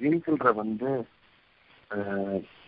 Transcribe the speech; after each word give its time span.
ஜீன்கள்ற 0.00 0.50
வந்து 0.60 0.90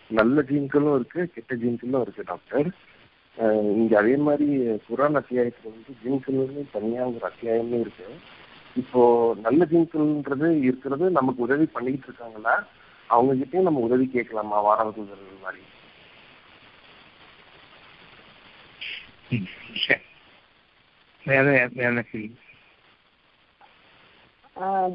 நல்ல 0.09 0.37
ஜீன்களும் 0.49 0.95
இருக்கு 0.97 1.21
கெட்ட 1.35 1.53
ஜீன்களும் 1.63 2.03
இருக்கு 2.05 2.23
டாக்டர் 2.31 2.67
இங்க 3.81 3.93
அதே 4.01 4.15
மாதிரி 4.25 4.47
குரான் 4.87 5.19
அத்தியாயத்துல 5.19 5.71
வந்து 5.75 5.93
ஜீன்கள்னு 6.03 6.63
தனியா 6.75 7.03
ஒரு 7.13 7.25
அத்தியாயமே 7.29 7.77
இருக்கு. 7.83 8.07
இப்போ 8.81 9.01
நல்ல 9.45 9.65
ஜீன்கள்ன்றது 9.71 10.47
இருக்கிறது 10.67 11.05
நமக்கு 11.17 11.45
உதவி 11.47 11.65
பண்ணிக்கிட்டு 11.75 12.09
இருக்காங்களா? 12.09 12.55
அவங்க 13.09 13.33
கிட்டயும் 13.39 13.67
நம்ம 13.67 13.85
உதவி 13.87 14.05
கேட்கலாமா? 14.15 14.59
வாரவர்கள் 14.67 15.41
மாதிரி. 15.45 15.63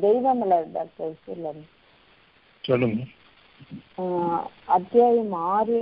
தெய்வமலர் 0.04 0.72
டாக்டர் 0.76 1.14
சொல்லுங்க. 1.26 1.62
சொல்லுங்க. 2.68 3.02
அத்தியாயம் 4.76 5.32
ஆறு 5.52 5.76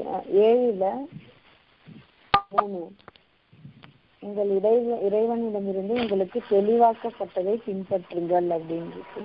ஏழுல 0.44 0.84
மூணு. 2.50 2.80
உங்கள் 4.22 4.50
இறைவ 4.58 4.96
இறைவனிடமிருந்து 5.08 5.94
உங்களுக்கு 6.02 6.38
தெளிவாக்கப்பட்டதை 6.50 7.54
பின்பற்றுங்கள் 7.66 8.48
அப்படின்னு 8.56 8.91
இருக்கு 8.94 9.22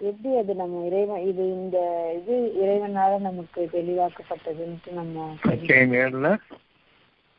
எப்படி 0.00 0.30
அது 0.36 0.54
நம்ம 0.54 0.84
இறைவன் 0.86 1.22
இது 1.28 1.44
இந்த 1.52 1.76
இது 2.18 2.34
இறைவனால 2.64 3.12
நமக்கு 3.20 3.60
தெளிவாக்கப்பட்டதுன்ட்டு 3.72 4.92
நம்ம 4.92 5.36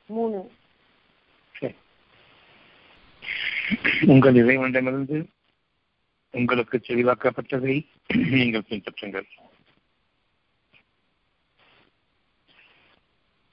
மூணு. 0.10 0.40
சரி. 1.56 1.76
உங்கள் 4.08 4.40
இறைவனிடமிருந்து 4.44 5.18
உங்களுக்கு 6.32 6.78
தெளிவாக்கப்பட்டதை 6.78 7.88
நீங்கள் 8.14 8.64
பின்பற்றுங்கள். 8.70 9.28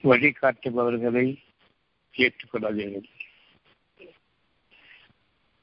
வழிகாட்டுபவர்களை 0.03 1.43
ஏற்றுக்கொள்ளாதீர்கள். 2.17 3.09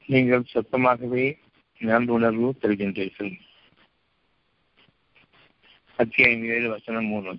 நீங்கள் 0.06 0.44
சொந்தமாகவே 0.44 1.38
நல்லுணர்வு 1.78 2.50
பெறுகின்றீர்கள். 2.60 3.40
அத்தியாயம் 5.96 6.44
ஏழு 6.44 6.68
வசனம் 6.68 7.06
மூணு. 7.06 7.38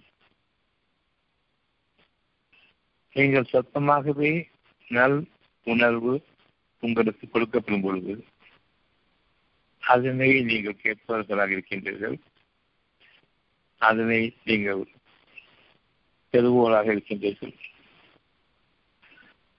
நீங்கள் 3.14 3.50
சொந்தமாகவே 3.52 4.50
நல் 4.88 5.28
உணர்வு 5.64 6.26
உங்களுக்கு 6.80 7.28
கொடுக்கப்படும் 7.28 7.82
பொழுது 7.82 8.26
அதனை 9.88 10.42
நீங்கள் 10.42 10.82
கேட்பவர்களாக 10.84 11.52
இருக்கின்றீர்கள். 11.52 12.20
அதனை 13.78 14.38
நீங்கள் 14.46 14.88
பெறுவோராக 16.32 16.92
இருக்கின்றீர்கள். 16.92 17.56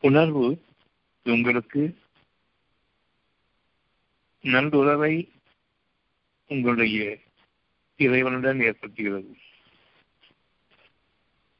உணர்வு 0.00 0.64
உங்களுக்கு 1.24 1.98
நல்லுறவை 4.40 5.32
உங்களுடைய 6.46 7.18
இறைவனுடன் 7.96 8.60
ஏற்படுத்துகிறது. 8.60 9.38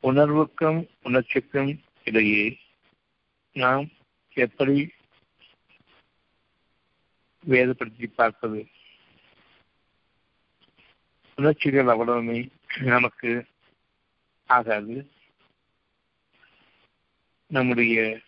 உணர்வுக்கும் 0.01 0.89
உணர்ச்சிக்கும் 1.03 1.81
இடையே 2.05 2.59
நாம் 3.53 3.89
எப்படி 4.33 4.94
வேறுபடுத்தி 7.45 8.07
பார்ப்பது. 8.07 8.67
உணர்ச்சிகள் 11.37 11.85
அவ்வளவுமே 11.85 12.49
நமக்கு 12.81 13.47
ஆகாது. 14.47 15.11
நம்முடைய 17.47 18.21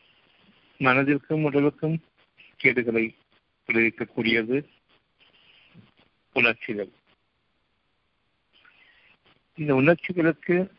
மனதிற்கும் 0.78 1.42
உடலுக்கும் 1.42 2.04
கேடுகளை 2.56 3.14
விளைவிக்கக்கூடியது 3.66 4.68
உணர்ச்சிகள். 6.32 6.90
இந்த 9.54 9.74
உணர்ச்சிகளுக்கு 9.74 10.70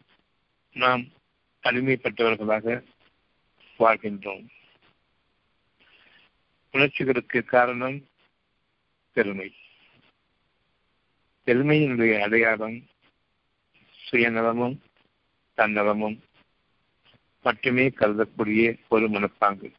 நாம் 0.73 1.07
அடிமைப்பட்டவர்களாக 1.63 2.83
வாழ்கின்றோம். 3.79 4.47
உணர்ச்சிகளுக்கு 6.71 7.43
காரணம் 7.43 8.07
பெருமை. 9.17 9.53
பெருமையினுடைய 11.45 12.19
அடையாளம் 12.19 12.85
சுயநலமும் 14.05 14.77
தன்னலமும் 15.57 16.19
மட்டுமே 17.43 17.87
கருதக்கூடிய 17.87 18.79
ஒரு 18.89 19.09
மனப்பாங்கு. 19.09 19.71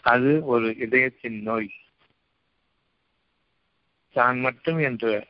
அது 0.00 0.44
ஒரு 0.44 0.76
இதயத்தின் 0.76 1.42
நோய். 1.42 1.70
தான் 4.12 4.40
மட்டும் 4.40 4.78
என்ற 4.78 5.26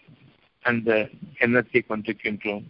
அந்த 0.63 1.11
எண்ணத்தை 1.39 1.85
கொண்டிருக்கின்றோம். 1.89 2.65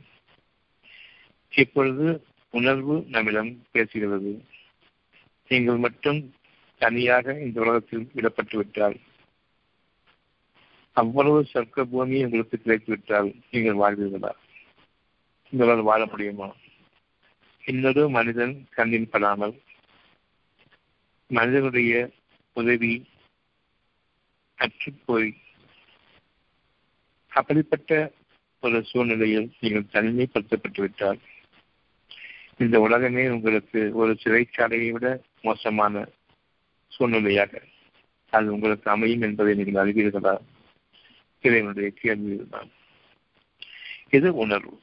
இப்பொழுது 1.50 2.24
உணர்வு 2.50 3.04
நம்மிடம் 3.08 3.62
பேசுகிறது. 3.72 4.44
நீங்கள் 5.48 5.76
மட்டும் 5.76 6.34
தனியாக 6.78 7.40
இந்த 7.40 7.60
உலகத்தில் 7.60 8.10
விடப்பட்டு 8.14 8.56
விட்டால் 8.56 8.96
அவ்வளவு 10.96 11.38
சொர்க்க 11.52 11.84
பூமி 11.84 12.24
உங்களுக்கு 12.24 12.56
கிடைத்து 12.58 12.90
விட்டால் 12.92 13.34
நீங்கள் 13.50 13.80
வாழ்வீர்களா? 13.82 14.30
உங்களால் 15.52 15.82
வாழ 15.82 16.06
முடியுமா? 16.06 16.48
இன்னொரு 17.64 18.02
மனிதன் 18.08 18.54
கண்ணில் 18.70 19.08
படாமல் 19.08 19.54
மனிதனுடைய 21.30 21.92
உதவி 22.52 22.92
அற்றுப்போய் 24.58 25.30
அப்படிப்பட்ட 27.32 28.12
ஒரு 28.62 28.84
சூழ்நிலையில் 28.84 29.48
நீங்கள் 29.60 29.90
தனிமைப்படுத்தப்பட்டு 29.92 30.80
விட்டால் 30.80 31.20
இந்த 32.58 32.80
உலகமே 32.80 33.28
உங்களுக்கு 33.28 33.80
ஒரு 33.94 34.12
சிறைச்சாலையை 34.24 34.90
விட 34.90 35.06
மோசமான 35.42 36.04
சூழ்நிலையாக 36.92 37.62
அது 38.32 38.52
உங்களுக்கு 38.52 38.90
அமையும் 38.90 39.20
என்பதை 39.20 39.54
நீங்கள் 39.54 39.80
அறிவீர்களா? 39.84 40.34
இறைவனுடைய 41.44 41.90
கேள்வி 41.90 42.30
இதுதான் 42.34 42.70
இது 44.10 44.34
உணர்வு? 44.34 44.82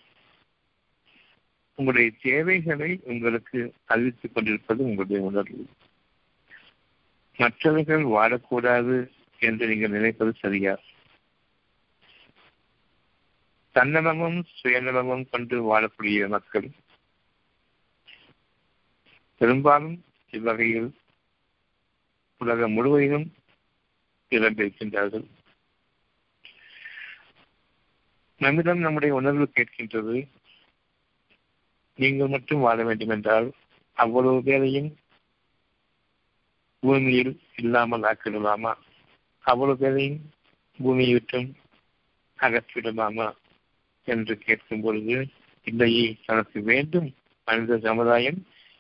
உங்களுடைய 1.76 2.12
தேவைகளை 2.22 3.00
உங்களுக்கு 3.04 3.74
அறிவித்துக் 3.86 4.34
கொண்டிருப்பது 4.34 4.84
உங்களுடைய 4.84 5.22
உணர்வு. 5.22 5.64
மற்றவர்கள் 7.38 8.04
வாழக்கூடாது 8.04 8.96
என்று 9.40 9.68
நீங்கள் 9.68 9.90
நினைப்பது 9.90 10.34
சரியா? 10.40 10.74
தன்னலமும் 13.76 14.44
சுயநலமும் 14.58 15.30
கொண்டு 15.30 15.58
வாழக்கூடிய 15.70 16.28
மக்கள் 16.28 16.68
பெரும்பாலும் 19.42 20.04
இவ்வகையில் 20.34 20.90
உலகம் 22.42 22.72
முழுவதிலும் 22.72 23.28
இழந்திருக்கின்றார்கள் 24.32 25.26
நம்மிடம் 28.42 28.80
நம்முடைய 28.80 29.12
உணர்வு 29.16 29.46
கேட்கின்றது. 29.56 30.16
நீங்கள் 32.00 32.28
மட்டும் 32.28 32.60
வாழ 32.60 32.84
வேண்டும் 32.84 33.10
என்றால் 33.10 33.48
அவ்வளவு 33.98 34.40
பேரையும் 34.44 34.90
பூமியில் 36.84 37.34
இல்லாமல் 37.56 38.02
ஆக்கிடலாமா 38.02 38.74
அவ்வளவு 39.46 39.78
பேரையும் 39.78 40.20
பூமியை 40.80 41.14
விட்டும் 41.14 41.50
அகற்றிடலாமா 42.40 43.28
என்று 44.08 44.38
கேட்கும் 44.38 44.82
பொழுது 44.82 45.18
இல்லையே 45.68 46.08
தனக்கு 46.26 46.60
வேண்டும் 46.62 47.14
மனித 47.48 47.78
சமுதாயம் 47.78 48.40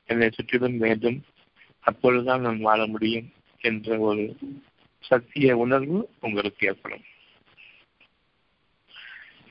என்னை 0.09 0.29
சுற்றிலும் 0.29 0.77
வேண்டும் 0.77 1.19
அப்பொழுதுதான் 1.85 2.41
நான் 2.41 2.59
வாழ 2.59 2.81
முடியும் 2.87 3.29
என்ற 3.61 3.97
ஒரு 3.99 4.23
சத்திய 5.03 5.57
உணர்வு 5.57 5.97
உங்களுக்கு 6.19 6.67
ஏற்படும். 6.67 7.05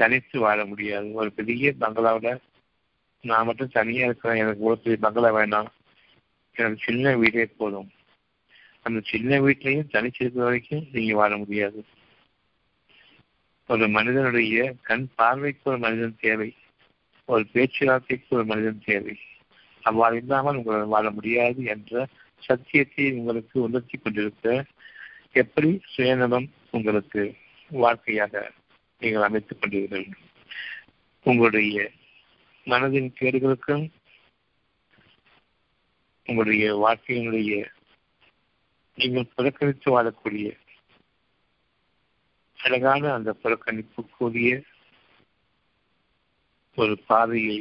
தனித்து 0.00 0.36
வாழ 0.40 0.58
முடியாது. 0.64 1.08
ஒரு 1.12 1.30
பெரிய 1.32 1.72
பங்களாவில் 1.80 2.40
நான் 3.22 3.46
மட்டும் 3.46 3.74
தனியாக 3.78 4.06
இருக்கிறேன். 4.06 4.42
எனக்கு 4.42 4.62
ஒரு 4.62 4.78
பெரிய 4.78 4.96
பங்களா 5.00 5.30
வேணாம். 5.34 5.70
எனக்கு 6.54 6.78
சின்ன 6.84 7.14
வீடே 7.16 7.44
போதும். 7.58 7.90
அந்த 8.86 8.98
சின்ன 9.04 9.40
வீட்லையும் 9.40 9.90
தனிச்சிருக்கிற 9.92 10.44
வரைக்கும் 10.46 10.86
நீங்கள் 10.92 11.20
வாழ 11.22 11.32
முடியாது. 11.36 11.80
ஒரு 13.68 13.88
மனிதனுடைய 13.88 14.56
கண் 14.82 15.06
பார்வைக்கு 15.14 15.70
ஒரு 15.70 15.78
மனிதன் 15.78 16.20
தேவை. 16.20 16.50
ஒரு 17.26 17.42
பேச்சுவார்த்தைக்கு 17.52 18.36
ஒரு 18.36 18.44
மனிதன் 18.44 18.82
தேவை. 18.84 19.14
அவ்வாறு 19.82 20.16
இல்லாமல் 20.16 20.56
உங்களால் 20.56 20.94
வாழ 20.94 21.06
முடியாது 21.10 21.60
என்ற 21.64 22.06
சத்தியத்தை 22.38 23.04
உங்களுக்கு 23.12 23.56
உணர்த்தி 23.62 23.96
கொண்டிருக்க 23.98 24.64
எப்படி 25.32 25.70
சுயநலம் 25.94 26.48
உங்களுக்கு 26.70 27.22
வாழ்க்கையாக 27.70 28.34
நீங்கள் 29.00 29.22
அமைத்துக் 29.22 29.60
கொண்டீர்கள் 29.60 30.06
உங்களுடைய 31.26 31.76
மனதின் 32.66 33.10
கேடுகளுக்கும் 33.18 33.84
உங்களுடைய 36.26 36.64
வாழ்க்கையினுடைய 36.76 37.52
நீங்கள் 38.98 39.32
புறக்கணித்து 39.34 39.88
வாழக்கூடிய 39.90 40.48
அழகான 42.58 43.12
அந்த 43.12 43.30
புறக்கணிப்புக்குரிய 43.42 44.50
ஒரு 46.78 46.94
பாதையை 47.06 47.58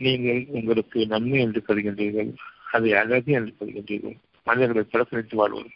நீங்கள் 0.00 0.40
உங்களுக்கு 0.50 1.06
நன்மை 1.06 1.40
என்று 1.40 1.60
கருகின்றீர்கள் 1.60 2.30
அதை 2.72 2.90
அழகு 2.94 3.32
என்று 3.32 3.52
கருகின்றீர்கள் 3.58 4.16
மனிதர்களை 4.46 4.84
புறக்கணித்து 4.84 5.36
வாழ்வது 5.36 5.70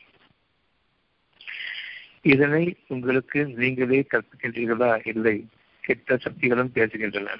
இதனை 2.22 2.76
உங்களுக்கு 2.88 3.46
நீங்களே 3.46 4.00
கற்பிக்கின்றீர்களா? 4.00 5.06
இல்லை. 5.08 5.46
கெட்ட 5.81 6.17
சக்திகளும் 6.17 6.70
பேசுகின்றன. 6.75 7.37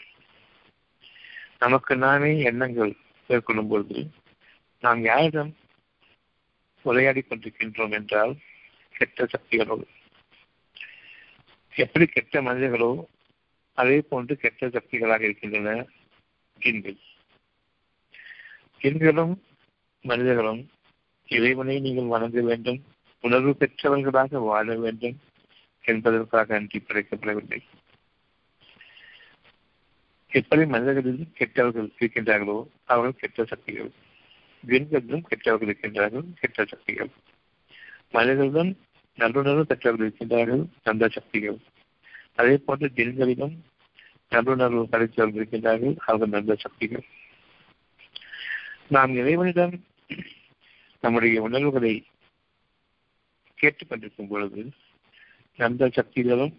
நமக்கு 1.59 1.97
நாமே 1.97 2.43
எண்ணங்கள் 2.43 2.97
மேற்கொள்ளும் 3.29 3.69
பொழுது 3.69 4.11
நாம் 4.81 5.01
யாரிடம் 5.03 5.57
உரையாடி 6.83 7.21
கொண்டிருக்கின்றோம் 7.21 7.91
என்றால் 7.91 8.37
கெட்ட 8.93 9.25
சக்திகளோடு 9.25 9.87
எப்படி 11.75 12.07
கெட்ட 12.07 12.43
மனிதர்களோ 12.43 13.09
அதே 13.75 14.01
போன்று 14.01 14.37
கெட்ட 14.37 14.67
சக்திகளாக 14.67 15.21
இருக்கின்றன 15.21 15.87
ஜின்கள் 16.61 16.97
ஜின்களும் 18.81 19.35
மனிதர்களும் 20.01 20.71
இறைவனை 21.27 21.81
நீங்கள் 21.81 22.05
வணங்க 22.05 22.41
வேண்டும். 22.41 22.85
உணர்வு 23.21 23.57
பெற்றவர்களாக 23.57 24.39
வாழ 24.39 24.77
வேண்டும் 24.77 25.21
என்பதற்காக 25.83 26.55
அன்றி 26.55 26.79
படைக்கப்படவில்லை. 26.79 27.63
எப்படி 30.29 30.67
மனிதர்களில் 30.67 31.33
கெட்டவர்கள் 31.35 31.91
இருக்கின்றார்களோ 32.01 32.67
அவர்கள் 32.85 33.21
கெட்ட 33.21 33.45
சக்திகள். 33.45 33.91
ஜின்களிலும் 34.67 35.21
கெட்டவர்கள் 35.21 35.69
இருக்கின்றார்கள் 35.69 36.25
கெட்ட 36.41 36.65
சக்திகள். 36.65 37.11
மனிதர்களிடம் 38.11 38.79
நல்லுணர்வு 39.19 39.63
பெற்றவர்கள் 39.63 40.11
இருக்கின்றார்கள் 40.11 40.67
நல்ல 40.85 41.09
சக்திகள். 41.09 41.59
அதே 42.35 42.57
போன்று 42.57 42.91
ஜின்களிலும் 42.95 43.57
நல்லுணர்வு 44.31 44.85
படைத்தவர்கள் 44.85 45.47
இருக்கின்றார்கள் 45.47 45.97
அவர்கள் 45.97 46.29
நல்ல 46.29 46.55
சக்திகள். 46.55 47.05
நாம் 48.89 49.15
இறைவனிடம் 49.15 49.85
நம்முடைய 51.01 51.43
உணர்வுகளை 51.43 52.05
கேட்டுக்கொண்டிருக்கும் 53.61 54.29
பொழுது 54.29 54.71
நல்ல 55.57 55.89
சக்திகளும் 55.89 56.55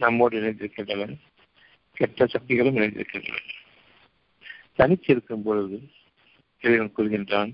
நம்மோடு 0.00 0.40
இணைந்திருக்கின்றன 0.40 1.16
கெட்ட 1.92 2.26
சக்திகளும் 2.26 2.76
இணைந்திருக்கின்றன 2.76 3.38
தனிச்சிருக்கும் 4.76 5.42
பொழுது 5.42 5.78
இறைவன் 6.60 6.92
கூறுகின்றான் 6.96 7.52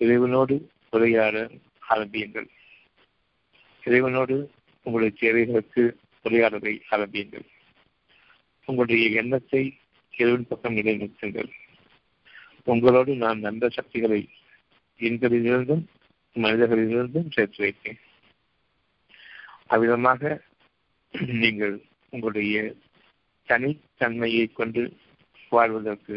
இறைவனோடு 0.00 0.54
உரையாட 0.90 1.50
ஆரம்பியுங்கள். 1.80 2.48
இறைவனோடு 3.84 4.36
உங்களுடைய 4.82 5.12
தேவைகளுக்கு 5.20 5.98
உரையாடலை 6.22 6.82
ஆரம்பியுங்கள். 6.88 7.46
உங்களுடைய 8.64 9.08
எண்ணத்தை 9.08 9.78
இறைவன் 10.16 10.48
பக்கம் 10.48 10.76
நிலைநிறுத்துங்கள் 10.76 11.50
உங்களோடு 12.64 13.14
நான் 13.14 13.38
நல்ல 13.38 13.68
சக்திகளை 13.68 14.28
எங்களிலிருந்தும் 14.98 15.84
மனிதர்களிலிருந்தும் 16.36 17.32
சேர்த்து 17.32 17.60
வைப்பேன் 17.64 18.00
அவ்விதமாக 19.68 20.22
நீங்கள் 21.34 21.74
உங்களுடைய 22.08 22.74
தனித்தன்மையை 23.48 24.52
கொண்டு 24.52 24.82
வாழ்வதற்கு 25.48 26.16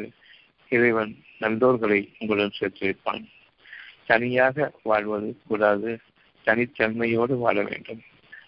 இறைவன் 0.72 1.14
நல்லோர்களை 1.40 2.00
உங்களுடன் 2.19 2.52
சேர்த்து 2.52 2.84
வைப்பான் 2.88 3.25
தனியாக 4.06 4.74
வாழ்வது 4.84 5.38
கூடாது 5.48 5.92
தனித்தன்மையோடு 6.46 7.34
வாழ 7.38 7.64
வேண்டும். 7.64 8.02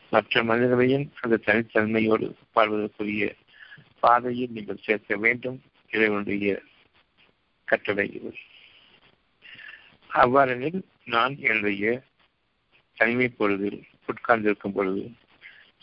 மற்ற 0.10 0.44
மனிதர்களையும் 0.44 1.12
அந்த 1.22 1.40
தனித்தன்மையோடு 1.46 2.28
வாழ்வதற்குரிய 2.54 3.26
பாதையில் 4.00 4.52
நீங்கள் 4.52 4.84
சேர்க்க 4.84 5.16
வேண்டும் 5.16 5.58
இறைவனுடைய 5.92 6.62
கட்டளை 7.68 8.08
அவ்வாறெனில் 10.10 10.80
நான் 11.10 11.36
என்னுடைய 11.40 12.02
தனிமை 12.94 13.28
பொழுதில் 13.28 13.80
உட்கார்ந்திருக்கும் 14.06 14.74
பொழுது 14.74 15.04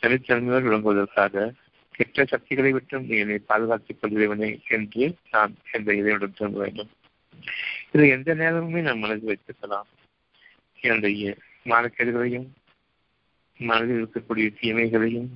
தனித்தன்மையோடு 0.02 0.68
விளங்குவதற்காக 0.68 1.52
கெட்ட 1.90 2.24
சக்திகளை 2.24 2.72
விட்டும் 2.72 3.06
நீ 3.06 3.16
என்னை 3.16 3.38
பாதுகாத்துக் 3.38 3.98
கொள்கிறவனே 4.02 4.50
என்று 4.68 5.14
நான் 5.30 5.54
என்ற 5.72 5.94
இதையுடன் 5.94 6.36
திரும்ப 6.38 6.58
வேண்டும்? 6.58 6.90
இது 7.92 8.08
எந்த 8.08 8.34
நேரமுமே 8.34 8.80
நான் 8.80 8.98
மனதில் 8.98 9.24
வைத்திருக்கலாம். 9.24 9.86
என்னுடைய 10.80 11.36
மானக்கேடுகளையும் 11.64 12.48
மனதில் 13.56 14.02
இருக்கக்கூடிய 14.04 14.48
தீமைகளையும் 14.60 15.30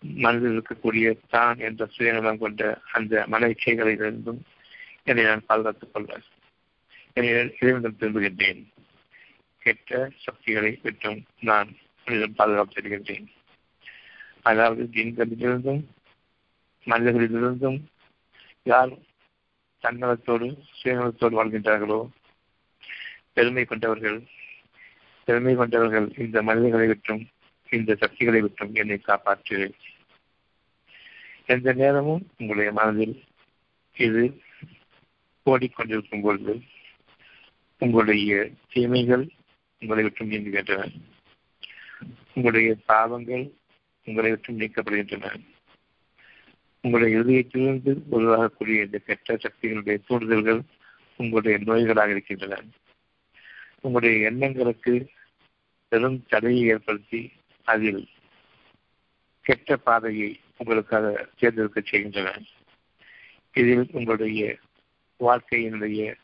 மனதில் 0.00 0.56
இருக்கக்கூடிய 0.58 1.18
தான் 1.28 1.58
என்ற 1.58 1.86
சுயநலம் 1.86 2.38
கொண்ட 2.38 2.80
அந்த 2.92 3.24
மன 3.26 3.48
இச்சைகளிலிருந்தும் 3.48 4.40
என்னை 5.04 5.24
நான் 5.24 5.46
பாதுகாத்துக் 5.46 5.92
கொள்வேன் 5.92 6.28
இறைவனிடம் 7.14 7.98
திரும்புகின்றேன். 8.00 8.62
கெட்ட 9.62 10.10
சக்திகளை 10.24 10.78
விட்டும் 10.82 11.20
நான் 11.40 11.68
மனிதன் 12.06 12.34
பாதுகாப்பு 12.34 12.74
தருகின்றேன் 12.74 13.28
அதாவது 14.42 14.82
தீன்களிலிருந்தும் 14.92 15.82
மனிதர்களிலிருந்தும் 16.86 17.78
யார் 18.62 18.92
தன்னலத்தோடு 19.82 20.46
சுயநலத்தோடு 20.72 21.36
வாழ்கின்றார்களோ 21.36 22.00
பெருமை 23.32 23.64
கொண்டவர்கள் 23.64 24.18
பெருமை 25.28 25.54
கொண்டவர்கள் 25.54 26.08
இந்த 26.16 26.42
மனிதர்களை 26.42 26.86
விட்டும் 26.86 27.22
இந்த 27.68 27.94
சக்திகளை 27.94 28.40
விட்டும் 28.40 28.74
என்னை 28.74 28.98
காப்பாற்று. 28.98 29.58
எந்த 31.46 31.72
நேரமும் 31.72 32.26
உங்களுடைய 32.38 32.72
மனதில் 32.72 33.14
இது 33.96 34.22
ஓடிக்கொண்டிருக்கும் 35.46 36.20
பொழுது 36.20 36.54
உங்களுடைய 37.82 38.50
தீமைகள் 38.68 39.24
உங்களை 39.82 40.02
விட்டும் 40.02 40.30
நீங்குகின்றன. 40.30 40.90
உங்களுடைய 42.34 42.76
பாவங்கள் 42.86 43.52
உங்களை 44.04 44.30
விட்டும் 44.30 44.58
நீக்கப்படுகின்றன. 44.58 45.40
உங்களுடைய 46.80 47.18
இதயத்திலிருந்து 47.18 47.94
உருவாகக்கூடிய 48.10 48.84
இந்த 48.84 48.98
கெட்ட 48.98 49.34
சக்திகளுடைய 49.34 49.98
தூண்டுதல்கள் 50.08 50.62
உங்களுடைய 51.16 51.58
நோய்களாக 51.58 52.10
இருக்கின்றன. 52.10 52.60
உங்களுடைய 53.80 54.26
எண்ணங்களுக்கு 54.26 55.10
பெரும் 55.88 56.24
தடையை 56.28 56.66
ஏற்படுத்தி 56.66 57.32
அதில் 57.64 58.08
கெட்ட 59.40 59.76
பாதையை 59.76 60.40
உங்களுக்காக 60.56 61.28
தேர்ந்தெடுக்க 61.38 61.80
செய்கின்றன. 61.80 62.42
இதில் 63.52 63.88
உங்களுடைய 63.92 64.56
வாழ்க்கையினுடைய 65.20 66.14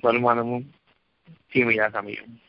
வருமானமும் 0.00 0.70
தீமையாக 1.48 1.98
அமையும். 1.98 2.40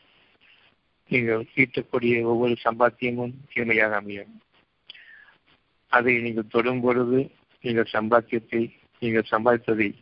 நீங்கள் 1.08 1.46
ஈட்டக்கூடிய 1.56 2.22
ஒவ்வொரு 2.22 2.56
சம்பாத்தியமும் 2.64 3.34
தீமையாக 3.52 3.96
அமையும். 3.96 4.40
அதை 5.88 6.20
நீங்கள் 6.20 6.50
தொடும் 6.50 6.80
பொழுது 6.80 7.30
நீங்கள் 7.60 7.92
சம்பாத்தியத்தை 7.92 8.72
நீங்கள் 8.98 9.30
சம்பாதித்ததை 9.30 9.94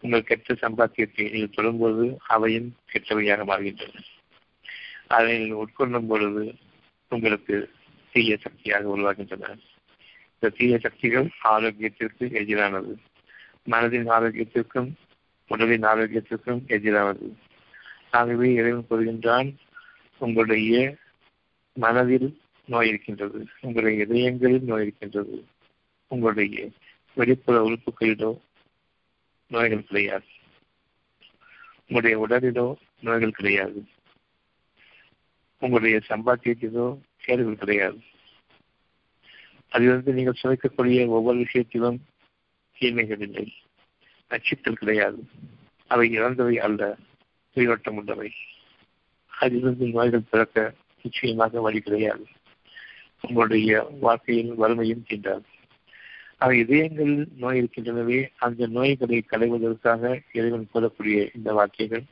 உங்கள் 0.00 0.22
கெட்ட 0.22 0.54
சம்பாத்தியத்தை 0.54 1.30
நீங்கள் 1.30 1.54
தொடும் 1.54 1.78
பொழுது 1.78 2.18
அவையும் 2.28 2.76
கெட்டவையாக 2.92 3.44
மாறுகின்றன. 3.44 4.02
அதை 5.06 5.38
நீங்கள் 5.38 5.62
உட்கொள்ளும் 5.64 6.06
பொழுது 6.06 6.54
உங்களுக்கு 7.08 7.70
தீய 8.12 8.36
சக்தியாக 8.36 8.96
உருவாகின்றன. 8.96 9.58
இந்த 10.34 10.48
தீய 10.56 10.78
சக்திகள் 10.78 11.28
ஆரோக்கியத்திற்கு 11.44 12.24
எதிரானது. 12.42 12.94
மனதின் 13.70 14.08
ஆரோக்கியத்திற்கும் 14.08 14.90
உடலின் 15.46 15.82
ஆரோக்கியத்திற்கும் 15.82 16.62
எதிரானது. 16.66 17.36
ஆகவே 18.14 18.52
இறைவன் 18.52 18.86
கூறுகின்றான் 18.90 19.54
உங்களுடைய 20.18 20.96
மனதில் 21.72 22.40
நோய் 22.66 22.88
இருக்கின்றது 22.88 23.46
உங்களுடைய 23.60 24.02
இதயங்களில் 24.02 24.62
நோய் 24.62 24.82
இருக்கின்றது 24.82 25.46
உங்களுடைய 26.08 26.70
வெளிப்புற 27.14 27.56
உறுப்புகளிலோ 27.68 28.40
நோய்கள் 29.46 29.84
கிடையாது. 29.84 30.24
உங்களுடைய 31.88 32.16
உடலிலோ 32.18 32.74
நோய்கள் 33.00 33.30
கிடையாது. 33.30 33.86
உங்களுடைய 35.58 36.00
சம்பாத்தியத்திலோ 36.08 36.98
கேடுகள் 37.16 37.56
கிடையாது. 37.56 38.00
அதிலிருந்து 39.68 40.12
நீங்கள் 40.12 40.40
சுமைக்கக்கூடிய 40.42 41.06
ஒவ்வொரு 41.06 41.38
விஷயத்திலும் 41.38 42.04
தீமைகள் 42.78 43.20
இல்லை 43.20 43.52
நச்சுக்கள் 44.28 44.80
கிடையாது. 44.82 45.28
அவை 45.86 46.12
இறந்தவை 46.12 46.58
அல்ல. 46.58 46.96
உயிரோட்டம் 47.54 47.96
உள்ளவை 47.96 48.32
அதிலிருந்து 49.26 49.86
நோய்கள் 49.86 50.28
பிறக்க 50.30 50.74
நிச்சயமாக 51.02 51.60
வழி 51.60 51.80
கிடையாது. 51.80 52.26
உங்களுடைய 53.20 53.96
வாழ்க்கையில் 54.00 54.54
வறுமையும் 54.54 55.04
தீண்டாது. 55.08 55.44
அவை 56.38 56.58
இதயங்களில் 56.58 57.28
நோய் 57.36 57.62
இருக்கின்றனவே 57.62 58.28
அந்த 58.36 58.66
நோய்களை 58.66 59.24
களைவதற்காக 59.30 60.20
இறைவன் 60.32 60.68
கூறக்கூடிய 60.74 61.30
இந்த 61.34 61.52
வாக்கியங்கள் 61.52 62.04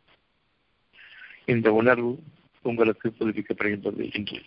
இந்த 1.44 1.72
உணர்வு 1.72 2.18
உங்களுக்கு 2.62 3.12
புதுப்பிக்கப்படுகின்றது 3.20 4.12
என்று 4.12 4.42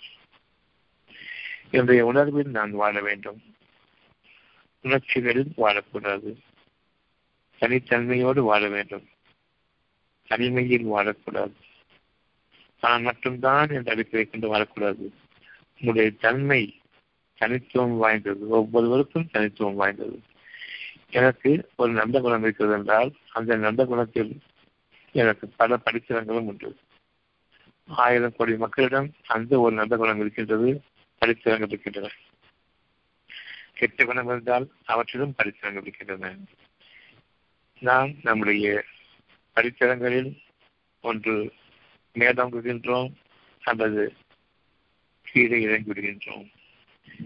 என்னுடைய 1.72 2.06
உணர்வில் 2.06 2.48
நான் 2.48 2.72
வாழ 2.72 3.02
வேண்டும். 3.02 3.42
உணர்ச்சிகளில் 4.82 5.52
வாழக்கூடாது. 5.58 6.36
தனித்தன்மையோடு 7.60 8.40
வாழ 8.40 8.68
வேண்டும். 8.68 9.08
தனிமையில் 10.28 10.86
வாழக்கூடாது. 10.86 11.52
நான் 12.82 13.02
மட்டும்தான் 13.02 13.70
என்று 13.70 13.92
அடிப்படை 13.92 14.26
கொண்டு 14.26 14.56
வாழக்கூடாது. 14.56 15.12
உங்களுடைய 15.74 16.12
தன்மை 16.12 16.80
தனித்துவம் 17.38 17.98
வாய்ந்தது. 17.98 18.48
ஒவ்வொருவருக்கும் 18.48 19.30
தனித்துவம் 19.32 19.76
வாய்ந்தது. 19.76 20.22
எனக்கு 21.10 21.70
ஒரு 21.76 21.92
நல்ல 21.92 22.20
குணம் 22.20 22.44
இருக்கிறது 22.44 22.78
என்றால் 22.78 23.14
அந்த 23.32 23.56
நல்ல 23.56 23.86
குணத்தில் 23.86 24.40
எனக்கு 25.12 25.48
பல 25.48 25.80
படித்திறங்களும் 25.86 26.40
உண்டு. 26.40 26.78
ஆயிரம் 27.88 28.36
கோடி 28.36 28.58
மக்களிடம் 28.58 29.14
அந்த 29.28 29.60
ஒரு 29.60 29.76
நல்ல 29.76 29.98
குணம் 29.98 30.20
இருக்கின்றது 30.20 30.82
படித்திறங்கள் 31.18 31.68
இருக்கின்றன. 31.68 32.10
கெட்ட 33.74 34.06
குணம் 34.06 34.26
இருந்தால் 34.26 34.72
அவற்றிலும் 34.86 35.34
படித்திறங்கள் 35.36 35.82
இருக்கின்றன. 35.82 36.36
நாம் 37.80 38.14
நம்முடைய 38.24 38.84
அடித்தளங்களில் 39.56 40.42
ஒன்று 41.02 41.54
மேலோங்குகின்றோம் 42.16 43.12
அல்லது 43.62 44.14
கீழே 45.22 45.66
இறங்கிவிடுகின்றோம் 45.66 46.46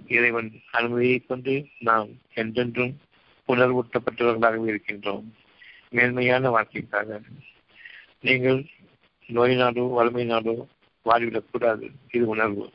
இறைவன் 0.07 0.61
அனுமதியை 0.71 1.19
கொண்டு 1.19 1.67
நாம் 1.79 2.09
என்றென்றும் 2.33 2.99
உணர்வூட்டப்பட்டவர்களாகவே 3.47 4.67
இருக்கின்றோம். 4.67 5.25
மேன்மையான 5.89 6.49
வாழ்க்கைக்காக. 6.49 7.19
நீங்கள் 8.21 8.65
நோய் 9.27 9.55
நாடோ 9.55 9.83
வறுமை 9.83 10.25
நாடோ 10.25 10.67
வாழ்விடக்கூடாது 11.05 11.89
இது 12.11 12.27
உணர்வு. 12.27 12.71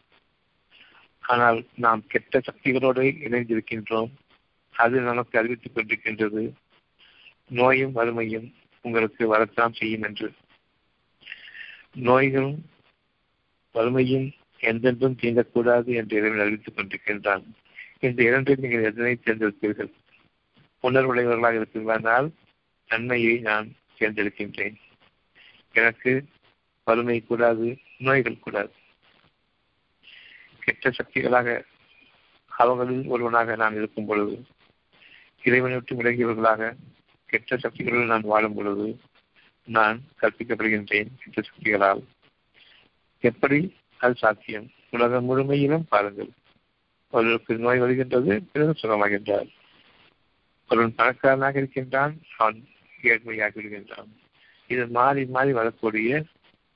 ஆனால் 1.20 1.66
நாம் 1.74 2.06
கெட்ட 2.06 2.40
சக்திகளோடு 2.40 3.04
இணைந்திருக்கின்றோம். 3.26 4.10
அது 4.74 5.00
நமக்கு 5.00 5.38
அறிவித்துக் 5.38 5.76
கொண்டிருக்கின்றது. 5.76 6.52
நோயும் 7.46 7.92
வறுமையும் 7.92 8.54
உங்களுக்கு 8.84 9.26
வரத்தான் 9.26 9.72
செய்யும் 9.72 10.02
என்று. 10.02 10.32
நோய்களும் 11.94 12.70
வறுமையும் 13.72 14.32
எந்தென்றும் 14.60 15.18
தீண்டக்கூடாது 15.20 15.90
என்று 15.94 16.18
இறைவன் 16.18 16.38
அறிவித்துக் 16.38 16.78
கொண்டிருக்கின்றான். 16.78 17.44
இந்த 18.00 18.22
இரண்டில் 18.22 18.58
நீங்கள் 18.58 18.84
எதனை 18.84 19.18
தேர்ந்தெடுப்பீர்கள்? 19.24 19.90
உணர்வுடையவர்களாக 20.82 21.58
இருப்பீர்களானால் 21.58 22.28
நன்மையை 22.88 23.38
நான் 23.38 23.72
தேர்ந்தெடுக்கின்றேன். 23.98 24.76
எனக்கு 25.72 26.24
வறுமை 26.84 27.18
கூடாது 27.22 27.78
நோய்கள் 27.98 28.38
கூடாது. 28.38 28.72
கெட்ட 30.58 30.90
சக்திகளாக 30.90 31.62
அவர்களில் 32.48 33.06
ஒருவனாக 33.06 33.56
நான் 33.56 33.74
இருக்கும் 33.74 34.06
பொழுது 34.06 34.44
இறைவனை 35.42 35.76
விட்டு 35.76 35.94
விலகியவர்களாக 35.96 36.74
கெட்ட 37.38 37.56
சக்திகளுடன் 37.56 38.06
நான் 38.06 38.20
வாழும் 38.20 38.54
பொழுது 38.54 39.00
நான் 39.64 40.02
கற்பிக்கப்படுகின்றேன் 40.20 41.08
கெட்ட 41.18 41.40
சக்திகளால். 41.40 42.02
எப்படி? 43.20 43.74
அது 43.98 44.14
சாத்தியம். 44.14 44.70
உலகம் 44.90 45.24
முழுமையிலும் 45.24 45.86
பாருங்கள். 45.88 46.28
ஒருவருக்கு 47.10 47.54
நோய் 47.54 47.78
வருகின்றது 47.78 48.42
பிறகு 48.52 48.74
சுகமாகின்றார். 48.82 49.48
ஒருவன் 50.68 50.94
பணக்காரனாக 50.94 51.58
இருக்கின்றான் 51.58 52.20
அவன் 52.36 52.68
ஏழ்மையாகி 53.02 53.58
விடுகின்றான். 53.58 54.08
இது 54.66 54.86
மாறி 54.86 55.24
மாறி 55.24 55.52
வரக்கூடிய 55.52 56.24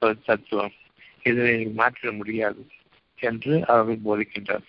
ஒரு 0.00 0.20
தத்துவம். 0.20 0.72
இதனை 1.22 1.66
மாற்றிட 1.66 2.16
முடியாது 2.16 2.66
என்று 3.20 3.66
அவர்கள் 3.66 4.00
போதிக்கின்றார். 4.04 4.66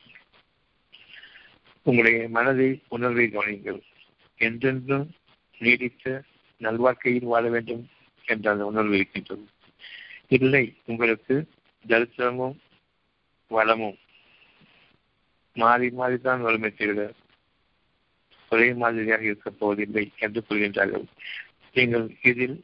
உங்களுடைய 1.83 2.29
மனதை 2.29 2.81
உணர்வை 2.87 3.27
கவனிங்கள் 3.27 3.81
என்றென்றும் 4.37 5.11
நீடித்த 5.59 6.23
நல்வாழ்க்கையில் 6.61 7.31
வாழ 7.33 7.49
வேண்டும் 7.49 7.83
என்ற 8.25 8.51
அந்த 8.51 8.65
உணர்வு 8.65 8.95
இருக்கின்றது. 8.95 9.45
இல்லை 10.37 10.65
உங்களுக்கு 10.85 11.35
தரிசனமும் 11.85 12.57
வளமும் 13.51 13.97
மாறி 15.55 15.87
மாறிதான் 15.89 16.41
வறுமை 16.41 16.69
தவிர 16.71 17.13
ஒரே 18.51 18.67
மாதிரியாக 18.73 19.23
இருக்கப் 19.23 19.59
போவதில்லை 19.59 20.05
என்று 20.17 20.39
கூறுகின்றார்கள் 20.49 21.05
நீங்கள் 21.73 22.05
இதில் 22.23 22.57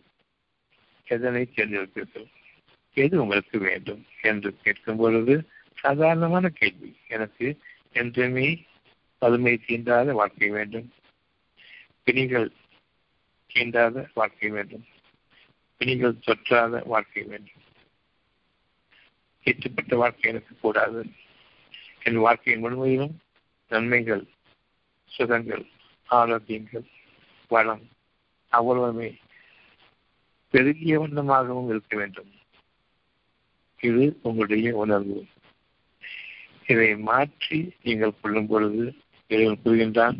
எதனை 1.07 1.41
தேர்ந்தெடுப்பீர்கள்? 1.55 2.27
எது 2.97 3.15
உங்களுக்கு 3.21 3.57
வேண்டும் 3.59 4.01
என்று 4.21 4.49
கேட்கும் 4.63 4.97
பொழுது 4.97 5.35
சாதாரணமான 5.81 6.49
கேள்வி. 6.49 6.91
எனக்கு 7.07 7.47
என்றுமே 7.93 8.47
பதுமை 9.21 9.53
தீண்டாத 9.67 10.13
வாழ்க்கை 10.13 10.49
வேண்டும். 10.49 10.87
நீங்கள் 12.05 12.47
தீண்டாத 13.55 14.09
வாழ்க்கை 14.13 14.49
வேண்டும். 14.49 14.85
பிணிகள் 15.77 16.23
தொற்றாத 16.27 16.81
வாழ்க்கை 16.85 17.23
வேண்டும். 17.23 17.61
ஏற்றுப்பட்ட 19.43 19.95
வாழ்க்கை 19.95 20.31
எனக்கு 20.31 20.55
கூடாது. 20.59 21.05
என் 22.03 22.17
வாழ்க்கையின் 22.17 22.63
முழுமையிலும் 22.63 23.15
நன்மைகள் 23.69 24.23
சுகங்கள் 25.05 25.65
ஆரோக்கியங்கள் 26.09 26.85
வளம் 27.47 27.85
அவ்வளவுமே 28.51 29.09
பெருகிய 30.49 30.99
வண்ணமாகவும் 30.99 31.69
இருக்க 31.69 31.97
வேண்டும். 31.97 32.31
இது 33.79 34.19
உங்களுடைய 34.21 34.75
உணர்வு. 34.75 35.25
இதை 36.67 36.97
மாற்றி 36.97 37.73
நீங்கள் 37.83 38.19
கொள்ளும் 38.21 38.47
பொழுது 38.47 38.83
இறைவன் 39.27 39.63
கூறுகின்றான் 39.65 40.17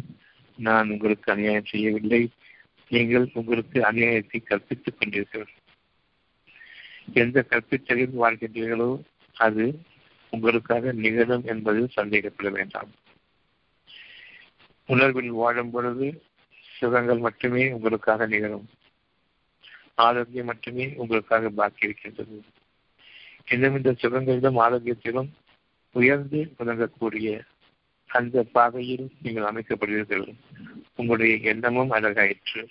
நான் 0.58 0.89
உங்களுக்கு 0.89 1.32
அநியாயம் 1.32 1.65
செய்யவில்லை. 1.65 2.22
நீங்கள் 2.89 3.30
உங்களுக்கு 3.34 3.82
அநியாயத்தை 3.82 4.44
கற்பித்துக் 4.44 4.98
கொண்டீர்கள். 5.00 5.48
எந்த 7.13 7.46
கற்பித்தலில் 7.50 8.12
வாழ்கின்றீர்களோ 8.22 9.04
அது 9.34 9.82
உங்களுக்காக 10.30 10.92
நிகழும் 10.92 11.44
என்பதில் 11.46 11.89
சந்தேகப்பட 11.96 12.50
வேண்டாம். 12.50 12.92
உணர்வில் 14.86 15.30
வாழும் 15.30 15.72
பொழுது 15.72 16.24
சுகங்கள் 16.80 17.18
மட்டுமே 17.18 17.72
உங்களுக்காக 17.72 18.25
நிகழும். 18.25 18.70
ஆரோக்கியம் 19.96 20.46
மட்டுமே 20.46 20.94
உங்களுக்காக 20.96 21.50
பாக்கி 21.50 21.86
இருக்கின்றது. 21.86 22.44
இன்னும் 23.51 23.75
இந்த 23.75 23.92
சுகங்களிலும் 23.92 24.60
ஆரோக்கியத்திலும் 24.60 25.30
உயர்ந்து 25.92 26.56
விளங்கக்கூடிய 26.60 27.39
அந்த 28.08 28.44
பாதையில் 28.44 29.12
நீங்கள் 29.22 29.44
அமைக்கப்படுவீர்கள். 29.44 30.36
உங்களுடைய 30.95 31.35
எண்ணமும் 31.35 31.91
அழகாயிற்று. 31.91 32.67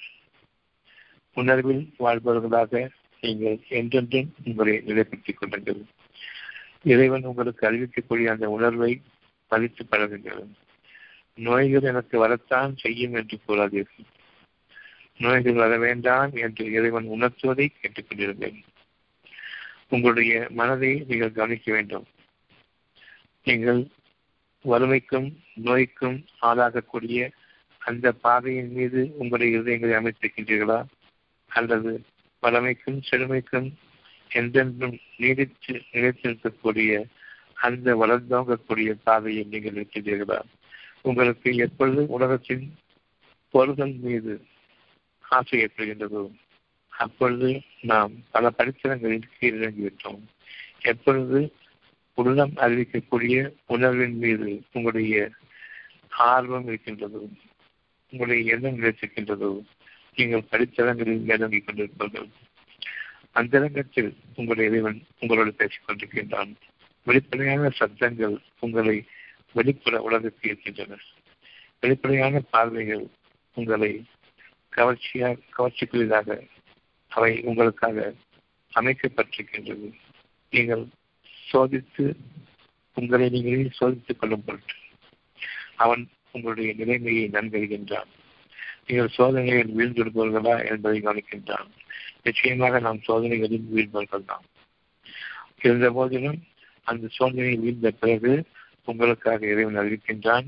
உணர்வில் 1.35 1.95
வாழ்பவர்களாக 1.99 2.89
நீங்கள் 3.21 3.59
என்றென்றும் 3.69 4.35
உங்களை 4.45 4.83
நிலைப்படுத்திக் 4.87 5.39
கொள்ளுங்கள். 5.39 5.85
இறைவன் 6.83 7.25
உங்களுக்கு 7.25 7.71
அறிவிக்கக்கூடிய 7.71 8.25
அந்த 8.25 8.51
உணர்வை 8.51 9.01
மதித்து 9.49 9.87
பழகுங்கள். 9.91 10.47
நோய்கள் 11.35 11.83
எனக்கு 11.83 12.19
வரத்தான் 12.19 12.77
செய்யும் 12.77 13.15
என்று 13.15 13.39
கூறாதீர்கள். 13.49 14.09
நோய்கள் 15.17 15.53
வர 15.53 15.79
வேண்டாம் 15.79 16.33
என்று 16.35 16.65
இறைவன் 16.73 17.05
உணர்த்துவதை 17.05 17.67
கேட்டுக்கொண்டிருந்தேன் 17.81 18.63
உங்களுடைய 19.89 20.47
மனதை 20.51 21.05
நீங்கள் 21.09 21.33
கவனிக்க 21.33 21.73
வேண்டும். 21.73 22.07
நீங்கள் 23.45 23.87
வறுமைக்கும் 24.61 25.29
நோய்க்கும் 25.55 26.25
ஆளாகக்கூடிய 26.43 27.31
அந்த 27.85 28.13
பாதையின் 28.21 28.71
மீது 28.71 29.01
உங்களுடைய 29.15 29.59
இதயங்களை 29.59 29.95
அமைத்திருக்கின்றீர்களா? 29.97 30.79
அல்லது 31.51 31.91
வளமைக்கும் 32.43 33.01
செழுமைக்கும் 33.09 33.69
என்றென்றும் 34.31 34.97
நீடித்து 35.17 35.75
நிலைத்திருக்கக்கூடிய 35.93 36.93
அந்த 37.57 37.95
வளர்ந்தோங்கக்கூடிய 37.97 38.91
பாதையை 39.03 39.45
நீங்கள் 39.45 39.77
இருக்கின்றீர்களா 39.77 40.39
உங்களுக்கு 41.03 41.57
எப்பொழுது 41.57 42.03
உலகத்தின் 42.09 42.65
பொருள்கள் 43.55 43.95
மீது 44.03 44.35
ஆசை 45.25 45.59
ஏற்படுகின்றதோ 45.61 46.23
அப்பொழுது 46.93 47.49
நாம் 47.83 48.13
பல 48.31 48.51
படித்தனங்களில் 48.59 49.31
கீழிறங்கிவிட்டோம் 49.35 50.21
எப்பொழுது 50.83 51.39
உள்ளம் 52.19 52.55
அறிவிக்கக்கூடிய 52.57 53.37
உணர்வின் 53.67 54.19
மீது 54.19 54.51
உங்களுடைய 54.73 55.17
ஆர்வம் 56.27 56.67
இருக்கின்றது 56.67 57.21
உங்களை 58.15 58.37
எண்ணம் 58.47 58.79
நிலைத்திருக்கின்றதோ 58.81 59.51
நீங்கள் 60.15 60.49
படித்தளங்களில் 60.51 61.25
மேலோங்கிக் 61.29 61.67
கொண்டிருப்பீர்கள். 61.67 62.29
அந்தரங்கத்தில் 63.33 64.11
உங்களுடைய 64.37 64.71
இறைவன் 64.71 64.99
உங்களோடு 65.21 65.53
பேசிக் 65.53 65.87
கொண்டிருக்கின்றான். 65.87 66.53
வெளிப்படையான 67.07 67.71
சப்தங்கள் 67.79 68.37
உங்களை 68.61 68.97
வெளிப்புற 69.53 70.01
உலகத்தில் 70.01 70.51
இருக்கின்றன. 70.51 71.01
வெளிப்படையான 71.81 72.41
பார்வைகள் 72.41 73.05
உங்களை 73.55 73.93
கவர்ச்சியாக 74.69 75.41
கவர்ச்சிக்குரியதாக 75.57 76.39
அவை 77.09 77.33
உங்களுக்காக 77.43 78.13
அமைக்கப்பட்டிருக்கின்றது. 78.75 79.89
நீங்கள் 80.51 80.85
சோதித்து 81.53 82.07
உங்களை 82.95 83.29
நீங்களே 83.29 83.69
சோதித்துக் 83.73 84.21
கொள்ளும் 84.21 84.45
பொருட்டு 84.47 84.75
அவன் 85.77 86.05
உங்களுடைய 86.35 86.71
நிலைமையை 86.77 87.25
நன்கறிகின்றான். 87.29 88.11
நீங்கள் 88.87 89.15
சோதனைகளில் 89.17 89.77
வீழ்ந்திருப்பவர்களா 89.79 90.55
என்பதை 90.71 90.99
கவனிக்கின்றான். 91.01 91.69
நிச்சயமாக 92.23 92.81
நாம் 92.81 93.01
சோதனைகளில் 93.07 93.69
வீழ்பவர்கள் 93.75 94.29
தான் 94.31 94.45
இருந்த 95.59 95.89
போதிலும் 95.91 96.41
அந்த 96.87 97.09
சோதனையை 97.19 97.57
வீழ்ந்த 97.59 97.91
பிறகு 97.91 98.33
உங்களுக்காக 98.85 99.47
இறைவன் 99.47 99.81
அறிவிக்கின்றான் 99.83 100.47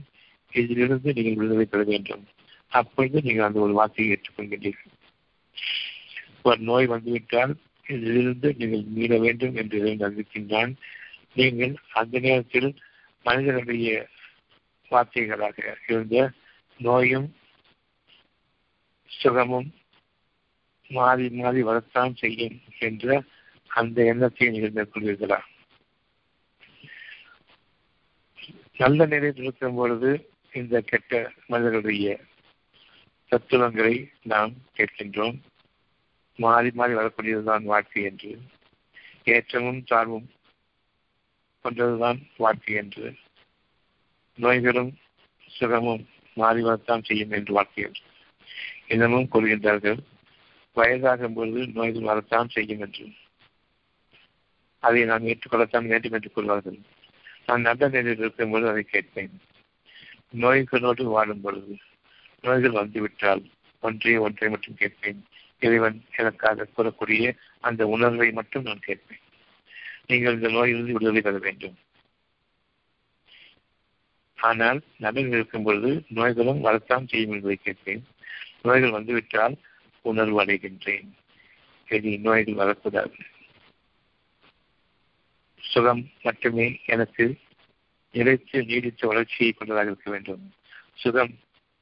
இதிலிருந்து 0.53 1.09
நீங்கள் 1.13 1.35
விடுதலை 1.35 1.65
பெற 1.65 1.83
வேண்டும். 1.83 2.25
அப்பொழுது 2.73 3.23
நீங்கள் 3.23 3.47
அந்த 3.47 3.59
ஒரு 3.61 3.73
வார்த்தையை 3.73 4.09
ஏற்றுக்கொள்கின்றீர்கள். 4.13 4.93
ஒரு 6.43 6.61
நோய் 6.61 6.87
வந்துவிட்டால் 6.87 7.53
இதிலிருந்து 7.87 8.49
நீங்கள் 8.59 8.85
மீள 8.97 9.19
வேண்டும் 9.19 9.57
என்று 9.57 9.79
இறைவன் 9.81 10.07
அறிவிக்கின்றான். 10.09 10.73
நீங்கள் 11.35 11.75
அந்த 11.93 12.19
நேரத்தில் 12.19 12.71
மனிதனுடைய 13.27 13.89
வார்த்தைகளாக 14.91 15.79
இருந்த 15.89 16.33
நோயும் 16.81 17.29
சுகமும் 19.11 19.69
மாறி 20.91 21.29
மாறி 21.31 21.63
வரத்தான் 21.63 22.15
செய்யும் 22.15 22.57
என்ற 22.79 23.23
அந்த 23.71 24.05
எண்ணத்தை 24.05 24.49
நீங்கள் 24.49 24.77
மேற்கொள்வீர்களா? 24.77 25.39
நல்ல 28.77 29.07
நிலையில் 29.07 29.43
இருக்கும் 29.43 29.75
பொழுது 29.75 30.11
இந்த 30.53 30.81
கெட்ட 30.81 31.33
மனிதர்களுடைய 31.47 32.09
தத்துவங்களை 33.33 33.95
நாம் 34.23 34.53
கேட்கின்றோம். 34.77 35.37
மாறி 36.39 36.71
மாறி 36.71 36.95
வரக்கூடியதுதான் 36.95 37.65
வாழ்க்கை 37.65 38.03
என்று 38.03 38.33
ஏற்றமும் 39.25 39.83
தாழ்வும் 39.85 40.29
கொண்டதுதான் 41.65 42.19
வாழ்க்கை 42.37 42.75
என்று 42.75 43.07
நோய்களும் 44.39 44.99
சுகமும் 45.49 46.09
மாறி 46.35 46.63
வரத்தான் 46.63 47.03
செய்யும் 47.03 47.31
என்று 47.31 47.53
வாழ்க்கையில் 47.53 47.99
இன்னமும் 48.87 49.29
கூறுகின்றார்கள். 49.33 49.99
வயதாகும் 50.77 51.35
பொழுது 51.35 51.67
நோய்கள் 51.67 52.09
வரத்தான் 52.11 52.49
செய்யும் 52.49 52.81
என்று 52.81 53.07
அதை 54.79 55.05
நாம் 55.05 55.27
ஏற்றுக்கொள்ளத்தான் 55.27 55.87
வேண்டும் 55.87 56.13
என்று 56.13 56.31
கூறுவார்கள். 56.37 56.79
நான் 57.47 57.61
நல்ல 57.61 57.89
நிலையில் 57.89 58.19
இருக்கும் 58.19 58.51
பொழுது 58.51 58.71
அதை 58.71 58.83
கேட்பேன். 58.83 59.35
நோய்களோடு 60.41 61.03
வாழும் 61.03 61.41
பொழுது 61.41 61.77
நோய்கள் 62.43 62.79
வந்துவிட்டால் 62.81 63.43
ஒன்றே 63.81 64.17
ஒன்றை 64.17 64.49
மட்டும் 64.49 64.75
கேட்பேன். 64.75 65.25
இறைவன் 65.59 66.05
எனக்காக 66.17 66.67
கூறக்கூடிய 66.77 67.37
அந்த 67.61 67.87
உணர்வை 67.87 68.33
மட்டும் 68.33 68.63
நான் 68.63 68.87
கேட்பேன். 68.89 69.23
நீங்கள் 70.07 70.35
இந்த 70.35 70.49
நோயிலிருந்து 70.49 70.93
விடுதலை 70.93 71.21
பெற 71.21 71.39
வேண்டும். 71.39 71.77
ஆனால் 74.49 74.81
நபர்கள் 74.99 75.39
இருக்கும் 75.39 75.63
பொழுது 75.63 75.91
நோய்களும் 76.09 76.61
வரத்தான் 76.61 77.07
செய்யும் 77.07 77.33
என்பதை 77.33 77.57
கேட்பேன் 77.57 78.03
நோய்கள் 78.63 78.97
வந்துவிட்டால் 78.99 79.57
உணர்வு 80.05 80.39
அடைகின்றேன். 80.45 81.09
இனி 81.89 82.13
நோய்கள் 82.17 82.61
வரக்கூடாது. 82.63 83.17
சுகம் 85.63 86.03
மட்டுமே 86.23 86.67
எனக்கு 86.87 87.25
நிலைத்து 88.15 88.59
நீடித்த 88.65 89.07
வளர்ச்சியை 89.07 89.53
கொண்டதாக 89.53 89.87
இருக்க 89.87 90.11
வேண்டும். 90.11 90.45
சுகம் 90.95 91.35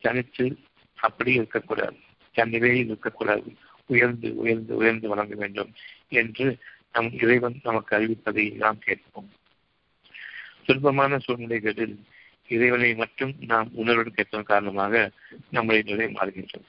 தனித்து 0.03 0.47
அப்படி 0.99 1.33
இருக்கக்கூடாது. 1.33 1.99
தன் 2.35 2.51
நிலையில் 2.51 2.87
இருக்கக்கூடாது. 2.87 3.49
உயர்ந்து 3.87 4.29
உயர்ந்து 4.37 4.73
உயர்ந்து 4.77 5.07
வழங்க 5.09 5.35
வேண்டும் 5.35 5.71
என்று 6.21 6.47
நம் 6.93 7.11
இறைவன் 7.23 7.57
நமக்கு 7.63 7.93
அறிவிப்பதை 7.97 8.45
நாம் 8.55 8.79
கேட்போம். 8.79 9.31
துன்பமான 10.67 11.19
சூழ்நிலைகளில் 11.19 11.97
இறைவனை 12.49 12.95
மட்டும் 12.95 13.35
நாம் 13.39 13.71
உணர்வுடன் 13.73 14.15
கேட்பதன் 14.15 14.43
காரணமாக 14.43 15.11
நம்முடைய 15.51 15.95
நிலை 15.95 16.15
மாறுகின்றது. 16.15 16.67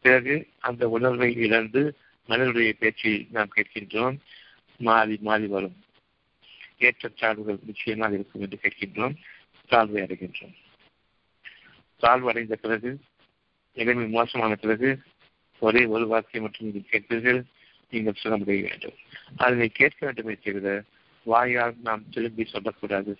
பிறகு 0.00 0.48
அந்த 0.58 0.88
உணர்வை 0.88 1.34
இழந்து 1.34 1.96
மனிதனுடைய 2.26 2.72
பேச்சை 2.72 3.26
நாம் 3.30 3.52
கேட்கின்றோம். 3.56 4.18
மாறி 4.76 5.18
மாறி 5.20 5.46
வரும். 5.46 5.84
ஏற்றத்தாழ்வுகள் 6.78 7.58
நிச்சயமாக 7.62 8.14
இருக்கும் 8.14 8.42
என்று 8.42 8.58
கேட்கின்றோம். 8.62 9.14
தாழ்வை 9.70 10.00
அடைகின்றோம். 10.02 10.54
தாழ்வு 11.96 12.28
அடைந்த 12.28 12.56
பிறகு 12.56 12.98
நிலைமை 13.72 14.06
மோசமான 14.06 14.54
பிறகு 14.54 14.98
ஒரே 15.58 15.84
ஒரு 15.84 16.06
வார்த்தை 16.06 16.40
மட்டும் 16.40 16.66
நீங்கள் 16.66 16.90
கேட்பீர்கள். 16.90 17.42
நீங்கள் 17.90 18.14
சுகமடைய 18.22 18.60
வேண்டும். 18.62 18.94
அதனை 19.36 19.68
கேட்க 19.68 20.06
வேண்டுமே 20.06 20.34
தவிர 20.34 20.82
வாயால் 21.22 21.74
நாம் 21.82 22.08
திரும்பி 22.08 22.44
சொல்லக்கூடாது. 22.44 23.18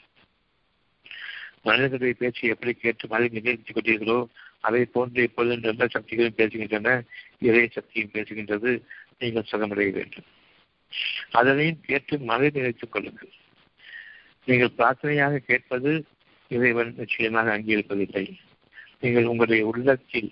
மனிதர்களுடைய 1.66 2.14
பேச்சை 2.18 2.48
எப்படி 2.48 2.72
கேட்டு 2.74 3.08
மதை 3.08 3.28
நிகழ்த்திக் 3.28 3.76
கொண்டீர்களோ 3.76 4.18
அதை 4.66 4.82
போன்று 4.84 5.22
இப்பொழுது 5.22 5.56
நல்ல 5.58 5.86
சக்திகளும் 5.86 6.38
பேசுகின்றன. 6.38 6.88
இறை 7.40 7.64
சக்தியும் 7.68 8.12
பேசுகின்றது. 8.12 8.70
நீங்கள் 9.18 9.50
சுகமடைய 9.50 9.90
வேண்டும். 9.98 10.28
அதனையும் 11.30 11.80
கேட்டு 11.80 12.14
மதை 12.30 12.50
நினைத்துக் 12.54 12.92
கொள்ளுங்கள். 12.92 13.32
நீங்கள் 14.48 14.76
பிரார்த்தனையாக 14.78 15.42
கேட்பது 15.50 15.92
இறைவன் 16.50 16.94
நிச்சயமாக 16.96 17.58
அங்கீகரிப்பதில்லை. 17.58 18.24
நீங்கள் 19.00 19.30
உங்களுடைய 19.32 19.66
உள்ளத்தில் 19.66 20.30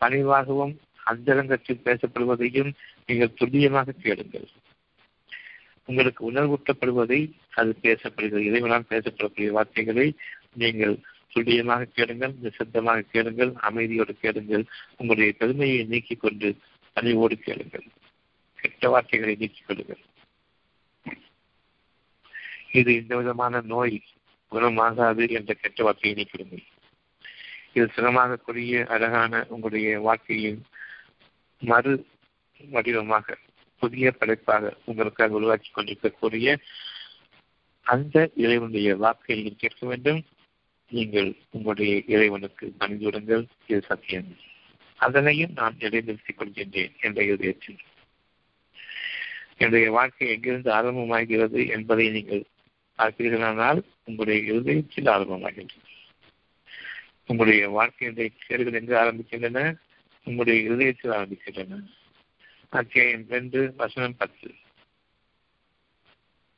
பணிவாகவும் 0.00 0.74
அந்தரங்கத்தில் 1.04 1.84
பேசப்படுவதையும் 1.84 2.70
நீங்கள் 3.06 3.34
துல்லியமாக 3.34 3.96
கேளுங்கள். 4.04 4.48
உங்களுக்கு 5.88 6.22
உணர்வூட்டப்படுவதை 6.32 7.20
அது 7.58 7.72
பேசப்படுகிறது. 7.82 8.46
இறைவனால் 8.50 8.90
பேசப்படக்கூடிய 8.90 9.48
வார்த்தைகளை 9.56 10.08
நீங்கள் 10.54 10.94
துல்லியமாக 11.32 11.84
கேளுங்கள் 11.84 12.34
நிசப்தமாக 12.42 13.06
கேளுங்கள் 13.12 13.52
அமைதியோடு 13.68 14.12
கேளுங்கள் 14.20 14.64
உங்களுடைய 14.96 15.32
பெருமையை 15.38 15.84
நீக்கிக் 15.84 16.20
கொண்டு 16.20 16.48
பணிவோடு 16.96 17.36
கேளுங்கள். 17.38 17.86
கெட்ட 18.58 18.88
வார்த்தைகளை 18.88 19.34
நீக்கிக் 19.38 19.66
கொள்ளுங்கள். 19.66 20.02
இது 22.72 22.90
இந்த 22.94 23.16
விதமான 23.16 23.60
நோய் 23.60 23.96
குணமாகாது 24.52 25.24
என்ற 25.30 25.54
கெட்ட 25.54 25.82
வார்த்தையை 25.82 26.14
நீக்கிடுங்கள் 26.18 26.64
இது 27.72 27.86
சுகமாகக்கூடிய 27.96 28.84
அழகான 28.86 29.46
உங்களுடைய 29.48 30.00
வாழ்க்கையின் 30.00 30.60
மறு 31.62 31.92
வடிவமாக 32.70 33.36
புதிய 33.82 34.10
படைப்பாக 34.10 34.72
உங்களுக்காக 34.84 35.34
உருவாக்கி 35.34 35.70
கொண்டிருக்கக்கூடிய 35.70 36.56
அந்த 37.86 38.16
இறைவனுடைய 38.34 38.90
வாக்கை 38.96 39.36
நீங்கள் 39.36 39.62
கேட்க 39.62 39.86
வேண்டும். 39.86 40.20
நீங்கள் 40.94 41.30
உங்களுடைய 41.50 42.02
இறைவனுக்கு 42.06 42.72
பணிந்துவிடுங்கள் 42.80 43.44
இது 43.66 43.80
சத்தியம். 43.82 44.30
அதனையும் 44.96 45.54
நான் 45.54 45.76
நிலைநிறுத்திக் 45.78 46.38
கொள்கின்றேன் 46.38 46.92
என்ற 47.00 47.22
இதயத்தில். 47.24 47.80
என்னுடைய 49.56 49.90
வாழ்க்கை 49.90 50.28
எங்கிருந்து 50.28 50.70
ஆரம்பமாகிறது 50.72 51.60
என்பதை 51.68 52.10
நீங்கள் 52.10 52.44
பார்க்கிறீர்களானால் 52.98 53.80
உங்களுடைய 54.04 54.52
இருதயத்தில் 54.52 55.06
ஆரம்பமாகின்றது 55.06 55.90
உங்களுடைய 57.26 57.68
வாழ்க்கையினுடைய 57.70 58.30
செயல்கள் 58.46 58.80
எங்கு 58.80 58.94
ஆரம்பிக்கின்றன? 58.96 59.76
உங்களுடைய 60.24 60.60
இருதயத்தில் 60.62 61.10
ஆரம்பிக்கின்றன. 61.10 61.82
அத்தியாயம் 62.68 63.24
ரெண்டு 63.28 63.74
வசனம் 63.76 64.16
பத்து. 64.16 64.54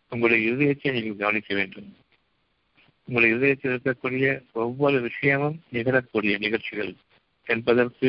உங்களுடைய 0.09 0.51
இருதயத்தை 0.51 0.93
நீங்கள் 0.93 1.17
கவனிக்க 1.17 1.55
வேண்டும். 1.55 1.97
உங்கள் 3.09 3.37
இதயத்தில் 3.37 3.75
இருக்கக்கூடிய 3.77 4.43
ஒவ்வொரு 4.53 5.01
விஷயமும் 5.01 5.63
நிகழக்கூடிய 5.73 6.39
நிகழ்ச்சிகள் 6.39 6.95
என்பதற்கு 7.47 8.09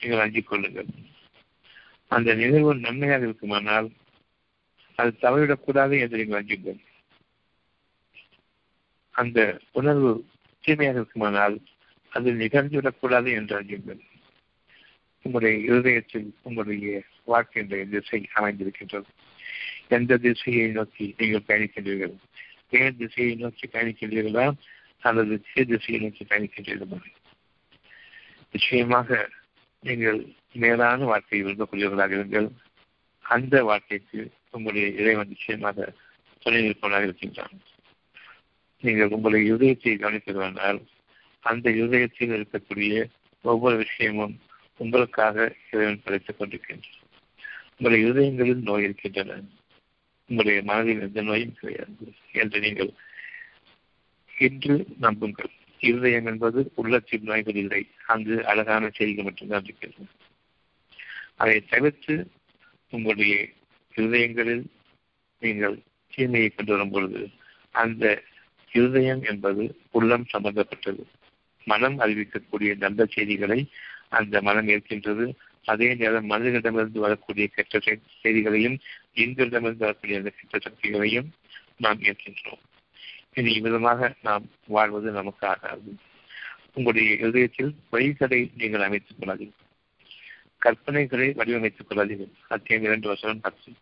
நீங்கள் 0.00 0.22
அஞ்சிக் 0.24 0.48
கொள்ளுங்கள். 0.48 0.86
அந்த 2.08 2.34
நிகழ்வு 2.34 2.74
நன்மையாக 2.74 3.24
இருக்குமானால் 3.24 3.88
அது 4.98 5.12
தவறிவிடக்கூடாது 5.20 5.94
என்று 6.00 6.16
நீங்கள் 6.16 6.40
அஞ்சுங்கள் 6.40 6.80
அந்த 9.10 9.60
உணர்வு 9.72 10.10
தீமையாக 10.60 10.98
இருக்குமானால் 10.98 11.56
அது 12.08 12.32
நிகழ்ந்துவிடக்கூடாது 12.32 13.30
என்று 13.32 13.56
அஞ்சுங்கள் 13.56 14.00
உங்களுடைய 15.24 15.58
இருதயத்தில் 15.64 16.34
உங்களுடைய 16.42 17.02
வாழ்க்கையினுடைய 17.26 17.82
திசை 17.88 18.28
அமைந்திருக்கின்றது. 18.34 19.08
எந்த 19.88 20.16
திசையை 20.16 20.66
நோக்கி 20.68 21.14
நீங்கள் 21.18 21.46
பயணிக்கின்றீர்கள்? 21.46 22.14
நேர் 22.72 22.96
திசையை 22.96 23.34
நோக்கி 23.34 23.66
பயணிக்கின்றீர்களா? 23.66 24.52
அல்லது 25.00 25.44
தீர் 25.54 25.66
திசையை 25.66 26.02
நோக்கி 26.02 26.24
பயணிக்கின்றீர்களா? 26.24 26.98
நிச்சயமாக 28.52 29.28
நீங்கள் 29.80 30.26
மேலான 30.52 31.04
வாழ்க்கையை 31.04 31.42
விரும்பக்கூடியவர்களாக 31.46 32.14
இருங்கள். 32.18 32.48
அந்த 33.20 33.64
வாழ்க்கைக்கு 33.64 34.30
உங்களுடைய 34.50 35.00
இறைவன் 35.00 35.28
நிச்சயமாக 35.28 35.92
துணை 36.40 36.62
நிற்பவனாக 36.62 37.02
இருக்கின்றான். 37.02 37.60
நீங்கள் 38.80 39.08
உங்களுடைய 39.08 39.54
இதயத்தை 39.54 39.96
கவனிப்பதானால் 39.96 40.80
அந்த 41.40 41.70
இதயத்தில் 41.70 42.30
இருக்கக்கூடிய 42.30 43.10
ஒவ்வொரு 43.42 43.76
விஷயமும் 43.76 44.40
உங்களுக்காக 44.76 45.54
இறைவன் 45.72 46.02
படைத்துக் 46.04 46.40
கொண்டிருக்கின்றான். 46.40 47.00
உங்களுடைய 47.76 48.10
இதயங்களில் 48.10 48.62
நோய் 48.62 48.82
இருக்கின்றன. 48.82 49.40
உங்களுடைய 50.32 50.62
மனதில் 50.62 51.00
எந்த 51.00 51.22
நோயும் 51.22 51.54
கிடையாது 51.54 52.12
என்று 52.32 52.60
நீங்கள் 52.60 52.90
இன்று 54.38 54.76
நம்புங்கள். 55.00 55.50
இருதயம் 55.78 56.26
என்பது 56.26 56.72
உள்ளத்தின் 56.74 57.22
நோய்கள் 57.22 57.54
இல்லை 57.54 57.80
அங்கு 58.06 58.46
அழகான 58.46 58.90
செய்திகள் 58.90 59.24
மட்டும்தான் 59.24 59.64
இருக்கிறது. 59.64 60.04
அதை 61.36 61.56
தவிர்த்து 61.60 62.14
உங்களுடைய 62.90 63.34
இருதயங்களில் 63.96 64.64
நீங்கள் 65.40 65.76
தீமையை 66.14 66.48
கொண்டு 66.48 66.72
வரும் 66.72 66.90
பொழுது 66.90 67.22
அந்த 67.70 68.22
இருதயம் 68.72 69.22
என்பது 69.22 69.80
உள்ளம் 69.90 70.26
சம்பந்தப்பட்டது. 70.26 71.04
மனம் 71.64 71.98
அறிவிக்கக்கூடிய 71.98 72.76
நல்ல 72.76 73.06
செய்திகளை 73.06 73.60
அந்த 74.08 74.42
மனம் 74.42 74.68
ஏற்கின்றது. 74.68 75.26
அதே 75.64 75.94
நேரம் 75.94 76.30
மனிதனிடமிருந்து 76.30 77.00
வரக்கூடிய 77.06 77.46
கெட்ட 77.46 77.78
செய்திகளையும் 78.22 78.78
எங்களிடமிருந்து 79.14 79.84
வரக்கூடிய 79.84 80.18
அந்த 80.18 80.30
கெட்ட 80.30 80.70
சக்திகளையும் 80.70 81.30
நாம் 81.76 82.00
ஏற்கின்றோம் 82.00 82.62
இனி 83.34 83.60
விதமாக 83.60 84.14
நாம் 84.22 84.50
வாழ்வது 84.66 85.10
நமக்கு 85.10 85.46
ஆகாது. 85.46 85.96
உங்களுடைய 86.74 87.26
இதயத்தில் 87.26 87.74
வழிகளை 87.92 88.50
நீங்கள் 88.56 88.80
அமைத்துக் 88.80 89.16
கொள்ளாதீர்கள். 89.20 89.60
கற்பனைகளை 90.64 91.34
வடிவமைத்துக் 91.34 91.90
கொள்ளாதீர்கள். 91.90 92.32
அத்தியம் 92.48 92.82
இரண்டு 92.82 93.06
வருஷம் 93.06 93.40
பத்து. 93.40 93.72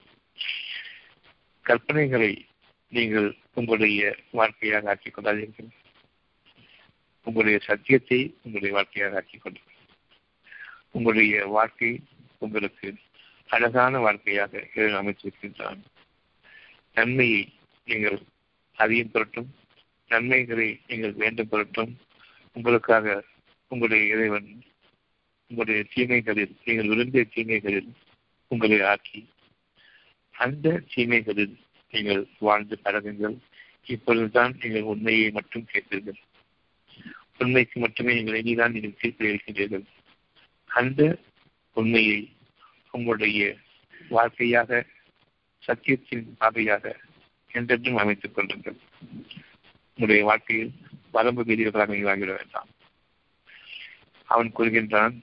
கற்பனைகளை 1.65 2.47
நீங்கள் 2.89 3.37
உங்களுடைய 3.55 4.17
வாழ்க்கையாக 4.31 4.89
ஆக்கிக் 4.89 5.19
கொள்ளாதீர்கள். 5.19 5.69
உங்களுடைய 7.23 7.59
சத்தியத்தை 7.59 8.35
உங்களுடைய 8.37 8.75
வாழ்க்கையாக 8.75 9.17
ஆக்கிக் 9.17 9.43
கொள்ளுங்கள். 9.43 9.75
உங்களுடைய 10.91 11.47
வாழ்க்கை 11.47 12.01
உங்களுக்கு 12.39 12.95
அழகான 13.51 13.99
வாழ்க்கையாக 13.99 14.63
அமைச்சிருக்கின்றான். 15.01 15.81
நன்மையை 16.97 17.43
நீங்கள் 17.89 18.19
அறியும் 18.79 19.13
பொருட்டும் 19.15 19.51
நன்மைகளை 20.11 20.69
நீங்கள் 20.89 21.15
வேண்டும் 21.23 21.51
பொருட்டும் 21.53 21.93
உங்களுக்காக 22.57 23.07
உங்களுடைய 23.71 24.05
இறைவன் 24.15 24.49
உங்களுடைய 25.51 25.83
தீமைகளில் 25.95 26.55
நீங்கள் 26.65 26.91
விரும்பிய 26.93 27.23
தீமைகளில் 27.35 27.91
உங்களை 28.51 28.79
ஆக்கி 28.93 29.21
அந்த 30.35 30.67
தீமைகளில் 30.95 31.55
நீங்கள் 31.93 32.23
வாழ்ந்து 32.39 32.77
பழகுங்கள். 32.85 33.37
இப்பொழுதுதான் 33.85 34.53
நீங்கள் 34.63 34.89
உண்மையை 34.93 35.29
மட்டும் 35.31 35.69
கேட்பீர்கள். 35.73 36.21
உண்மைக்கு 37.43 37.77
மட்டுமே 37.81 38.13
நீங்கள் 38.15 38.41
இனிதான் 38.43 38.75
நீங்கள் 38.75 38.99
தீர்ப்பு 39.01 39.29
இருக்கின்றீர்கள் 39.29 39.85
அந்த 40.71 41.01
உண்மையை 41.77 42.19
உங்களுடைய 42.91 43.57
வாழ்க்கையாக 44.09 44.85
சத்தியத்தின் 45.67 46.37
பாதையாக 46.39 46.97
என்றென்றும் 47.53 47.97
அமைத்துக் 47.97 48.35
கொள்ளுங்கள். 48.35 48.77
உங்களுடைய 49.89 50.25
வாழ்க்கையில் 50.25 50.73
வரம்பு 51.11 51.45
மீறியவர்களாக 51.45 51.89
நீங்கள் 51.89 52.37
வேண்டாம். 52.37 52.69
அவன் 54.25 54.53
கூறுகின்றான் 54.57 55.15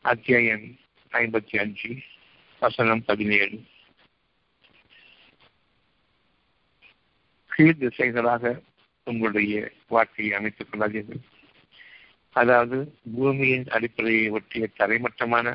அத்தியாயம் 0.00 0.78
ஐம்பத்தி 1.12 1.58
அஞ்சு 1.58 1.98
வசனம் 2.60 3.04
பதினேழு. 3.04 3.62
கீழ் 7.46 7.76
திசைகளாக 7.80 8.60
உங்களுடைய 9.04 9.72
வாழ்க்கையை 9.88 10.34
அமைத்துக் 10.34 10.68
கொள்ளாதீர்கள். 10.70 11.22
அதாவது 12.32 12.98
பூமியின் 13.14 13.66
அடிப்படையை 13.68 14.28
ஒட்டிய 14.28 14.68
தரைமட்டமான 14.78 15.54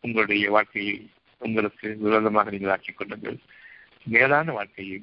உங்களுடைய 0.00 0.50
வாழ்க்கையை 0.50 0.96
உங்களுக்கு 1.38 1.96
விரோதமாக 2.00 2.50
நீங்கள் 2.50 2.70
ஆக்கிக் 2.70 2.96
கொள்ளுங்கள் 2.96 3.38
மேலான 4.04 4.52
வாழ்க்கையை 4.52 4.98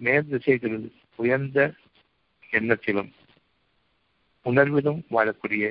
மேல் 0.00 0.28
திசைகளில் 0.28 0.88
உயர்ந்த 1.16 1.74
எண்ணத்திலும் 2.50 3.10
உணர்விலும் 4.46 5.00
வாழக்கூடிய 5.10 5.64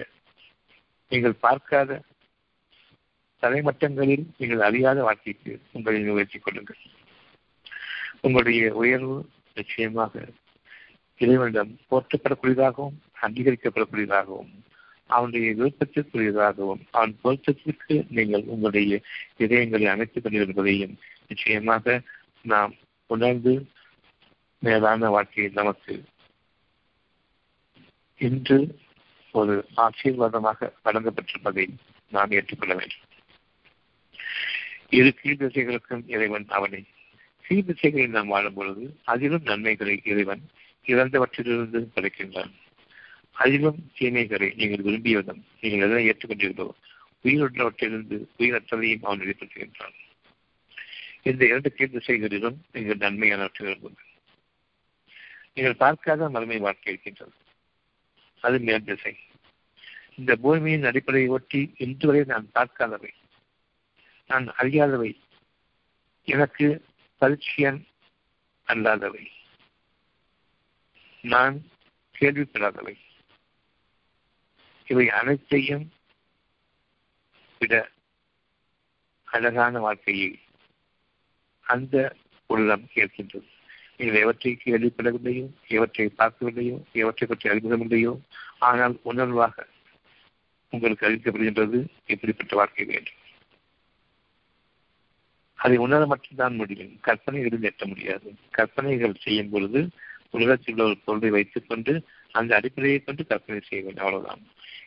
நீங்கள் 1.11 1.41
பார்க்காத 1.45 2.01
தலைமட்டங்களில் 3.43 4.25
நீங்கள் 4.37 4.59
அறியாத 4.59 5.03
வாழ்க்கைக்கு 5.03 5.53
உங்களை 5.71 5.99
நிகழ்த்தி 5.99 6.39
கொள்ளுங்கள். 6.39 6.81
உங்களுடைய 8.21 8.73
உயர்வு 8.73 9.15
நிச்சயமாக 9.53 10.27
இறைவனிடம் 11.17 11.79
போற்றப்படக்கூடியதாகவும் 11.89 12.97
அங்கீகரிக்கப்படக்கூடியதாகவும் 13.21 14.51
அவனுடைய 15.11 15.47
விருப்பத்திற்குரியதாகவும் 15.59 16.81
அவன் 16.91 17.13
பொருத்தத்திற்கு 17.23 17.95
நீங்கள் 18.09 18.49
உங்களுடைய 18.53 18.99
இதயங்களை 19.37 19.85
அமைத்துக் 19.85 20.23
கொண்டிருப்பதையும் 20.23 20.95
நிச்சயமாக 21.27 22.01
நாம் 22.43 22.73
உணர்ந்து 23.07 23.53
மேலான 24.61 25.09
வாழ்க்கையை 25.09 25.51
நமக்கு 25.53 25.93
இன்று 28.21 28.57
ஒரு 29.33 29.53
ஆசீர்வாதமாக 29.77 30.69
வழங்கப்பட்டிருப்பதை 30.85 31.65
நாம் 32.11 32.31
ஏற்றுக்கொள்ள 32.31 32.73
வேண்டும். 32.75 33.05
இரு 34.89 35.09
கீழ்திசைகளுக்கும் 35.23 36.03
இறைவன் 36.07 36.47
அவனை. 36.49 36.81
கீழ்திசைகளில் 37.45 38.15
நாம் 38.17 38.27
வாழும் 38.27 38.53
பொழுது 38.53 38.85
அதிலும் 39.03 39.45
நன்மைகளை 39.45 39.95
இறைவன் 40.03 40.43
இறந்தவற்றிலிருந்து 40.85 41.79
படைக்கின்றான். 41.95 42.51
அதிலும் 43.41 43.91
தீமைகளை 43.99 44.53
நீங்கள் 44.55 44.85
விரும்பியதும் 44.85 45.41
நீங்கள் 45.61 45.89
எதனை 45.89 46.09
ஏற்றுக்கொண்டீர்களோ 46.09 46.69
உயிருள்ளவற்றிலிருந்து 47.23 48.25
உயிரற்றதையும் 48.39 49.01
அவன் 49.01 49.19
வெளிப்படுத்துகின்றான். 49.19 49.97
இந்த 51.21 51.45
இரண்டு 51.45 51.73
கீழ் 51.73 52.05
செய்களிலும் 52.05 52.57
நீங்கள் 52.71 52.97
நன்மையானவற்றை 52.97 53.59
விரும்புங்கள். 53.59 54.09
நீங்கள் 55.53 55.75
பார்க்காத 55.75 56.29
மறுமை 56.29 56.57
வாழ்க்கை 56.57 56.93
இருக்கின்றது. 56.93 57.31
அது 58.41 58.59
மேல் 58.59 58.83
திசை. 58.83 59.17
இந்த 60.15 60.35
பூமியின் 60.35 60.83
அடிப்படையை 60.83 61.29
ஒட்டி 61.29 61.73
இன்று 61.77 62.07
வரை 62.07 62.23
நான் 62.23 62.49
பார்க்காதவை. 62.53 63.11
நான் 64.27 64.47
அறியாதவை. 64.57 65.11
எனக்கு 66.23 66.85
பரிச்சயம் 67.17 67.85
அல்லாதவை. 68.67 69.25
நான் 71.21 71.63
கேள்விப்படாதவை. 72.19 72.95
இவை 74.91 75.05
அனைத்தையும் 75.09 75.85
விட 77.61 77.75
அழகான 79.27 79.79
வாழ்க்கையை 79.79 80.29
அந்த 81.65 81.95
உள்ளம் 82.49 82.85
கேட்கின்றது 82.95 83.49
நீங்கள் 83.97 84.21
எவற்றை 84.21 84.51
கேள்விப்படவில்லையோ 84.63 85.45
எவற்றை 85.67 86.05
பார்க்கவில்லையோ 86.17 86.77
எவற்றை 87.01 87.25
பற்றி 87.27 87.49
அறிமுகமில்லையோ 87.49 88.13
ஆனால் 88.59 88.95
உணர்வாக 89.03 89.65
உங்களுக்கு 90.73 91.07
அளிக்கப்படுகின்றது 91.07 91.79
எப்படிப்பட்ட 92.05 92.55
வாழ்க்கை 92.55 92.85
வேண்டும். 92.85 93.19
அதை 95.59 95.77
உணர 95.77 96.01
மட்டும்தான் 96.05 96.55
முடியும். 96.55 96.93
கற்பனைகளில் 97.01 97.67
எட்ட 97.69 97.85
முடியாது. 97.85 98.29
கற்பனைகள் 98.51 99.21
செய்யும் 99.23 99.49
பொழுது 99.49 99.81
உலகத்தில் 100.29 100.73
உள்ள 100.73 100.83
ஒரு 100.83 100.97
பொருளை 101.05 101.29
வைத்துக் 101.29 101.67
கொண்டு 101.67 101.93
அந்த 102.31 102.51
அடிப்படையை 102.55 102.99
கொண்டு 102.99 103.23
கற்பனை 103.25 103.61
செய்ய 103.61 103.81
வேண்டும். 103.83 104.05
அவ்வளவுதான். 104.05 104.43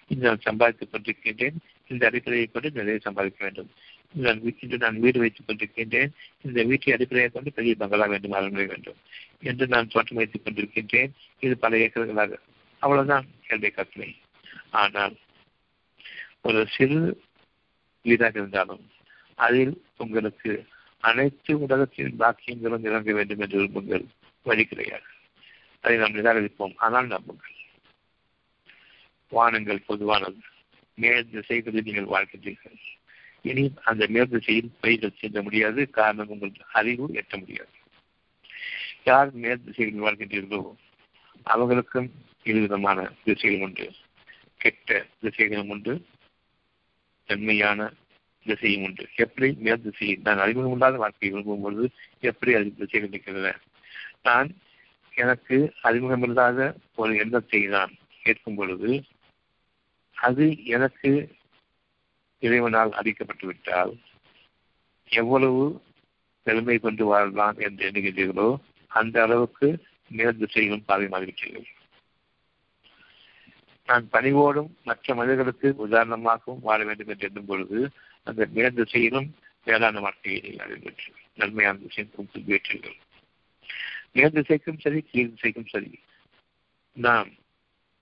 நான் 0.08 0.40
சம்பாதித்துக் 0.40 0.92
கொண்டிருக்கின்றேன். 0.92 1.56
இந்த 1.88 2.06
அடிப்படையை 2.06 2.46
கொண்டு 2.46 2.70
நிறைய 2.70 2.98
சம்பாதிக்க 2.98 3.44
வேண்டும். 3.44 3.70
நான் 4.12 4.40
இன்று 4.60 4.78
நான் 4.78 5.00
வீடு 5.00 5.18
வைத்துக் 5.18 5.48
கொண்டிருக்கின்றேன். 5.48 6.10
இந்த 6.42 6.62
வீட்டை 6.62 6.92
அடிப்படையை 6.92 7.30
கொண்டு 7.32 7.52
பெரிய 7.52 7.74
பங்களா 7.74 8.06
வேண்டும் 8.06 8.32
அரண்மனை 8.32 8.66
வேண்டும் 8.66 8.96
என்று 9.42 9.66
நான் 9.66 9.88
தோட்டம் 9.88 10.16
வைத்துக் 10.16 10.44
கொண்டிருக்கின்றேன். 10.44 11.10
இது 11.40 11.56
பல 11.56 11.76
ஏக்கர்களாக 11.76 12.38
அவ்வளவுதான் 12.78 13.26
என்னுடைய 13.46 13.74
கற்பனை 13.74 14.16
ஆனால் 14.70 15.16
ஒரு 16.42 16.66
சிறு 16.66 17.22
வீடாக 18.02 18.38
இருந்தாலும் 18.38 18.90
அதில் 19.34 19.84
உங்களுக்கு 19.96 20.64
அனைத்து 21.00 21.60
உலகத்தின் 21.60 22.16
பாக்கியங்களும் 22.18 22.84
இறங்க 22.84 23.12
வேண்டும் 23.12 23.40
என்று 23.40 23.62
விரும்புங்கள். 23.62 24.04
வழி 24.42 24.64
கிடையாது. 24.64 25.02
அதை 25.80 25.96
நாம் 25.96 26.14
நிராகரிப்போம். 26.14 26.74
ஆனால் 26.76 27.06
நம்புங்கள். 27.06 27.52
வானங்கள் 29.28 29.82
பொதுவானது. 29.86 30.36
மேல் 30.94 31.44
நீங்கள் 31.82 32.04
வாழ்கின்றீர்கள். 32.04 32.78
இனி 33.42 33.74
அந்த 33.84 34.06
மேல் 34.06 34.28
திசையில் 34.28 34.72
பயிர்கள் 34.80 35.18
செல்ல 35.18 35.42
முடியாது 35.42 35.90
காரணம் 35.90 36.28
உங்கள் 36.28 36.52
அறிவு 36.72 37.08
எட்ட 37.12 37.38
முடியாது. 37.38 37.68
யார் 39.04 39.32
மேல் 39.32 39.64
திசைகளில் 39.64 40.02
வாழ்கின்றீர்களோ 40.02 40.74
அவர்களுக்கும் 41.42 42.12
இருவிதமான 42.42 43.12
திசைகள் 43.24 43.60
உண்டு. 43.60 43.92
கெட்ட 44.56 45.06
திசைகளும் 45.22 45.68
உண்டு. 45.68 46.06
நன்மையான 47.26 47.92
திசையும் 48.44 48.82
உண்டு. 48.82 49.08
எப்படி 49.16 49.56
மேல் 49.58 49.94
நான் 50.22 50.38
அறிமுகம் 50.38 50.72
இல்லாத 50.72 50.96
வாழ்க்கையை 50.96 51.38
விரும்பும் 51.38 51.62
பொழுது 51.62 51.90
எப்படி 52.20 52.54
அது 52.54 52.74
திசைகள் 52.74 53.08
இருக்கின்றன 53.08 53.58
நான் 54.22 54.56
எனக்கு 55.14 55.72
அறிமுகமில்லாத 55.82 56.74
ஒரு 56.94 57.16
எண்ணத்தை 57.16 57.66
நான் 57.66 57.94
கேட்கும் 58.22 58.54
பொழுது 58.54 59.04
அது 60.24 60.44
எனக்கு 60.74 61.10
இறைவனால் 62.42 62.92
அளிக்கப்பட்டு 62.98 63.46
விட்டால் 63.46 63.92
எவ்வளவு 65.10 65.62
பெருமை 66.46 66.76
கொண்டு 66.78 67.04
வாழலாம் 67.08 67.58
என்று 67.64 67.86
எண்ணுகின்றீர்களோ 67.88 68.48
அந்த 68.90 69.16
அளவுக்கு 69.22 69.68
மேல் 70.10 70.40
திசைகளும் 70.40 70.86
பாதிமாகிவிட்டீர்கள் 70.88 71.68
நான் 73.88 74.04
பணிவோடும் 74.12 74.70
மற்ற 74.84 75.14
மனிதர்களுக்கு 75.14 75.68
உதாரணமாகவும் 75.84 76.62
வாழ 76.62 76.78
வேண்டும் 76.84 77.10
என்று 77.12 77.26
எண்ணும் 77.28 77.48
பொழுது 77.48 77.78
அந்த 78.26 78.42
மேல் 78.52 78.76
திசையிலும் 78.78 79.28
மேலான 79.66 80.00
வாழ்க்கையை 80.04 80.38
நீங்கள் 80.44 80.64
அறிவிற்று 80.66 81.10
நன்மையான 81.34 81.80
திசைக்கும் 81.84 82.28
பெற்றீர்கள் 82.46 82.98
மேல் 84.16 84.36
திசைக்கும் 84.36 84.80
சரி 84.82 85.00
கீழ் 85.04 85.32
திசைக்கும் 85.32 85.70
சரி. 85.70 85.90
நாம் 86.96 87.30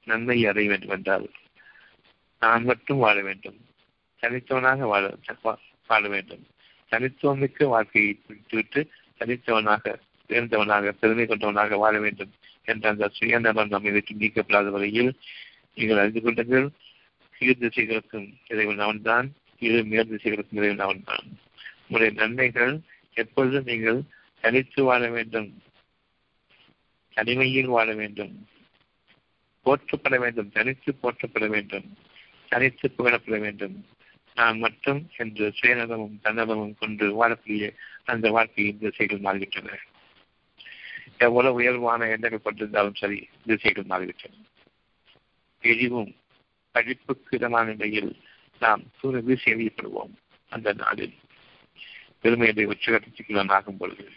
நன்மை 0.07 0.39
அடைய 0.45 0.69
வேண்டும் 0.71 0.95
என்றால் 0.97 1.27
நான் 2.43 2.65
மட்டும் 2.65 2.97
வாழ 2.97 3.23
வேண்டும். 3.23 3.59
தனித்தவனாக 4.21 4.79
வாழ 4.79 5.17
வாழ 5.87 6.09
வேண்டும். 6.09 6.47
தனித்துவமிக்க 6.91 7.67
வாழ்க்கையை 7.67 8.21
விட்டுவிட்டு 8.27 8.91
தனித்தவனாக 9.19 9.99
உயர்ந்தவனாக 10.29 10.89
பெருமை 10.89 11.25
கொண்டவனாக 11.25 11.77
வாழ 11.77 12.01
வேண்டும் 12.01 12.33
என்ற 12.65 12.89
அந்த 12.89 13.09
சுயநலம் 13.09 13.69
நம்மை 13.69 13.91
விட்டு 13.91 14.15
நீக்கப்படாத 14.15 14.71
வகையில் 14.71 15.19
நீங்கள் 15.75 15.99
அறிந்து 15.99 16.21
கொண்டீர்கள் 16.21 16.69
கீழ் 17.39 17.61
திசைகளுக்கும் 17.61 18.35
இறைவன் 18.49 18.79
அவன்தான் 18.79 19.33
இரு 19.59 19.85
மேல் 19.85 20.09
திசைகளுக்கும் 20.11 20.59
இறைவன் 20.61 20.79
அவன்தான் 20.79 21.27
உங்களுடைய 21.89 22.27
நன்மைகள் 22.27 22.81
எப்பொழுதும் 23.15 23.65
நீங்கள் 23.65 24.03
தனித்து 24.41 24.85
வாழ 24.85 25.09
வேண்டும். 25.09 25.63
தனிமையில் 27.15 27.67
வாழ 27.67 27.95
வேண்டும். 27.95 28.47
போற்றப்பட 29.67 30.19
வேண்டும். 30.19 30.51
தனித்து 30.53 30.95
போற்றப்பட 31.03 31.47
வேண்டும். 31.47 31.97
தனித்து 32.53 32.91
புகழப்பட 32.91 33.39
வேண்டும். 33.39 33.87
நான் 34.35 34.59
மட்டும் 34.59 35.11
என்று 35.17 35.53
சுயநலமும் 35.61 36.19
தன்னலமும் 36.23 36.75
கொண்டு 36.79 37.05
வாழக்கூடிய 37.15 37.75
அந்த 38.05 38.31
வாழ்க்கையின் 38.31 38.79
திசைகள் 38.79 39.21
மாறிவிட்டன 39.21 39.77
எவ்வளவு 41.19 41.55
உயர்வான 41.55 42.09
எண்ணங்கள் 42.09 42.41
கொண்டிருந்தாலும் 42.45 42.95
சரி 42.95 43.29
திசைகள் 43.47 43.85
மாறிவிட்டன 43.85 44.45
எரிவும் 45.61 46.17
படிப்புக்கு 46.71 47.37
இடமான 47.37 47.71
நிலையில் 47.71 48.21
நாம் 48.61 48.83
சூரிய 48.99 49.23
வீசி 49.25 49.53
எறியப்படுவோம் 49.53 50.13
அந்த 50.49 50.73
நாளில். 50.73 51.15
பெருமையை 52.21 52.67
உச்சகட்டத்துக்கு 52.67 53.29
நான் 53.29 53.49
ஆகும் 53.49 53.77
பொழுது 53.77 54.09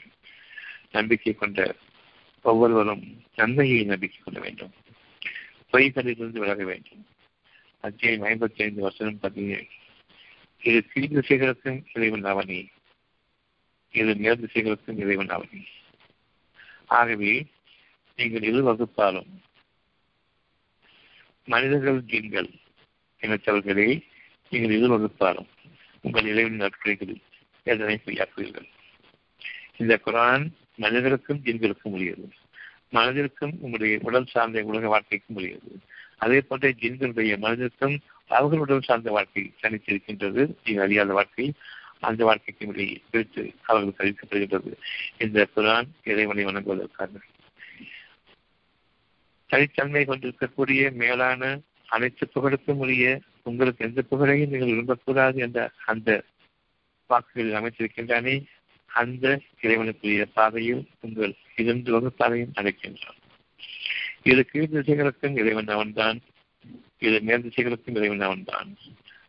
நம்பிக்கை 0.91 1.33
கொண்ட 1.33 1.75
ஒவ்வொருவரும் 2.41 3.23
நன்மையை 3.35 3.83
நம்பிக்கை 3.83 4.19
கொள்ள 4.23 4.39
வேண்டும். 4.39 4.73
பொய்களிலிருந்து 5.71 6.39
விலக 6.39 6.63
வேண்டும். 6.63 7.05
அத்தியாயம் 7.85 8.23
ஐம்பத்தி 8.23 8.61
ஐந்து 8.61 8.81
வருஷம் 8.81 9.19
பதினேழு. 9.19 9.65
இது 10.63 10.85
கீழ் 10.85 11.03
திசைகளுக்கும் 11.03 11.83
இறைவன் 11.93 12.23
அவனி. 12.23 12.67
இது 13.91 14.15
மேல் 14.15 14.39
திசைகளுக்கும் 14.45 14.97
இறைவன் 14.97 15.27
அவனி. 15.27 15.65
ஆகவே 16.85 17.45
நீங்கள் 18.15 18.43
இரு 18.43 18.61
வகுப்பாலும் 18.71 19.29
மனிதர்கள் 21.45 22.01
ஜீன்கள் 22.01 22.49
இனத்தவர்களே 23.21 24.01
நீங்கள் 24.49 24.75
இரு 24.77 24.87
வகுப்பாலும் 24.95 25.49
உங்கள் 26.01 26.25
இறைவன் 26.25 26.59
நட்புகளில் 26.59 27.21
எதனை 27.63 28.01
பொய்யாக்குவீர்கள் 28.05 28.69
இந்த 29.77 29.99
குரான் 30.05 30.47
மனிதருக்கும் 30.75 31.43
ஜீன்களுக்கும் 31.43 31.95
உரியது. 31.97 32.29
மனதிற்கும் 32.91 33.53
உங்களுடைய 33.59 33.99
உடல் 34.01 34.25
சார்ந்த 34.25 34.63
உலக 34.63 34.87
வாழ்க்கைக்கும் 34.87 35.35
உரியது. 35.35 35.79
அதே 36.17 36.41
போன்ற 36.41 36.69
ஜின்களுடைய 36.69 37.33
மனதிற்கும் 37.37 37.97
அவர்களுடன் 38.27 38.81
சார்ந்த 38.81 39.11
வாழ்க்கை 39.11 39.53
தனித்திருக்கின்றது. 39.61 40.41
நீங்கள் 40.63 40.85
அறியாத 40.85 41.13
வாழ்க்கை. 41.13 41.53
அந்த 41.99 42.23
வாழ்க்கைக்கு 42.23 42.67
இடையே 42.67 43.01
பிரித்து 43.11 43.53
அவர்கள் 43.61 43.97
கழிக்கப்படுகின்றது 43.97 44.71
இந்த 45.17 45.47
குரான் 45.55 45.87
இறைவனை 46.03 46.45
வணங்குவதற்காக. 46.45 47.09
தனித்தன்மை 49.49 50.05
கொண்டிருக்கக்கூடிய 50.05 50.91
மேலான 50.91 51.59
அனைத்து 51.85 52.27
புகழுக்கும் 52.27 52.77
உரிய 52.77 53.21
உங்களுக்கு 53.43 53.85
எந்த 53.85 54.01
புகழையும் 54.01 54.49
நீங்கள் 54.49 54.73
விரும்பக்கூடாது 54.73 55.37
என்ற 55.37 55.71
அந்த 55.85 56.23
வாக்குகளில் 57.09 57.57
அமைத்திருக்கின்றானே 57.57 58.35
அந்த 58.89 59.41
இறைவனுக்குரிய 59.61 60.25
பாதையில் 60.25 60.87
உங்கள் 61.01 61.33
இருந்து 61.55 61.91
வகுப்பாதையும் 61.91 62.55
அழைக்கின்றான் 62.55 63.19
இது 64.27 64.45
கீழ் 64.45 64.69
திசைகளுக்கும் 64.73 65.37
இறைவன் 65.37 65.67
அவன்தான். 65.67 66.19
இது 66.99 67.21
மேல் 67.21 67.41
திசைகளுக்கும் 67.41 67.95
இறைவன் 67.95 68.21
அவன்தான். 68.21 68.77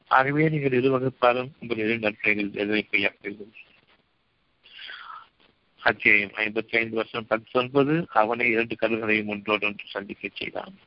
ஆகவே 0.06 0.48
நீங்கள் 0.48 0.72
இரு 0.72 0.90
வகுப்பாலும் 0.90 1.50
உங்கள் 1.60 1.76
இரு 1.76 1.98
நற்கைகள் 1.98 2.52
எதனை 2.52 2.86
கையாக்குங்கள் 2.90 3.52
அத்தியாயம் 5.80 6.30
ஐம்பத்தி 6.30 6.76
ஐந்து 6.76 6.96
வருஷம் 6.96 7.26
பத்தொன்பது 7.26 8.06
அவனை 8.08 8.50
இரண்டு 8.50 8.76
கடல்களையும் 8.80 9.26
ஒன்றோடொன்று 9.26 9.84
சந்திக்க 9.86 10.28
செய்தான். 10.34 10.78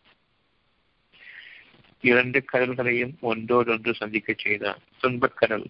இரண்டு 2.01 2.45
கடல்களையும் 2.53 3.13
ஒன்றோடொன்று 3.19 3.93
சந்திக்க 3.93 4.35
செய்தான். 4.37 4.79
துன்பக்கடல் 5.01 5.65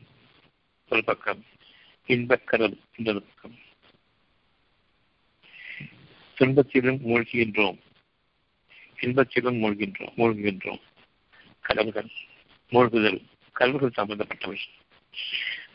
ஒரு 0.90 1.04
பக்கம். 1.04 1.46
இன்பக்கடல் 2.08 2.78
இன்னொரு 2.98 3.22
பக்கம். 3.22 3.58
துன்பத்திலும் 6.40 7.00
மூழ்கின்றோம். 7.06 7.88
இன்பத்திலும் 9.02 9.60
மூழ்கின்றோம் 9.62 10.16
மூழ்கின்றோம் 10.18 10.82
கடல்கள் 11.68 12.10
மூழ்குதல் 12.72 13.20
கடல்கள் 13.56 13.98
சம்பந்தப்பட்டவை. 13.98 14.60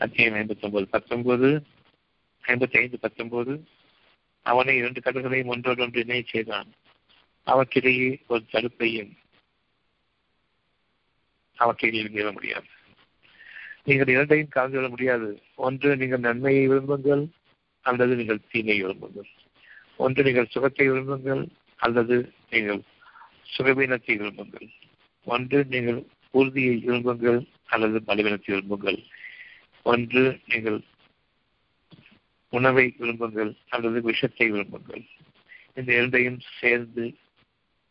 அத்தியம் 0.03 0.37
ஐம்பத்தி 0.41 0.65
ஒன்பது 0.67 0.87
பத்தொன்பது 0.95 1.49
ஐம்பத்தி 2.43 2.77
ஐந்து 2.83 2.97
பத்தொன்பது 2.99 3.53
அவனை 4.45 4.73
இரண்டு 4.77 4.99
கடல்களையும் 4.99 5.51
ஒன்றோடொன்று 5.53 5.99
இணை 6.05 6.23
செய்தான். 6.27 6.69
அவற்றிலேயே 7.47 8.09
ஒரு 8.27 8.43
தடுப்பையும் 8.51 9.11
அவற்றில் 11.57 12.11
மீற 12.15 12.31
முடியாது. 12.31 12.69
நீங்கள் 13.87 14.11
இரண்டையும் 14.13 14.53
கலந்து 14.55 14.77
விட 14.77 14.87
முடியாது. 14.89 15.29
ஒன்று 15.65 15.89
நீங்கள் 16.01 16.25
நன்மையை 16.27 16.63
விரும்புங்கள் 16.67 17.23
அல்லது 17.81 18.13
நீங்கள் 18.15 18.45
தீமையை 18.51 18.79
விரும்புங்கள். 18.85 19.29
ஒன்று 20.03 20.23
நீங்கள் 20.23 20.51
சுகத்தை 20.53 20.85
விரும்புங்கள் 20.89 21.43
அல்லது 21.85 22.15
நீங்கள் 22.49 22.81
சுகவீனத்தை 23.57 24.13
விரும்புங்கள். 24.21 24.67
ஒன்று 25.27 25.59
நீங்கள் 25.73 25.99
உறுதியை 26.39 26.75
விரும்புங்கள் 26.85 27.39
அல்லது 27.73 27.97
பலவீனத்தை 28.01 28.49
விரும்புங்கள். 28.53 28.99
ஒன்று 29.85 30.23
நீங்கள் 30.47 30.79
உணவை 32.53 32.85
விரும்புங்கள் 32.99 33.51
அல்லது 33.69 34.01
விஷத்தை 34.01 34.47
விரும்புங்கள். 34.51 35.03
இந்த 35.77 35.89
இரண்டையும் 35.97 36.41
சேர்ந்து 36.59 37.05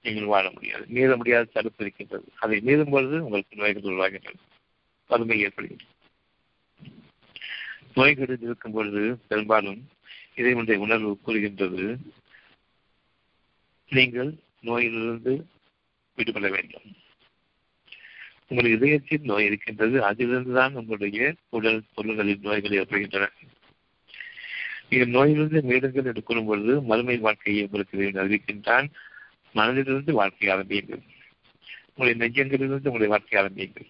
நீங்கள் 0.05 0.31
வாழ 0.35 0.45
முடியாது. 0.51 0.85
மீற 0.97 1.11
முடியாத 1.17 1.51
தடுப்பு 1.53 1.83
இருக்கின்றது. 1.85 2.27
அதை 2.43 2.57
மீறும் 2.61 2.93
பொழுது 2.95 3.17
உங்களுக்கு 3.25 3.61
நோய்கள் 3.63 3.89
உருவாகின்றது 3.91 4.41
வறுமை 5.11 5.37
ஏற்படுகின்றது 5.47 5.93
நோய்கள் 7.97 8.31
இருக்கும் 8.47 8.75
பொழுது 8.77 9.03
பெரும்பாலும் 9.29 9.81
இதை 10.35 10.53
ஒன்றை 10.61 10.77
உணர்வு 10.85 11.11
கூறுகின்றது. 11.27 11.83
நீங்கள் 13.91 14.31
நோயிலிருந்து 14.69 15.33
விடுபட 16.15 16.49
வேண்டும். 16.49 16.87
உங்கள் 18.49 18.71
இதயத்தில் 18.71 19.21
நோய் 19.23 19.45
இருக்கின்றது 19.45 20.05
அதிலிருந்து 20.05 20.53
தான் 20.53 20.75
உங்களுடைய 20.75 21.35
உடல் 21.49 21.83
பொருள்களின் 21.95 22.41
நோய்கள் 22.41 22.79
ஏற்படுகின்றன. 22.79 23.31
நீங்கள் 24.89 25.09
நோயிலிருந்து 25.09 25.61
மீடுங்கள் 25.61 26.05
என்று 26.05 26.23
கூறும் 26.23 26.47
பொழுது 26.47 26.83
மறுமை 26.83 27.17
வாழ்க்கையை 27.19 27.63
உங்களுக்கு 27.65 27.99
அறிவிக்கின்றான் 27.99 28.89
மனதிலிருந்து 29.55 30.13
வாழ்க்கை 30.13 30.49
ஆரம்பியுங்கள். 30.49 31.03
உங்களுடைய 31.95 32.17
நெஞ்சங்களிலிருந்து 32.21 32.91
உங்களுடைய 32.91 33.09
வாழ்க்கை 33.09 33.41
ஆரம்பியுங்கள். 33.41 33.87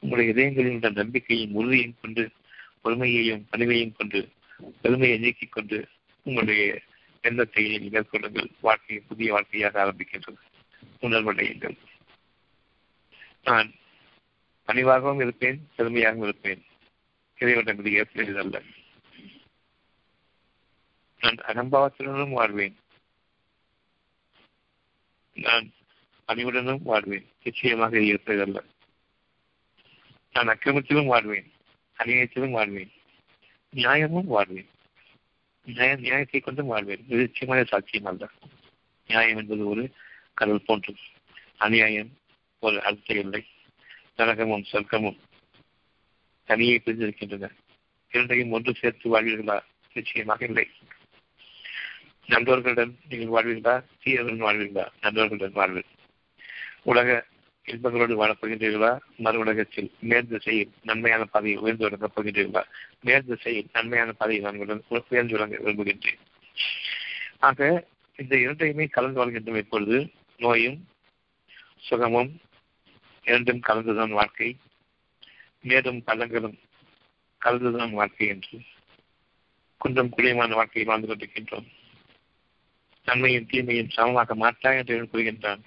உங்களுடைய 0.00 0.32
இதயங்களில் 0.32 0.74
உள்ள 0.74 0.90
நம்பிக்கையும் 0.90 1.54
உறுதியும் 1.54 1.94
கொண்டு 2.00 2.30
பொறுமையையும் 2.84 3.44
பணிவையும் 3.52 3.96
கொண்டு 3.96 4.28
பெருமையை 4.82 5.18
நீக்கிக் 5.18 5.52
கொண்டு 5.52 5.88
உங்களுடைய 6.22 6.80
எண்ணத்தை 7.20 7.64
மேற்கொள்ளுங்கள். 7.78 8.50
வாழ்க்கையை 8.60 9.04
புதிய 9.08 9.32
வாழ்க்கையாக 9.32 9.74
ஆரம்பிக்கின்றது. 9.84 10.40
உணர்வடையுங்கள் 11.00 11.76
நான் 13.44 13.74
பணிவாகவும் 14.66 15.20
இருப்பேன் 15.20 15.68
பெருமையாகவும் 15.78 16.22
இருப்பேன். 16.22 16.64
இறைவன் 17.38 17.64
ஏற்படுவதல்ல 17.64 18.64
நான் 21.20 21.34
அகம்பாவத்துடனும் 21.34 22.30
வாழ்வேன். 22.30 22.76
நான் 25.34 25.72
பணிவுடனும் 26.28 26.82
வாழ்வேன். 26.82 27.26
நிச்சயமாக 27.44 27.98
இருப்பதல்ல 27.98 28.64
நான் 30.32 30.48
அக்கிரமத்திலும் 30.48 31.06
வாழ்வேன். 31.06 31.52
அநியாயத்திலும் 31.98 32.50
வாழ்வேன். 32.50 32.90
நியாயமும் 33.70 34.26
வாழ்வேன். 34.26 34.68
நியாய 35.64 35.96
நியாயத்தை 35.96 36.40
கொண்டும் 36.40 36.66
வாழ்வேன். 36.66 37.04
இது 37.08 37.16
நிச்சயமான 37.16 37.66
சாட்சியம் 37.70 38.04
அல்ல. 38.04 38.28
நியாயம் 39.06 39.36
என்பது 39.36 39.68
ஒரு 39.68 39.94
கடல் 40.38 40.62
போன்றும் 40.66 40.96
அநியாயம் 41.56 42.10
ஒரு 42.58 42.82
அர்த்த 42.82 43.14
இல்லை. 43.14 43.44
நரகமும் 44.16 44.64
சொர்க்கமும் 44.72 45.18
தனியே 46.44 46.82
பிரிந்திருக்கின்றன. 46.84 47.50
இரண்டையும் 48.10 48.50
ஒன்று 48.50 48.74
சேர்த்து 48.74 49.08
வாழ்வீர்களா? 49.10 49.60
நிச்சயமாக 49.92 50.44
இல்லை. 50.44 50.68
நண்பர்களுடன் 52.26 52.98
நீங்கள் 53.08 53.44
வாழ்வீர்களா? 53.44 53.84
தீயர்களுடன் 54.04 54.44
வாழ்வீர்களா? 54.44 54.86
நண்பர்களுடன் 55.00 55.52
வாழ்வீர்கள் 55.52 56.06
உலக 56.82 57.24
இன்பங்களோடு 57.64 58.26
வாழப்போகின்றீர்களா 58.26 58.98
மறு 59.16 59.38
உலகத்தில் 59.38 59.92
மேல் 60.00 60.28
திசையில் 60.28 60.70
நன்மையான 60.82 61.24
பாதையை 61.24 61.60
உயர்ந்து 61.60 61.84
வழங்கப் 61.84 62.20
போகின்றீர்களா? 62.20 62.62
மேல் 63.00 63.24
திசையில் 63.24 63.66
நன்மையான 63.72 64.12
பாதையை 64.12 64.44
நான் 64.44 64.82
உயர்ந்து 65.08 65.38
வழங்க 65.38 65.56
விரும்புகின்றேன். 65.56 66.18
ஆக 67.38 67.86
இந்த 68.16 68.36
இரண்டையுமே 68.36 68.86
கலந்து 68.86 69.30
வாழ்கின்றோம் 69.30 69.56
இப்பொழுது. 69.56 70.10
நோயும் 70.38 70.88
சுகமும் 71.76 72.40
இரண்டும் 73.24 73.60
கலந்துதான் 73.60 74.10
வாழ்க்கை. 74.10 74.56
மேலும் 75.60 76.02
பள்ளங்களும் 76.06 76.58
கலந்துதான் 77.44 77.90
வாழ்க்கை 77.90 78.26
என்று 78.26 78.60
குன்றம் 79.78 80.12
குழியமான 80.16 80.50
வாழ்க்கையை 80.50 80.84
வாழ்ந்து 80.84 81.08
கொண்டிருக்கின்றோம். 81.08 81.66
நன்மையும் 83.04 83.46
தீமையும் 83.46 83.90
சமமாக 83.90 84.34
மாட்டா 84.34 84.76
என்று 84.76 85.08
கூறுகின்றான். 85.12 85.60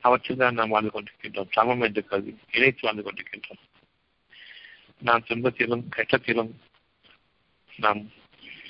அவற்றில் 0.00 0.36
தான் 0.36 0.54
நாம் 0.54 0.68
வாழ்ந்து 0.68 0.90
கொண்டிருக்கின்றோம். 0.94 1.52
சமம் 1.52 1.80
என்று 1.80 2.04
கருதி 2.04 2.38
இணைத்து 2.52 2.80
வாழ்ந்து 2.82 3.04
கொண்டிருக்கின்றோம். 3.04 3.62
நாம் 4.98 5.24
துன்பத்திலும் 5.28 5.84
கஷ்டத்திலும் 5.96 6.52
நாம் 7.76 8.10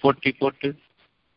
போட்டி 0.01 0.33
போட்டு 0.33 0.81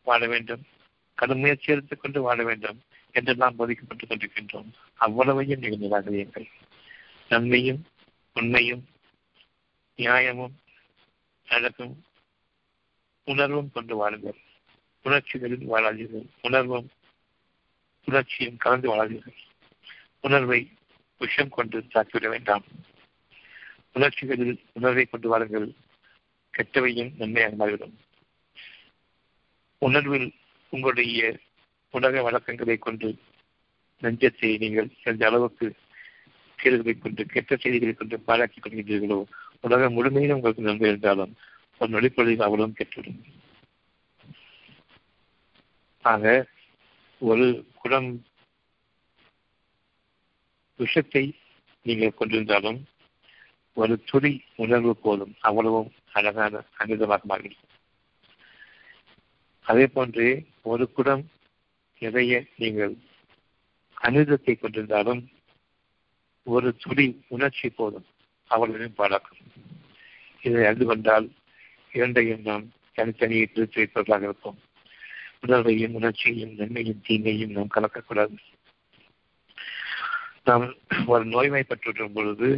வாழ 0.03 0.27
வேண்டும். 0.27 0.65
கடும் 1.13 1.39
முயற்சி 1.39 1.79
கொண்டு 2.01 2.21
வாழ 2.21 2.43
வேண்டும். 2.43 2.81
என்று 3.15 3.35
நாம் 3.35 3.59
போதிக்கப்பட்டுக் 3.59 4.09
கொண்டிருக்கின்றோம் 4.09 4.71
அவ்வளவையும் 4.95 5.59
நீங்கள் 5.59 5.89
நிராகரியுங்கள் 5.89 6.45
நன்மையும் 7.29 7.85
உண்மையும் 8.33 8.87
நியாயமும் 9.95 10.55
அழகும் 11.47 12.03
உணர்வும் 13.25 13.71
கொண்டு 13.71 13.95
வாழுங்கள். 13.95 14.37
உணர்ச்சிகளில் 15.03 15.71
வாழாதீர்கள். 15.73 16.25
உணர்வும் 16.41 16.89
உணர்ச்சியும் 18.05 18.57
கலந்து 18.57 18.95
வாழாதீர்கள். 18.95 19.37
உணர்வை 20.21 20.71
விஷம் 21.17 21.49
கொண்டு 21.49 21.79
தாக்கிவிட 21.79 22.29
வேண்டாம். 22.29 22.63
உணர்ச்சிகளில் 23.93 24.61
உணர்வை 24.73 25.05
கொண்டு 25.05 25.29
வாருங்கள் 25.29 25.73
கெட்டவையும் 26.57 27.11
நன்மையாக 27.17 27.55
மாறிவிடும். 27.55 27.99
உணர்வில் 29.77 30.33
உங்களுடைய 30.69 31.39
உலக 31.97 32.21
வழக்கங்களை 32.27 32.77
கொண்டு 32.85 33.09
நெஞ்சத்தை 34.03 34.49
நீங்கள் 34.63 34.89
எந்த 35.09 35.23
அளவுக்கு 35.29 35.65
கேள்விகளை 36.59 36.93
கொண்டு 36.97 37.21
கெட்ட 37.33 37.51
செய்திகளை 37.63 37.93
கொண்டு 37.93 38.15
பாராட்டிக் 38.27 38.63
கொள்கின்றீர்களோ? 38.63 39.19
உலகம் 39.65 39.95
முழுமையிலும் 39.97 40.37
உங்களுக்கு 40.39 40.67
நன்மை 40.67 40.89
இருந்தாலும் 40.91 41.33
ஒரு 41.81 41.89
நொடிப்பொழுதில் 41.95 42.45
அவ்வளவும் 42.47 42.77
கெட்டுவிடும். 42.79 43.19
ஆக 46.05 46.23
ஒரு 47.21 47.45
குடம் 47.81 48.09
விஷத்தை 50.79 51.23
நீங்கள் 51.85 52.17
கொண்டிருந்தாலும் 52.19 52.79
ஒரு 53.77 53.93
துளி 54.09 54.31
உணர்வு 54.63 54.93
போதும் 55.05 55.33
அவ்வளவும் 55.47 55.89
அழகான 56.17 56.63
அமிர்தமாக 56.81 57.25
மாறிடும் 57.31 57.63
அதே 59.65 59.85
போன்று 59.95 60.25
ஒரு 60.71 60.85
குடம் 60.97 61.23
எதைய 62.01 62.45
நீங்கள் 62.55 62.93
அமிர்தத்தை 64.01 64.53
கொண்டிருந்தாலும் 64.55 65.21
ஒரு 66.47 66.75
துளி 66.77 67.07
உணர்ச்சி 67.27 67.69
போதும் 67.69 68.07
அவர்களையும் 68.51 68.97
பாழாக்கும் 68.97 69.41
இதை 70.41 70.65
அறிந்து 70.65 70.85
கொண்டால் 70.85 71.27
இரண்டையும் 71.91 72.41
நாம் 72.41 72.65
தனித்தனியை 72.95 73.45
பிரித்து 73.45 73.79
வைப்பவர்களாக 73.79 74.23
இருப்போம். 74.23 74.59
உணர்வையும் 75.41 75.93
உணர்ச்சியையும் 75.93 76.53
நன்மையும் 76.53 77.01
தீமையும் 77.07 77.51
நாம் 77.51 77.73
கலக்கக்கூடாது. 77.75 78.35
நாம் 80.43 80.65
ஒரு 81.05 81.23
நோய்வாய்ப்பட்டுவிடும் 81.25 82.13
பொழுது 82.13 82.49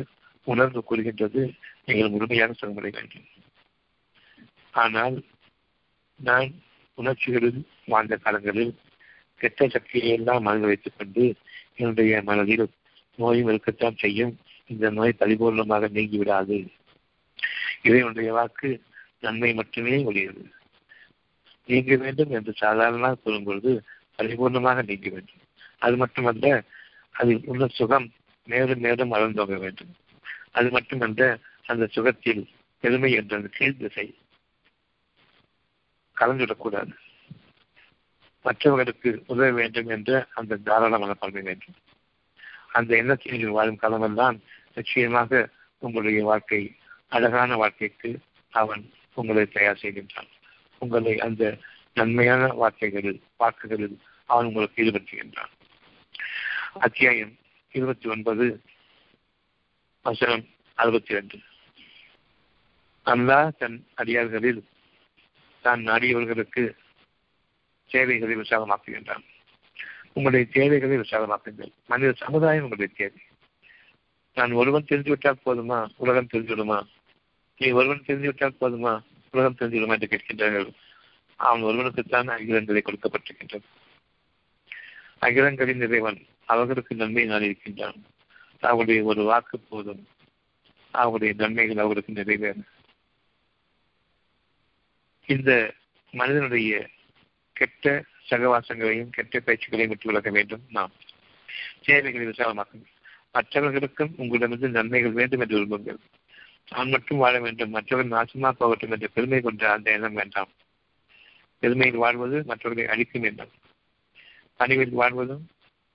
உணர்வு 0.47 0.82
கூறுகின்றது 0.84 1.41
நீங்கள் 1.86 2.10
முழுமையாக 2.10 2.54
செயல்முறை 2.54 2.91
வேண்டும். 2.91 3.28
ஆனால் 4.73 5.15
நான் 6.19 6.50
உணர்ச்சிகளில் 6.97 7.62
வாழ்ந்த 7.86 8.15
காலங்களில் 8.17 8.73
கெட்ட 9.38 9.67
சக்தியை 9.67 10.10
எல்லாம் 10.10 10.41
மனதில் 10.41 10.67
வைத்துக் 10.67 10.97
கொண்டு 10.97 11.36
என்னுடைய 11.76 12.21
மனதில் 12.21 12.69
நோயும் 13.15 13.47
இருக்கத்தான் 13.47 13.97
செய்யும். 13.97 14.34
இந்த 14.67 14.89
நோய் 14.89 15.19
பரிபூர்ணமாக 15.19 15.89
நீங்கிவிடாது. 15.97 16.58
இறைவனுடைய 17.82 18.34
வாக்கு 18.34 18.69
நன்மை 19.19 19.54
மட்டுமே 19.54 19.95
ஒளியது 20.04 20.43
நீங்க 21.65 21.95
வேண்டும் 21.95 22.32
என்று 22.32 22.54
சாதாரணமாக 22.54 23.15
கூறும் 23.15 23.43
பொழுது 23.43 23.84
பரிபூர்ணமாக 24.17 24.86
நீங்க 24.86 25.10
வேண்டும். 25.10 25.41
அது 25.78 25.95
மட்டுமல்ல 25.97 26.63
அதில் 27.12 27.41
உள்ள 27.45 27.67
சுகம் 27.67 28.12
மேலும் 28.45 28.80
மேலும் 28.80 29.13
வளர்ந்தோங்க 29.13 29.58
வேண்டும். 29.60 29.95
அது 30.52 30.69
மட்டுமல்ல 30.69 31.39
அந்த 31.65 31.88
சுகத்தில் 31.88 32.50
பெருமை 32.80 33.12
என்ற 33.12 33.41
கீழ் 33.52 33.78
திசை 33.78 34.15
கலந்துவிடக்கூடாது. 36.15 36.93
மற்றவர்களுக்கு 38.48 39.10
உதவ 39.32 39.48
வேண்டும் 39.60 39.90
என்ற 39.96 40.12
அந்த 40.40 40.60
தாராள 40.68 40.94
மனப்பான்மை 41.04 41.44
வேண்டும். 41.50 41.78
அந்த 42.78 42.92
எண்ணத்தில் 43.02 43.34
நீங்கள் 43.34 43.58
வாழும் 43.58 43.82
காலமெல்லாம் 43.84 44.38
நிச்சயமாக 44.78 45.50
உங்களுடைய 45.82 46.22
வாழ்க்கை 46.30 46.62
அழகான 47.16 47.56
வாழ்க்கைக்கு 47.56 48.12
அவன் 48.54 48.84
உங்களை 49.20 49.44
தயார் 49.48 49.82
செய்கின்றான். 49.82 50.30
உங்களை 50.82 51.14
அந்த 51.28 51.44
நன்மையான 51.94 52.48
வார்த்தைகளில் 52.62 53.22
வாக்குகளில் 53.42 53.98
அவன் 54.30 54.48
உங்களுக்கு 54.50 54.82
ஈடுபடுத்துகின்றான். 54.84 55.54
அத்தியாயம் 56.86 57.34
இருபத்தி 57.74 58.08
ஒன்பது 58.10 58.46
வசனம் 60.06 60.44
அறுபத்தி 60.78 61.14
ரெண்டு 61.14 61.38
அல்லாஹ் 63.06 63.50
தன் 63.62 63.78
அடியார்களில் 64.02 64.62
தான் 65.66 65.82
நாடியவர்களுக்கு 65.90 66.64
தேவைகளை 67.89 68.36
விசாலமாக்குகின்றான் 68.36 69.23
உங்களுடைய 70.13 70.45
தேவைகளை 70.52 70.97
விசாலமாக்குங்கள். 70.97 71.71
மனித 71.88 72.13
சமுதாயம் 72.17 72.63
உங்களுடைய 72.63 72.93
தேவை. 72.97 73.17
நான் 74.34 74.52
ஒருவன் 74.52 74.86
தெரிந்துவிட்டால் 74.86 75.41
போதுமா? 75.45 75.89
உலகம் 75.97 76.28
தெரிஞ்சுவிடுமா 76.34 76.88
நீ 77.58 77.69
ஒருவன் 77.69 78.04
தெரிந்துவிட்டால் 78.06 78.56
போதுமா? 78.62 79.02
உலகம் 79.32 79.56
தெரிஞ்சுவிடுமா 79.60 80.00
என்று 80.00 80.10
கேட்கின்றார்கள். 80.10 80.73
அவன் 81.36 81.62
ஒருவனுக்குத்தான் 81.62 82.28
அகிலங்களை 82.28 82.82
கொடுக்கப்பட்டிருக்கின்றது 82.82 83.62
அகிலங்களின் 85.19 85.82
இறைவன் 85.82 86.26
அவர்களுக்கு 86.45 86.95
நன்மை 86.95 87.26
நான் 87.26 87.41
இருக்கின்றான். 87.41 88.04
அவருடைய 88.60 89.04
ஒரு 89.04 89.23
வாக்கு 89.23 89.60
போதும். 89.60 90.08
அவருடைய 90.91 91.34
நன்மைகள் 91.38 91.78
அவருக்கு 91.78 92.13
நிறைவேறும். 92.13 92.65
இந்த 95.26 95.73
மனிதனுடைய 96.12 96.88
கெட்ட 97.58 98.04
சகவாசங்களையும் 98.30 99.10
கெட்ட 99.10 99.39
பேச்சுக்களையும் 99.39 99.88
விட்டு 99.88 100.08
விலக 100.08 100.30
வேண்டும் 100.30 100.63
நாம். 100.70 100.91
தேவைகளை 101.82 102.28
விசாலமாக்கும். 102.28 102.86
மற்றவர்களுக்கும் 103.32 104.13
உங்களிடமிருந்து 104.17 104.70
நன்மைகள் 104.70 105.17
வேண்டும் 105.20 105.39
என்று 105.39 105.58
விரும்புங்கள். 105.58 106.00
நான் 106.70 106.89
மட்டும் 106.89 107.17
வாழ 107.17 107.39
வேண்டும். 107.39 107.70
மற்றவர்கள் 107.70 108.17
நாசமா 108.17 108.50
போகட்டும் 108.52 108.91
என்ற 108.91 109.08
பெருமை 109.08 109.41
கொண்ட 109.41 109.72
அந்த 109.72 109.91
எண்ணம் 109.91 110.14
வேண்டாம். 110.14 110.49
பெருமையில் 111.64 112.01
வாழ்வது 112.03 112.43
மற்றவர்களை 112.45 112.91
அழிக்கும் 112.91 113.24
எண்ணம். 113.24 113.53
பணிகளில் 114.58 114.99
வாழ்வதும் 115.01 115.47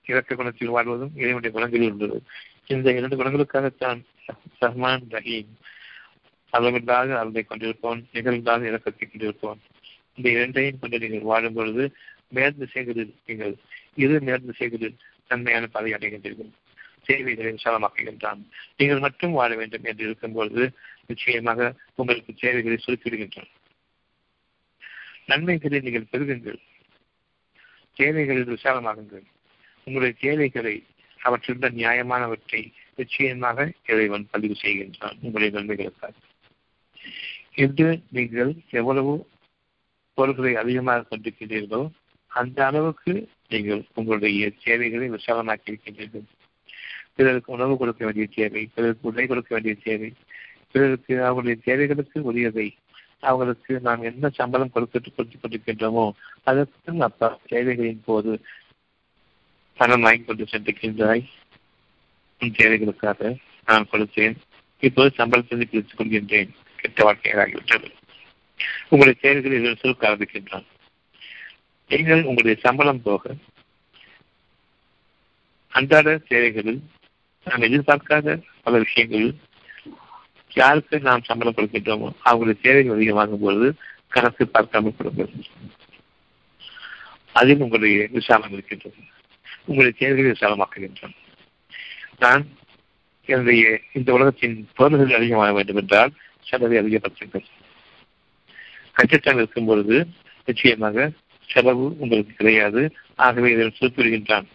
இறக்க 0.07 0.35
குணத்தில் 0.35 0.69
வாழ்வதும் 0.69 1.11
இறைவனுடைய 1.15 1.53
குணங்களில் 1.53 1.93
உள்ளது 1.93 2.23
இந்த 2.67 2.93
இரண்டு 2.93 3.17
குணங்களுக்காகத்தான் 3.17 4.01
ரஹ்மான் 4.61 5.05
ரஹீம் 5.11 5.53
அளவில்லாத 6.51 7.19
அருளை 7.19 7.45
கொண்டிருப்போம் 7.49 8.01
நிகழ்ந்தாத 8.13 8.63
இறக்கத்தை 8.65 9.09
கொண்டிருப்போம் 9.09 9.61
இந்த 10.15 10.29
இரண்டையும் 10.31 10.79
கொண்டு 10.79 10.99
நீங்கள் 10.99 11.31
வாழும் 11.31 11.55
பொழுது 11.55 11.85
மேல் 12.29 12.57
திசைகளில் 12.57 13.15
நீங்கள் 13.27 13.55
இரு 13.95 14.19
நேர்ந்து 14.19 14.53
செய்கிறது 14.53 14.97
நன்மையான 15.29 15.67
பதவி 15.67 15.93
அடைகின்றீர்கள். 15.93 16.53
சேவைகளை 17.03 17.53
விசாலமாக்குகின்றான். 17.53 18.41
நீங்கள் 18.77 18.99
மட்டும் 18.99 19.33
வாழ 19.33 19.55
வேண்டும் 19.55 19.85
என்று 19.85 20.05
இருக்கும் 20.05 20.33
பொழுது 20.33 20.65
நிச்சயமாக 21.07 21.75
உங்களுக்கு 21.95 22.33
சேவைகளை 22.37 22.79
சுருக்கிவிடுகின்றன. 22.87 23.49
நன்மைகளை 25.27 25.81
நீங்கள் 25.81 26.11
பெறுகுங்கள் 26.13 26.61
தேவைகளில் 27.97 28.57
விசாலமாகுங்கள். 28.57 29.25
உங்களுடைய 29.85 30.15
தேவைகளை 30.21 30.87
அவற்றிருந்த 31.21 31.71
நியாயமானவற்றை 31.71 32.73
நிச்சயமாக 32.95 33.73
இறைவன் 33.87 34.29
பதிவு 34.31 34.57
செய்கின்றான். 34.63 35.17
உங்களுடைய 35.21 35.51
நன்மைகளுக்காக. 35.59 36.15
இன்று 37.55 38.01
நீங்கள் 38.09 38.55
எவ்வளவு 38.71 39.31
பொருள்களை 40.23 40.55
அதிகமாக 40.65 41.07
கொண்டிருக்கிறீர்களோ 41.11 41.83
அந்த 42.33 42.59
அளவுக்கு 42.67 43.15
நீங்கள் 43.53 43.83
உங்களுடைய 43.95 44.51
தேவைகளை 44.65 45.09
விசாலமாக்கி 45.17 45.71
இருக்கின்றீர்கள். 45.71 46.29
பிறருக்கு 47.17 47.51
உணவு 47.57 47.75
கொடுக்க 47.81 48.03
வேண்டிய 48.05 48.27
தேவை 48.37 48.63
பிறருக்கு 48.75 49.09
உடை 49.11 49.25
கொடுக்க 49.27 49.51
வேண்டிய 49.55 49.75
தேவை 49.89 50.09
பிறருக்கு 50.73 51.15
அவர்களுடைய 51.25 51.57
தேவைகளுக்கு 51.65 52.19
உரியதை 52.31 52.67
அவர்களுக்கு 53.31 53.73
நாம் 53.87 54.07
என்ன 54.11 54.31
சம்பளம் 54.39 54.73
கொடுத்துட்டு 54.75 55.11
கொடுத்து 55.17 55.37
கொண்டிருக்கின்றோமோ 55.39 56.07
அதற்கு 56.51 56.95
அப்பா 57.09 57.29
தேவைகளின் 57.51 58.01
போது 58.05 58.33
பணம் 59.79 60.05
வாங்கி 60.07 60.25
கொண்டு 60.25 60.47
சென்றிருக்கின்றாய். 60.53 61.25
உன் 62.41 62.57
தேவைகளுக்காக 62.59 63.31
நான் 63.69 63.91
கொடுத்தேன். 63.93 64.37
இப்போது 64.83 65.11
சம்பளத்திலிருந்து 65.19 65.71
பிரித்துக் 65.73 66.01
கொள்கின்றேன். 66.01 66.51
கெட்ட 66.77 66.99
வாழ்க்கையாகிவிட்டது. 67.07 67.91
உங்களுடைய 68.89 69.21
தேவைகளை 69.21 69.57
இதில் 69.59 69.81
சுருக்க 69.81 70.63
நீங்கள் 71.89 72.23
உங்களுடைய 72.23 72.57
சம்பளம் 72.61 73.03
போக 73.03 73.35
அன்றாட 75.69 76.21
தேவைகளில் 76.29 76.81
நாம் 77.45 77.61
எதிர்பார்க்காத 77.61 78.43
பல 78.63 78.79
விஷயங்களில் 78.79 79.39
யாருக்கு 80.51 81.01
நாம் 81.01 81.23
சம்பளம் 81.23 81.55
கொடுக்கின்றோமோ 81.57 82.11
அவங்களுடைய 82.25 82.61
தேவைகள் 82.61 82.95
அதிகமாகும் 82.95 83.41
பொழுது 83.41 83.75
கணக்கு 84.09 84.47
பார்க்காமல் 84.47 84.97
கொடுங்கள். 84.97 85.31
அதில் 87.33 87.61
உங்களுடைய 87.61 88.09
விசாலம் 88.11 88.53
இருக்கின்றது. 88.53 88.95
உங்களுடைய 89.65 89.93
செயல்களை 89.99 90.31
விசாலமாக்குகின்றோம் 90.31 91.15
நான் 92.19 92.49
என்னுடைய 93.25 93.81
இந்த 93.93 94.13
உலகத்தின் 94.13 94.69
பொருள்கள் 94.75 95.17
அதிகமாக 95.17 95.53
வேண்டும் 95.53 95.77
என்றால் 95.77 96.13
செலவை 96.41 96.79
அதிகப்படுத்துங்கள். 96.79 97.47
கச்சித்தம் 98.97 99.35
இருக்கும் 99.35 99.65
பொழுது 99.65 100.07
நிச்சயமாக 100.45 101.11
செலவு 101.47 101.97
உங்களுக்கு 101.99 102.35
கிடையாது. 102.35 102.95
ஆகவே 103.15 103.53
இதன் 103.53 103.75
குறிப்பிடுகின்றான் 103.81 104.47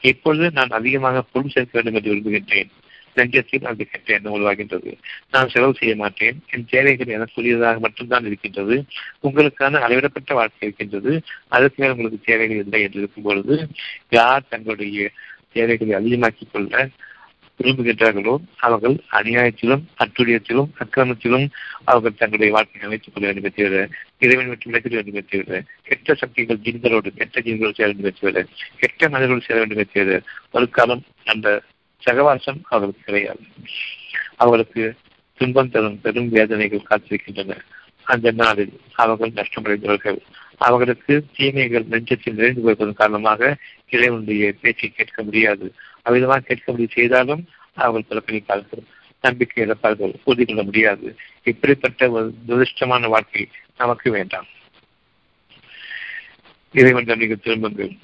இப்பொழுது 0.00 0.50
நான் 0.50 0.68
அதிகமாக 0.68 1.22
பொருள் 1.22 1.50
சேர்க்க 1.50 1.80
வேண்டும் 1.80 2.02
என்று 2.02 2.14
விரும்புகின்றேன். 2.14 2.70
லஞ்சத்தில் 3.16 3.64
அந்த 3.64 3.84
கெட்ட 3.84 4.14
எண்ணம் 4.14 4.34
உருவாகின்றது? 4.34 4.96
நான் 5.30 5.48
செலவு 5.48 5.74
செய்ய 5.74 5.96
மாட்டேன். 5.96 6.44
என் 6.50 6.66
தேவைகள் 6.70 7.18
எனக்குரியதாக 7.18 7.78
மட்டும்தான் 7.78 8.24
இருக்கின்றது. 8.24 8.84
உங்களுக்கான 9.22 9.78
அளவிடப்பட்ட 9.78 10.34
வாழ்க்கை 10.34 10.68
இருக்கின்றது. 10.68 11.22
அதற்கு 11.48 11.82
மேல் 11.82 11.90
உங்களுக்கு 11.90 12.18
தேவைகள் 12.24 12.56
இல்லை 12.56 12.82
என்று 12.82 12.98
இருக்கும் 12.98 13.22
பொழுது 13.22 13.68
யார் 14.10 14.48
தங்களுடைய 14.48 15.10
தேவைகளை 15.52 15.94
அதிகமாக்கிக் 15.94 16.50
கொள்ள 16.52 16.88
விரும்புகின்றார்களோ 17.60 18.36
அவர்கள் 18.56 18.96
அநியாயத்திலும் 19.12 19.82
அட்டுழியத்திலும் 19.98 20.68
அக்கிரமத்திலும் 20.78 21.48
அவர்கள் 21.84 22.14
தங்களுடைய 22.14 22.52
வாழ்க்கையை 22.52 22.82
அமைத்துக் 22.84 23.14
கொள்ள 23.14 23.32
வேண்டும் 23.32 23.52
தவிர 23.56 23.88
இறைவன் 24.18 24.48
மற்றும் 24.48 24.72
இடத்தில் 24.72 25.02
வேண்டும் 25.02 25.24
தவிர 25.30 25.62
கெட்ட 25.82 26.14
சக்திகள் 26.14 26.56
ஜீன்களோடு 26.56 27.06
கெட்ட 27.16 27.40
ஜீன்களோடு 27.40 27.74
சேர 27.74 27.92
வேண்டும் 27.92 28.14
தவிர 28.20 28.46
கெட்ட 28.78 29.08
மனிதர்களோடு 29.08 29.40
சேர 29.40 29.58
வேண்டும் 29.58 29.86
தவிர 29.92 30.22
ஒரு 30.50 30.70
காலம் 30.70 31.02
அந்த 31.24 31.62
சகவாசம் 32.04 32.60
அவர்களுக்கு 32.62 33.02
கிடையாது. 33.04 33.40
அவர்களுக்கு 34.36 34.94
துன்பம் 35.34 35.70
தரும் 35.70 36.00
பெரும் 36.00 36.28
வேதனைகள் 36.28 36.86
காத்திருக்கின்றன. 36.90 37.58
அந்த 38.02 38.30
நாளில் 38.30 38.80
அவர்கள் 38.92 39.30
நஷ்டமடைந்தவர்கள். 39.30 40.18
அவர்களுக்கு 40.56 41.24
தீமைகள் 41.36 41.84
நெஞ்சத்தில் 41.84 42.32
நிறைந்து 42.32 42.60
போவதன் 42.60 42.92
காரணமாக 42.92 43.56
இறைவனுடைய 43.90 44.54
பேச்சை 44.60 44.92
கேட்க 44.96 45.22
முடியாது. 45.22 45.74
அவ்விதமாக 46.04 46.38
கேட்க 46.38 46.72
முடிவு 46.72 46.92
செய்தாலும் 46.92 47.48
அவர்கள் 47.74 48.18
புறக்கணிப்பார்கள் 48.18 48.84
நம்பிக்கை 49.22 49.64
இழப்பார்கள். 49.64 50.14
உறுதி 50.24 50.44
கொள்ள 50.44 50.62
முடியாது. 50.62 51.16
இப்படிப்பட்ட 51.42 52.10
ஒரு 52.10 52.34
துரதிருஷ்டமான 52.48 53.08
வாழ்க்கை 53.08 53.48
நமக்கு 53.78 54.10
வேண்டாம். 54.10 54.46
இறைவன் 56.72 57.04
நீங்கள் 57.04 57.40
திரும்புங்கள் 57.40 57.96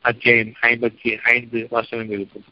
அத்தியாயம் 0.00 0.52
ஐம்பத்தி 0.62 1.16
ஐந்து 1.16 1.66
வசனங்கள் 1.70 2.16
இருக்கும். 2.16 2.44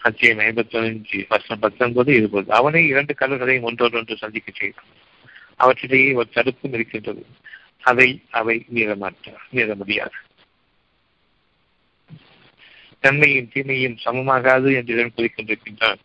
அத்தியம் 0.00 0.38
ஐம்பத்தி 0.38 0.84
அஞ்சு 0.84 1.26
வருஷம் 1.28 1.58
பத்தொன்பது 1.58 2.14
இருபது. 2.14 2.52
அவனை 2.52 2.86
இரண்டு 2.86 3.14
கடல்களையும் 3.14 3.62
ஒன்றோடு 3.62 3.96
ஒன்று 3.96 4.16
சந்திக்க 4.16 4.52
செய்தான். 4.54 4.84
அவற்றிடையே 5.58 6.14
ஒரு 6.14 6.28
தடுப்பும் 6.34 6.72
இருக்கின்றது. 6.72 7.26
அதை 7.84 8.08
அவை 8.30 8.56
மீற 8.68 8.96
மீற 9.50 9.74
முடியாது. 9.74 10.16
நன்மையும் 13.00 13.50
தீமையும் 13.52 13.96
சமமாகாது 14.04 14.68
என்று 14.74 14.94
இடம் 14.94 15.16
கூறிக்கொண்டிருக்கின்றான் 15.16 16.00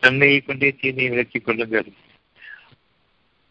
நன்மையை 0.00 0.40
கொண்டே 0.40 0.68
தீமையை 0.80 1.10
விலக்கிக் 1.12 1.44
கொள்ளுங்கள். 1.44 1.92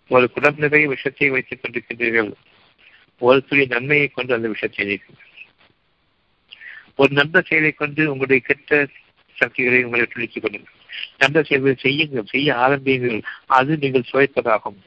ஒரு 0.07 0.25
குடம் 0.31 0.57
நிறைய 0.57 0.87
விஷத்தை 0.87 1.29
வைத்துக் 1.29 1.61
கொண்டிருக்கின்றீர்கள். 1.61 2.31
ஒரு 3.17 3.39
துளி 3.45 3.65
நன்மையை 3.65 4.07
கொண்டு 4.07 4.33
அந்த 4.33 4.47
விஷத்தை 4.47 4.85
நீக்குங்கள். 4.87 5.29
ஒரு 6.95 7.11
நல்ல 7.13 7.41
செயலை 7.41 7.71
கொண்டு 7.71 8.01
உங்களுடைய 8.11 8.41
கெட்ட 8.45 8.87
சக்திகளை 9.37 9.83
உங்களை 9.83 10.05
துணித்துக் 10.05 10.41
கொள்ளுங்கள். 10.41 10.73
நல்ல 11.17 11.43
செயல்களை 11.43 11.75
செய்யுங்கள் 11.79 12.31
செய்ய 12.33 12.55
ஆரம்பியுங்கள். 12.55 13.21
அது 13.45 13.77
நீங்கள் 13.77 14.09
சுவைப்பதாகும் 14.11 14.81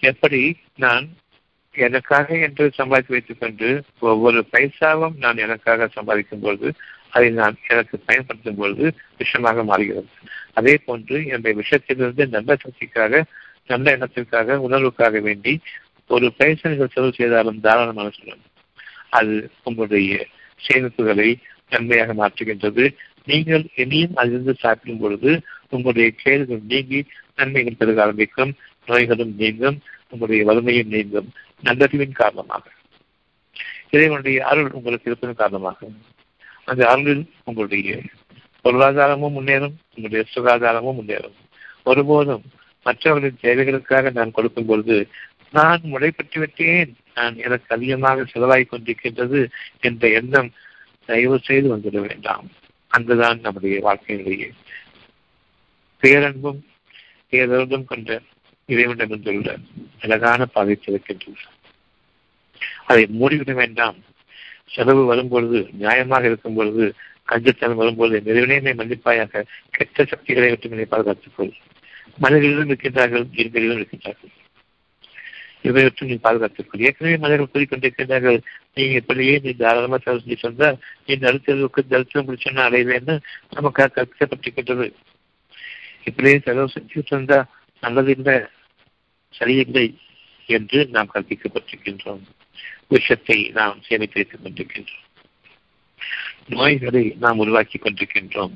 எப்படி 0.00 0.40
நான் 0.76 1.06
எனக்காக 1.74 2.38
என்று 2.38 2.70
சம்பாதித்து 2.74 3.14
வைத்துக் 3.14 3.40
கொண்டு 3.40 3.68
ஒவ்வொரு 3.98 4.46
பைசாவும் 4.52 5.16
நான் 5.18 5.36
எனக்காக 5.36 5.88
சம்பாதிக்கும் 5.92 6.40
பொழுது 6.40 6.68
அதை 7.10 7.30
நான் 7.30 7.56
எனக்கு 7.68 7.98
பயன்படுத்தும் 7.98 8.54
பொழுது 8.54 8.94
விஷமாக 9.18 9.64
மாறுகிறது. 9.64 10.08
அதே 10.52 10.74
போன்று 10.78 11.16
என்னுடைய 11.26 11.54
விஷயத்திலிருந்து 11.62 12.26
நல்ல 12.28 12.56
சக்திக்காக 12.64 13.22
நல்ல 13.66 13.96
எண்ணத்திற்காக 13.96 14.56
உணர்வுக்காக 14.68 15.20
வேண்டி 15.20 15.60
ஒரு 16.06 16.32
பைசா 16.36 16.68
நீங்கள் 16.68 16.92
செலவு 16.92 17.12
செய்தாலும் 17.12 17.60
தாராளமாக 17.60 18.10
சொல்லும் 18.10 18.44
அது 19.18 19.50
உங்களுடைய 19.62 20.26
சேமிப்புகளை 20.60 21.28
நன்மையாக 21.70 22.14
மாற்றுகின்றது. 22.14 22.84
நீங்கள் 23.24 23.64
இனியும் 23.74 24.16
அதிலிருந்து 24.16 24.54
சாப்பிடும் 24.58 24.98
பொழுது 24.98 25.40
உங்களுடைய 25.68 26.10
கேள்விகள் 26.22 26.68
நீங்கி 26.68 27.00
நன்மைகள் 27.36 27.78
பெருக 27.78 28.02
ஆரம்பிக்கும். 28.02 28.52
நோய்களும் 28.90 29.34
நீங்கும் 29.40 29.78
உங்களுடைய 30.10 30.42
வறுமையும் 30.48 30.92
நீங்கும் 30.94 31.28
நல்லறிவின் 31.64 32.20
காரணமாக. 32.20 32.64
இறைவனுடைய 33.90 34.38
அருள் 34.50 34.70
உங்களுக்கு 34.76 35.08
இருப்பதன் 35.10 35.40
காரணமாக. 35.42 35.88
அந்த 36.64 36.82
அருளில் 36.90 37.24
உங்களுடைய 37.44 38.00
பொருளாதாரமும் 38.64 39.36
முன்னேறும் 39.36 39.76
உங்களுடைய 39.94 40.22
சுகாதாரமும் 40.34 40.98
முன்னேறும். 41.00 41.38
ஒருபோதும் 41.84 42.44
மற்றவர்களின் 42.82 43.42
தேவைகளுக்காக 43.42 44.12
நான் 44.12 44.36
கொடுக்கும் 44.36 44.66
பொழுது 44.66 44.96
நான் 45.52 45.80
முளைப்பட்டு 45.82 46.38
விட்டேன் 46.38 46.92
நான் 47.14 47.36
எனக்கு 47.46 47.74
அதிகமாக 47.76 48.24
செலவாய் 48.32 48.70
கொண்டிருக்கின்றது 48.72 49.40
என்ற 49.80 50.08
எண்ணம் 50.18 50.50
தயவு 51.04 51.36
செய்து 51.42 51.68
வந்துட 51.76 51.98
வேண்டாம். 52.08 52.46
அங்குதான் 52.92 53.38
நம்முடைய 53.40 53.76
வாழ்க்கையிலேயே 53.80 54.48
பேரன்பும் 56.02 56.60
பேரன்பும் 57.30 57.88
கொண்ட 57.90 58.20
இறைவனிடமிருந்துள்ள 58.74 59.50
அழகான 60.04 60.46
பாதை 60.54 60.74
திறக்கின்றது 60.76 61.44
அதை 62.90 63.02
மூடிவிட 63.20 63.52
வேண்டாம். 63.60 63.98
செலவு 64.74 65.02
வரும்பொழுது 65.10 65.58
நியாயமாக 65.80 66.24
இருக்கும் 66.30 66.56
பொழுது 66.58 66.84
கஞ்சத்தனம் 67.30 67.80
வரும்பொழுது 67.80 68.18
நிறைவினை 68.26 68.72
மன்னிப்பாயாக 68.80 69.42
கெட்ட 69.76 70.04
சக்திகளை 70.12 70.48
விட்டு 70.50 70.70
என்னை 70.70 70.86
பாதுகாத்துக்கொள் 70.90 71.52
மனிதர்களிலும் 72.22 72.70
இருக்கின்றார்கள் 72.72 73.24
இருந்தரிலும் 73.40 73.80
இருக்கின்றார்கள். 73.80 74.32
இவையற்றும் 75.68 76.10
நீ 76.10 76.16
பாதுகாத்துக்கொள் 76.26 76.84
ஏற்கனவே 76.88 77.16
மனிதர்கள் 77.22 77.52
கூறிக்கொண்டிருக்கின்றார்கள். 77.54 78.38
நீ 78.74 78.84
எப்படியே 79.00 79.34
நீ 79.44 79.50
தாராளமா 79.62 79.98
செலவு 80.04 80.22
செஞ்சு 80.24 80.38
சொன்னால் 80.44 80.78
நீ 81.06 81.14
நடுத்தருக்கு 81.24 81.82
தரிசனம் 81.92 82.28
முடிச்சோன்னா 82.28 82.64
அடைவேன்னு 82.68 83.16
நமக்காக 83.56 83.94
கற்பிக்கப்பட்டிருக்கின்றது 83.96 84.88
இப்படியே 86.08 86.36
செலவு 86.46 86.68
செஞ்சு 86.76 87.44
நல்லது 87.82 88.10
இல்லை. 88.16 88.38
சரியில்லை 89.30 89.98
என்று 90.46 90.86
நாம் 90.86 91.10
கற்பிக்கப்பட்டிருக்கின்றோம். 91.14 92.22
விஷத்தை 92.88 93.50
நாம் 93.54 93.82
சேமித்து 93.82 94.14
வைத்துக் 94.14 94.44
கொண்டிருக்கின்றோம். 94.44 95.06
நோய்களை 96.48 97.16
நாம் 97.18 97.38
உருவாக்கி 97.38 97.78
கொண்டிருக்கின்றோம். 97.78 98.52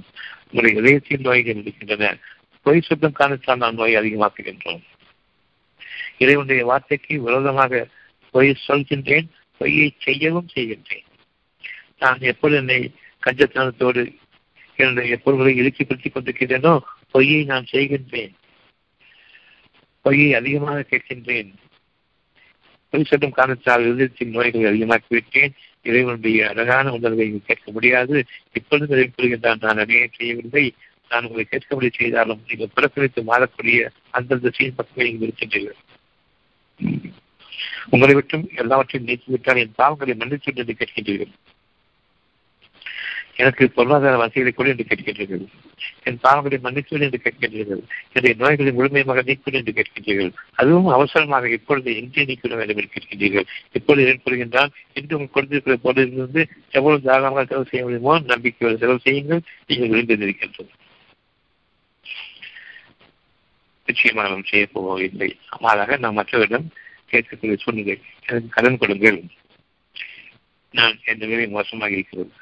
உங்களுடைய 0.51 0.81
இதயத்தில் 0.81 1.21
நோய்கள் 1.21 1.57
இருக்கின்றன. 1.57 2.19
பொய் 2.63 2.81
சுத்தம் 2.81 3.13
காரணத்தால் 3.13 3.57
நாம் 3.57 3.75
நோய் 3.75 3.97
அதிகமாக்குகின்றோம். 3.97 4.83
இறைவனுடைய 6.19 6.65
வார்த்தைக்கு 6.65 7.23
விரோதமாக 7.23 7.89
பொய் 8.31 8.57
சொல்கின்றேன் 8.69 9.27
பொய்யை 9.57 9.95
செய்யவும் 9.99 10.49
செய்கின்றேன். 10.55 11.07
நான் 11.99 12.21
எப்பொழுது 12.21 12.61
என்னை 12.61 12.95
கஞ்சத்தனத்தோடு 13.27 14.15
என்னுடைய 14.77 15.17
பொருள்களை 15.17 15.53
இறுக்கிப்படுத்திக் 15.61 16.13
கொண்டிருக்கின்றேனோ 16.15 16.79
பொய்யை 17.11 17.45
நான் 17.45 17.67
செய்கின்றேன். 17.73 18.33
பொய்யை 20.05 20.31
அதிகமாக 20.35 20.87
கேட்கின்றேன். 20.91 21.51
பொய் 22.93 23.11
சொல்லும் 23.11 23.37
காரணத்தால் 23.39 23.85
இருதயத்தின் 23.85 24.35
நோய்களை 24.37 24.67
அதிகமாக்கிவிட்டேன். 24.71 25.55
இறைவனுடைய 25.83 26.49
அழகான 26.49 26.93
உணர்வை 26.93 27.27
கேட்க 27.47 27.73
முடியாது. 27.73 28.17
இப்பொழுது 28.53 28.93
இதை 28.95 29.07
கூறுகின்றான் 29.11 29.65
நான் 29.65 29.81
நிறைய 29.83 30.09
செய்யவில்லை. 30.17 30.65
நான் 31.09 31.25
உங்களை 31.25 31.45
கேட்கபடி 31.51 31.89
செய்தாலும் 31.97 32.45
நீங்கள் 32.49 32.73
புறக்கணித்து 32.75 33.23
மாறக்கூடிய 33.23 33.81
அந்தந்த 34.11 34.53
சீன் 34.55 34.79
பக்கமே 34.79 35.07
நீங்கள் 35.09 35.29
இருக்கின்றீர்கள். 35.29 35.81
உங்களை 37.91 38.15
விட்டும் 38.15 38.47
எல்லாவற்றையும் 38.63 39.09
நீக்கிவிட்டால் 39.11 39.61
என் 39.63 39.79
பாவங்களை 39.79 40.15
மன்னித்து 40.17 40.53
என்று 40.55 40.77
கேட்கின்றீர்கள். 40.79 41.35
எனக்கு 43.43 43.65
பொருளாதார 43.77 44.17
வசதிகளை 44.23 44.51
கூட 44.55 44.69
என்று 44.73 44.85
கேட்கின்றீர்கள். 44.89 45.45
என் 46.09 46.21
பாவங்களை 46.25 46.59
மன்னித்து 46.67 47.01
என்று 47.07 47.19
கேட்கின்றீர்கள். 47.25 47.81
என்னுடைய 48.13 48.35
நோய்களை 48.43 48.73
முழுமையாக 48.77 49.25
நீக்கும் 49.29 49.57
என்று 49.61 49.73
கேட்கின்றீர்கள். 49.79 50.31
அதுவும் 50.61 50.91
அவசரமாக 50.97 51.49
இப்பொழுது 51.57 51.97
எங்கே 52.01 52.25
நீக்கிவிட 52.29 52.59
வேண்டும் 52.61 52.81
என்று 52.81 52.93
கேட்கின்றீர்கள். 52.95 53.47
இப்பொழுது 53.79 54.07
ஏன் 54.11 54.23
கூறுகின்றால் 54.25 54.71
இன்று 55.01 55.17
உங்கள் 55.19 55.35
கொடுத்திருக்கிற 55.37 55.77
பொருளிலிருந்து 55.87 56.45
எவ்வளவு 56.79 57.05
தாராளமாக 57.09 57.47
செலவு 57.51 57.71
செய்ய 57.73 57.83
முடியுமோ 57.87 58.15
நம்பிக்கையோடு 58.33 58.83
செலவு 58.85 59.05
செய்யுங்கள். 59.09 59.43
நீங்கள் 59.67 59.93
விரும்பியிருக்கின்றது 59.95 60.73
நிச்சயமாக 63.89 64.29
நாம் 64.33 64.49
செய்ய 64.51 64.67
போவதில்லை. 64.75 65.31
மாறாக 65.65 65.97
நாம் 66.05 66.19
மற்றவரிடம் 66.21 66.69
கேட்கக்கூடிய 67.11 67.57
சூழ்நிலை 67.65 67.97
எனக்கு 68.27 68.49
கடன் 68.57 68.81
கொடுங்கள். 68.83 69.19
நான் 70.75 70.97
என் 71.11 71.21
நிலை 71.33 71.47
மோசமாக 71.59 71.95
இருக்கிறது. 71.99 72.33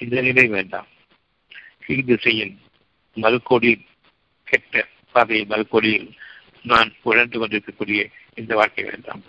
இந்த 0.00 0.20
நிலை 0.20 0.46
வேண்டாம். 0.46 0.86
கீழ் 1.86 2.04
திசையில் 2.04 2.58
மறுக்கோடியில் 3.14 3.84
கெட்ட 4.44 4.86
பாதையை 5.12 5.46
மறுக்கோடியில் 5.48 6.10
நான் 6.62 6.92
உழந்து 7.04 7.38
கொண்டிருக்கக்கூடிய 7.38 8.08
இந்த 8.34 8.54
வாழ்க்கை 8.54 8.84
வேண்டாம். 8.84 9.22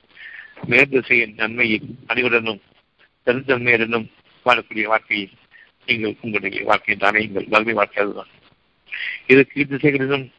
மேல் 0.65 0.89
திசையின் 0.89 1.33
நன்மையில் 1.33 1.81
அனைவருடனும் 2.07 2.61
பெருந்தன்மையுடனும் 3.25 4.07
வாழக்கூடிய 4.45 4.83
வாழ்க்கையை 4.83 5.29
நீங்கள் 5.85 6.15
உங்களுடைய 6.21 6.63
வாழ்க்கையை 6.63 7.11
தானே 7.11 7.25
எங்கள் 7.25 7.47
வறுமை 7.47 7.73
வாழ்க்கை 7.73 8.03
அதுதான். 8.03 8.27
இது 9.27 9.47
கீழ் 9.47 9.67
திசைகளிலும் 9.67 10.31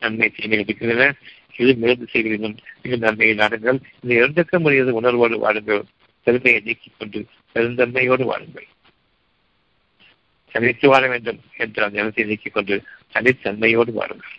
நன்மை 0.00 0.30
தீமைகள் 0.30 0.66
இருக்கின்றன. 0.66 1.14
இது 1.56 1.74
மேல் 1.74 1.98
திசைகளிலும் 1.98 2.56
நீங்கள் 2.82 3.08
நன்மையை 3.08 3.36
நாடுங்கள். 3.36 3.80
இந்த 4.00 4.14
இரண்டுக்க 4.14 4.58
முடியாத 4.58 4.92
உணர்வோடு 4.92 5.38
வாழுங்கள். 5.38 5.84
பெருமையை 6.22 6.60
நீக்கிக் 6.64 6.94
கொண்டு 6.98 7.26
பெருந்தன்மையோடு 7.54 8.24
வாழுங்கள். 8.24 8.66
தனித்து 10.52 10.88
வாழ 10.88 11.08
வேண்டும் 11.08 11.40
என்று 11.56 11.84
அந்த 11.84 11.96
நிலத்தை 11.98 12.24
நீக்கிக் 12.24 12.52
கொண்டு 12.52 12.76
தனித்தன்மையோடு 13.14 13.92
வாழுங்கள் 13.92 14.36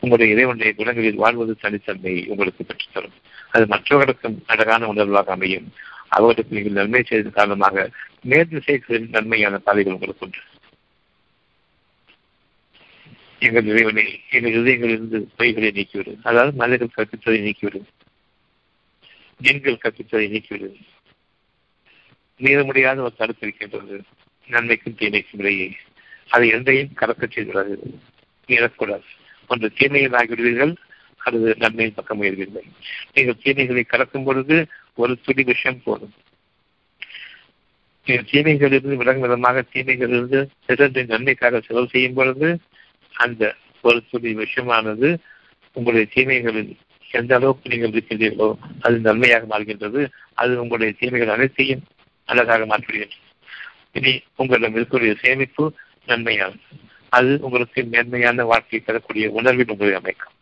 உங்களுடைய 0.00 0.34
இறைவனுடைய 0.34 0.72
குணங்களில் 0.78 1.22
வாழ்வது 1.22 1.52
தனித்தன்மையை 1.62 2.22
உங்களுக்கு 2.26 2.62
பெற்றுத்தரும். 2.64 3.16
அது 3.50 3.66
மற்றவர்களுக்கும் 3.66 4.36
அழகான 4.46 4.92
உணர்வாக 4.92 5.30
அமையும். 5.36 5.68
அவர்களுக்கு 6.08 6.54
நீங்கள் 6.56 6.78
நன்மை 6.80 7.02
செய்ததன் 7.02 7.38
காரணமாக 7.38 7.86
மேல் 8.22 8.48
திசைகளின் 8.48 9.08
நன்மையான 9.10 9.58
பாதைகள் 9.58 9.92
உங்களுக்கு 9.92 10.26
உண்டு. 10.26 10.42
எங்கள் 13.38 13.66
இறைவனை 13.66 14.04
எங்கள் 14.30 14.56
இதயங்களிலிருந்து 14.60 15.18
பொய்களை 15.38 15.70
நீக்கிவிடும் 15.78 16.20
அதாவது 16.22 16.52
மனிதர்கள் 16.56 16.96
கற்பித்ததை 16.96 17.40
நீக்கிவிடும் 17.46 17.88
ஜீன்கள் 19.40 19.82
கற்பித்ததை 19.82 20.28
நீக்கிவிடும் 20.34 20.78
மீற 22.40 22.58
முடியாத 22.64 23.02
ஒரு 23.02 23.14
தடுப்பு 23.16 23.44
இருக்கின்றது. 23.46 23.96
நன்மைக்கும் 24.50 24.98
தீமைக்கும் 24.98 25.40
இடையே. 25.42 25.68
அதை 26.28 26.52
எந்தையும் 26.52 26.94
கலக்க 26.94 27.26
செய்கிறது. 27.26 27.74
மீறக்கூடாது. 28.48 29.06
ஒன்று 29.48 29.72
தீமையில் 29.78 30.12
ஆகிவிடுவீர்கள் 30.12 30.74
அல்லது 31.18 31.54
நன்மையின் 31.58 31.94
பக்கம் 31.94 32.22
உயர்வீர்கள் 32.22 32.68
நீங்கள் 33.14 33.40
தீமைகளை 33.42 33.82
கலக்கும் 33.84 34.24
பொழுது 34.24 34.56
ஒரு 34.94 35.18
துடி 35.22 35.42
விஷயம் 35.42 35.80
போதும். 35.84 36.14
நீங்கள் 38.06 38.28
தீமைகளிலிருந்து 38.32 38.96
விலகும் 38.96 39.20
விதமாக 39.20 39.64
தீமைகளிலிருந்து 39.72 40.40
சிறந்த 40.64 41.02
நன்மைக்காக 41.02 41.60
செலவு 41.60 41.88
செய்யும் 41.88 42.14
பொழுது 42.14 42.48
அந்த 43.14 43.54
ஒரு 43.82 44.02
துளி 44.10 44.30
விஷயமானது 44.36 45.08
உங்களுடைய 45.72 46.06
தீமைகளில் 46.14 46.72
எந்த 47.10 47.34
அளவுக்கு 47.34 47.70
நீங்கள் 47.72 47.94
இருக்கின்றீர்களோ 47.96 48.48
அது 48.80 48.98
நன்மையாக 48.98 49.44
மாறுகின்றது. 49.46 50.00
அது 50.34 50.52
உங்களுடைய 50.60 50.92
தீமைகள் 50.98 51.34
அனைத்தையும் 51.34 51.84
அழகாக 52.24 52.66
மாற்றிவிடுகின்றது 52.66 53.24
இனி 53.96 54.12
உங்களிடம் 54.36 54.76
இருக்கக்கூடிய 54.76 55.12
சேமிப்பு 55.22 55.64
நன்மையானது. 56.06 56.66
அது 57.08 57.38
உங்களுக்கு 57.40 57.84
மேன்மையான 57.84 58.44
வாழ்க்கை 58.44 58.78
தரக்கூடிய 58.80 59.30
உணர்வில் 59.30 59.72
உங்களை 59.74 59.94
அமைக்கும். 59.94 60.34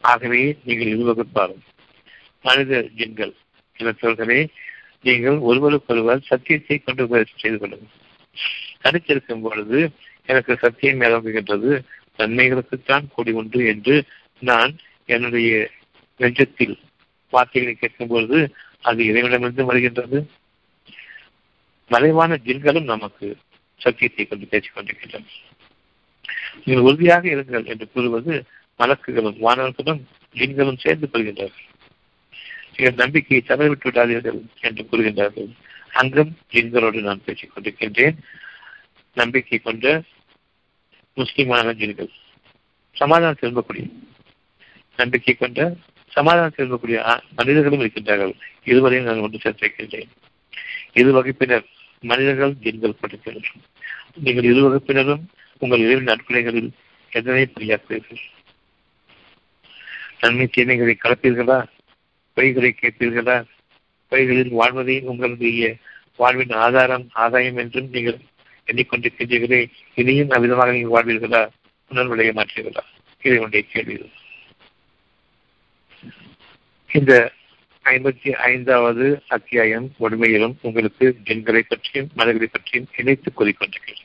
ஆகவே 0.00 0.40
நீங்கள் 0.64 0.92
இருவகுப்பாரும் 0.94 1.64
மனித 2.42 2.80
ஜின்கள் 2.96 3.32
இவற்றவர்களே 3.78 4.40
நீங்கள் 5.02 5.38
ஒருவருக்கொருவர் 5.38 6.28
சத்தியத்தை 6.30 6.78
கொண்டு 6.78 7.06
முயற்சி 7.06 7.34
செய்து 7.36 7.58
கொள்ளுங்கள். 7.58 7.96
தனித்திருக்கும் 8.80 9.42
பொழுது 9.42 9.90
எனக்கு 10.26 10.56
சத்தியம் 10.56 11.00
மேலோங்குகின்றது 11.00 11.70
நன்மைகளுக்குத்தான் 12.18 13.04
கூடி 13.14 13.32
உண்டு 13.32 13.60
என்று 13.66 13.94
நான் 14.40 14.72
என்னுடைய 15.06 15.70
நெஞ்சத்தில் 16.20 16.74
வார்த்தைகளை 17.30 17.74
கேட்கும் 17.76 18.08
பொழுது 18.08 18.38
அது 18.80 19.02
இறைவனிடமிருந்து 19.04 19.64
வருகின்றது. 19.64 20.18
மறைவான 21.90 22.38
ஜின்களும் 22.46 22.90
நமக்கு 22.92 23.26
சத்தியத்தை 23.80 24.24
கொண்டு 24.26 24.46
பேசிக் 24.52 24.76
கொண்டிருக்கின்றன 24.76 25.24
நீங்கள் 26.64 26.86
உறுதியாக 26.88 27.24
இருங்கள் 27.34 27.68
என்று 27.72 27.86
கூறுவது 27.92 28.32
மலக்குகளும் 28.80 29.38
வானவர்களும் 29.44 30.00
ஜின்களும் 30.36 30.82
சேர்ந்து 30.84 31.06
கொள்கின்றார்கள். 31.12 31.66
நீங்கள் 32.74 33.00
நம்பிக்கையை 33.02 33.40
தவறிவிட்டு 33.46 33.88
விடாதீர்கள் 33.88 34.40
என்று 34.66 34.82
கூறுகின்றார்கள். 34.90 35.48
அங்கும் 36.00 36.32
ஜின்களோடு 36.52 37.00
நான் 37.08 37.24
பேசிக் 37.26 37.52
கொண்டிருக்கின்றேன். 37.52 38.16
நம்பிக்கை 39.16 39.58
கொண்ட 39.58 39.86
முஸ்லிமான 41.16 41.72
ஜின்கள் 41.80 42.10
சமாதானம் 42.96 43.40
திரும்பக்கூடிய 43.40 43.84
நம்பிக்கை 44.98 45.34
கொண்ட 45.34 45.60
சமாதானம் 46.12 46.56
திரும்பக்கூடிய 46.56 46.98
மனிதர்களும் 47.38 47.82
இருக்கின்றார்கள். 47.82 48.34
இதுவரையும் 48.70 49.08
நான் 49.08 49.24
ஒன்று 49.26 49.42
சேர்த்திருக்கின்றேன் 49.42 50.12
இரு 51.00 51.10
வகுப்பினர் 51.16 51.66
மனிதர்கள் 52.00 52.54
ஜின்கள் 52.62 53.00
படுத்தினர் 53.00 53.50
நீங்கள் 54.14 54.44
இரு 54.44 54.60
வகுப்பினரும் 54.62 55.24
உங்கள் 55.58 55.78
இரவு 55.78 56.00
நற்கொலைகளில் 56.00 56.70
எதனை 57.10 57.50
பணியாற்றுவீர்கள்? 57.54 58.22
நன்மை 60.20 60.46
தீமைகளை 60.46 60.96
கலப்பீர்களா? 60.98 61.66
பொய்களை 62.36 62.70
கேட்பீர்களா? 62.72 63.44
பொய்களில் 64.08 64.48
வாழ்வதை 64.48 65.00
உங்களுடைய 65.00 65.76
வாழ்வின் 66.16 66.50
ஆதாரம் 66.50 67.08
ஆதாயம் 67.12 67.56
என்றும் 67.56 67.90
நீங்கள் 67.90 68.18
எண்ணிக்கொண்டிருக்கின்றீர்களே 68.66 69.70
இனியும் 69.94 70.30
அவ்விதமாக 70.30 70.72
நீங்கள் 70.72 70.96
வாழ்வீர்களா? 70.96 71.48
உணர்வடைய 71.90 72.32
மாற்றீர்களா 72.32 72.82
இறைவனுடைய 73.22 73.66
கேள்வி 73.72 74.10
இந்த 76.90 77.32
ஐம்பத்தி 77.90 78.30
ஐந்தாவது 78.48 79.06
அத்தியாயம் 79.28 79.86
ஒருமையிலும் 79.98 80.54
உங்களுக்கு 80.62 81.06
ஜென்களை 81.28 81.62
பற்றியும் 81.62 82.08
மனிதர்களை 82.14 82.48
பற்றியும் 82.52 82.88
இணைத்து 82.96 83.30
கூறிக்கொண்டிருக்கிறது 83.32 84.04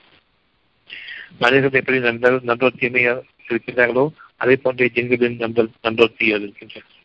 மனிதர்கள் 1.37 1.79
எப்படி 1.79 1.99
நண்பர் 1.99 2.37
நன்றோ 2.43 2.69
தீமையா 2.81 3.13
இருக்கின்றார்களோ 3.47 4.05
அதே 4.37 4.55
போன்ற 4.55 4.89
ஜென்களின் 4.97 5.41
நண்பர் 5.43 5.69
நன்றோர் 5.81 6.17
தீயாது 6.19 6.45
இருக்கின்றார்கள் 6.47 6.99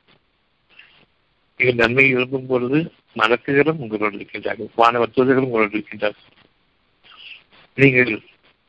நீங்கள் 1.61 1.81
நன்மையை 1.83 2.11
விரும்பும் 2.15 2.47
பொழுது 2.47 2.81
மலக்குகளும் 3.17 3.81
உங்களோடு 3.85 4.19
இருக்கின்றார்கள் 4.19 4.69
வானவர் 4.75 5.15
தூதர்களும் 5.17 5.49
உங்களோடு 5.49 5.77
இருக்கின்றார்கள். 5.77 6.29
நீங்கள் 7.79 8.13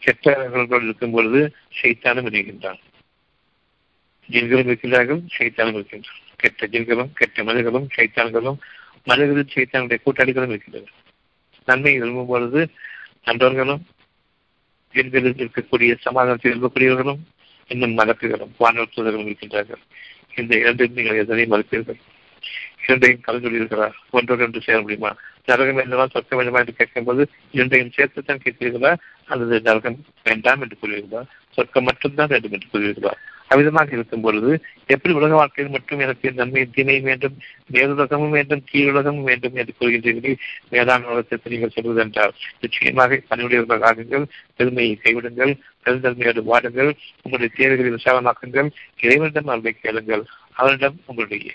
கெட்டவர்களோடு 0.03 0.87
இருக்கும் 0.87 1.15
பொழுது 1.17 1.41
ஷைத்தானும் 1.79 2.29
இருக்கின்றான் 2.31 2.81
ஜென்களும் 4.29 4.69
இருக்கிறார்கள் 4.71 5.21
ஷைத்தானும் 5.35 5.77
இருக்கின்றான். 5.79 6.23
கெட்ட 6.41 6.67
ஜில்களும் 6.73 7.13
கெட்ட 7.19 7.43
மனிதர்களும் 7.43 7.87
சைத்தான்களும் 7.95 8.59
மனிதர்கள் 9.09 9.53
ஷைத்தானுடைய 9.55 9.99
கூட்டாளிகளும் 10.05 10.53
இருக்கின்றனர். 10.53 10.95
நன்மை 11.67 11.93
விரும்பும் 11.99 12.31
பொழுது 12.33 12.61
நண்பர்களும் 13.27 13.83
ஜில்களில் 14.95 15.41
இருக்கக்கூடிய 15.43 15.97
சமாதானத்தில் 16.05 16.51
விரும்பக்கூடியவர்களும் 16.51 17.21
இன்னும் 17.73 17.97
மலக்குகளும் 17.97 18.53
வானவர் 18.61 18.93
தூதர்களும் 18.95 19.29
இருக்கின்றார்கள். 19.31 19.81
இந்த 20.35 20.53
இரண்டையும் 20.61 20.95
நீங்கள் 20.97 21.19
எதனை 21.23 21.45
மறுப்பீர்கள்? 21.53 21.99
இரண்டையும் 22.83 23.23
கலந்துள்ளீர்களா 23.27 23.87
ஒன்றோடு 24.17 24.43
ஒன்று 24.43 24.61
சேர 24.67 24.77
முடியுமா? 24.81 25.11
நரகம் 25.45 25.79
வேண்டுமா 25.79 26.05
சொர்க்கம் 26.13 26.39
வேண்டுமா 26.39 26.59
என்று 26.59 26.73
கேட்கும்போது 26.79 27.21
இரண்டையும் 27.51 27.91
சேர்த்துத்தான் 27.97 28.41
கேட்கிறீர்களா 28.45 28.91
அல்லது 29.25 29.55
நரகம் 29.67 29.99
வேண்டாம் 30.23 30.61
என்று 30.61 30.77
கூறுவீர்களா? 30.81 31.21
சொர்க்கம் 31.55 31.87
மட்டும்தான் 31.89 32.31
வேண்டும் 32.33 32.55
என்று 32.57 32.71
கூறுவீர்களா? 32.73 33.13
அவ்விதமாக 33.49 33.93
இருக்கும் 33.93 34.21
பொழுது 34.21 34.49
எப்படி 34.85 35.13
உலக 35.13 35.33
வாழ்க்கையில் 35.33 35.73
மட்டும் 35.73 35.99
எனக்கு 35.99 36.31
நன்மை 36.31 36.63
தீமையும் 36.75 37.03
வேண்டும் 37.03 37.35
மேலுலகமும் 37.73 38.29
வேண்டும் 38.29 38.63
கீழுலகமும் 38.71 39.23
வேண்டும் 39.23 39.55
என்று 39.55 39.73
கூறுகின்றீர்கள் 39.79 40.37
வேதான 40.71 41.03
உலகத்திற்கு 41.03 41.49
நீங்கள் 41.49 41.69
சொல்வது 41.69 42.01
என்றால் 42.01 42.33
நிச்சயமாக 42.59 43.21
பணியுடைய 43.29 43.79
ஆகுங்கள் 43.89 44.25
பெருமையை 44.55 44.93
கைவிடுங்கள் 45.03 45.53
பெருந்தன்மையோடு 45.85 46.43
வாடுங்கள் 46.51 46.91
உங்களுடைய 47.23 47.51
தேவைகளை 47.55 47.91
விசாலமாக்குங்கள் 47.91 48.69
இறைவனிடம் 48.99 49.47
அருளை 49.47 49.73
கேளுங்கள் 49.81 50.25
அவரிடம் 50.53 50.99
உங்களுடைய 51.05 51.51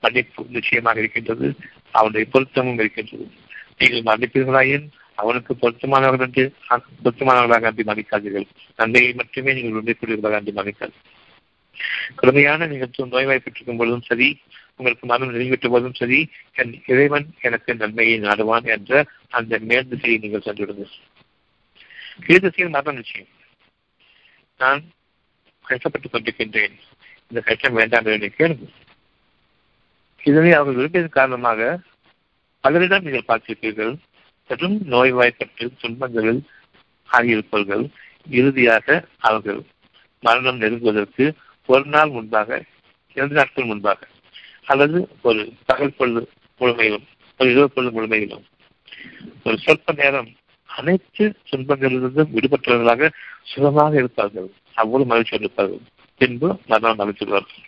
மன்னிப்பு 0.00 0.44
நிச்சயமாக 0.48 0.98
இருக்கின்றது 0.98 1.46
அவனுடைய 1.90 2.26
பொருத்தமும் 2.32 2.78
இருக்கின்றது. 2.78 3.26
நீங்கள் 3.78 4.06
மன்னிப்பீர்களாயின் 4.10 4.86
அவனுக்கு 5.20 5.52
பொருத்தமானவர்கள் 5.54 6.26
என்று 6.26 6.44
பொருத்தமானவர்களாக 7.04 7.68
அன்றி 7.70 7.84
மதிக்காதீர்கள் 7.90 8.46
நன்மையை 8.76 9.12
மட்டுமே 9.12 9.52
நீங்கள் 9.52 9.78
உண்மைக்குரியவர்களாக 9.80 10.40
அன்றி 10.40 10.54
மதிக்காது 10.60 10.96
கடுமையான 12.14 12.66
நீங்கள் 12.66 13.10
நோய்வாய்ப்பட்டிருக்கும் 13.14 13.80
பொழுதும் 13.80 14.08
சரி 14.10 14.28
உங்களுக்கு 14.76 15.06
மனம் 15.06 15.32
நெருங்கிவிட்ட 15.34 15.68
போதும் 15.68 15.98
சரி 16.00 16.18
என் 16.54 16.74
இறைவன் 16.86 17.26
எனக்கு 17.40 17.70
நன்மையை 17.74 18.16
நாடுவான் 18.20 18.66
என்ற 18.74 19.00
அந்த 19.38 19.58
மேல் 19.70 19.88
திசையை 19.88 20.18
நீங்கள் 20.18 20.46
சென்றுவிடுங்க 20.46 20.86
கீழ் 22.26 22.44
திசையில் 22.44 22.74
மரணம் 22.74 22.98
நிச்சயம். 23.00 23.32
நான் 24.60 24.80
கஷ்டப்பட்டுக் 25.64 26.12
கொண்டிருக்கின்றேன். 26.12 26.74
இந்த 27.30 27.40
கஷ்டம் 27.48 27.78
வேண்டாம் 27.80 28.06
என்று 28.14 28.30
கேளுங்கள். 28.38 28.74
இதனை 30.24 30.52
அவர்கள் 30.52 30.78
விரும்பியதன் 30.78 31.18
காரணமாக 31.18 31.68
பலரிடம் 32.64 33.04
நீங்கள் 33.06 33.28
பார்த்திருப்பீர்கள். 33.28 33.92
பெரும் 34.48 34.76
நோய்வாய்ப்பட்டு 34.84 35.64
துன்பங்களில் 35.82 36.42
ஆகியிருப்பவர்கள் 37.12 37.84
இறுதியாக 38.30 39.04
அவர்கள் 39.18 39.60
மரணம் 40.20 40.60
நெருங்குவதற்கு 40.60 41.24
ஒரு 41.66 41.84
நாள் 41.84 42.10
முன்பாக 42.10 42.64
இரண்டு 43.14 43.34
நாட்கள் 43.34 43.64
முன்பாக 43.64 44.06
அல்லது 44.64 45.08
ஒரு 45.22 45.52
பகல் 45.66 45.96
பொழுது 45.98 46.22
முழுமையிலும் 46.60 47.06
ஒரு 47.38 47.50
இரவு 47.50 47.70
பொழுது 47.70 47.92
முழுமையிலும். 47.96 48.44
ஒரு 49.44 49.58
சொற்ப 49.58 49.92
நேரம் 49.92 50.30
அனைத்து 50.66 51.24
துன்பங்களிலிருந்தும் 51.50 52.32
விடுபட்டவர்களாக 52.34 53.10
சுகமாக 53.42 53.96
இருப்பார்கள். 53.96 54.48
அவ்வளவு 54.74 55.08
மகிழ்ச்சி 55.08 55.36
இருப்பார்கள். 55.36 55.80
பின்பு 56.20 56.48
மரணம் 56.66 57.00
அமைத்துள்ளார்கள் 57.00 57.67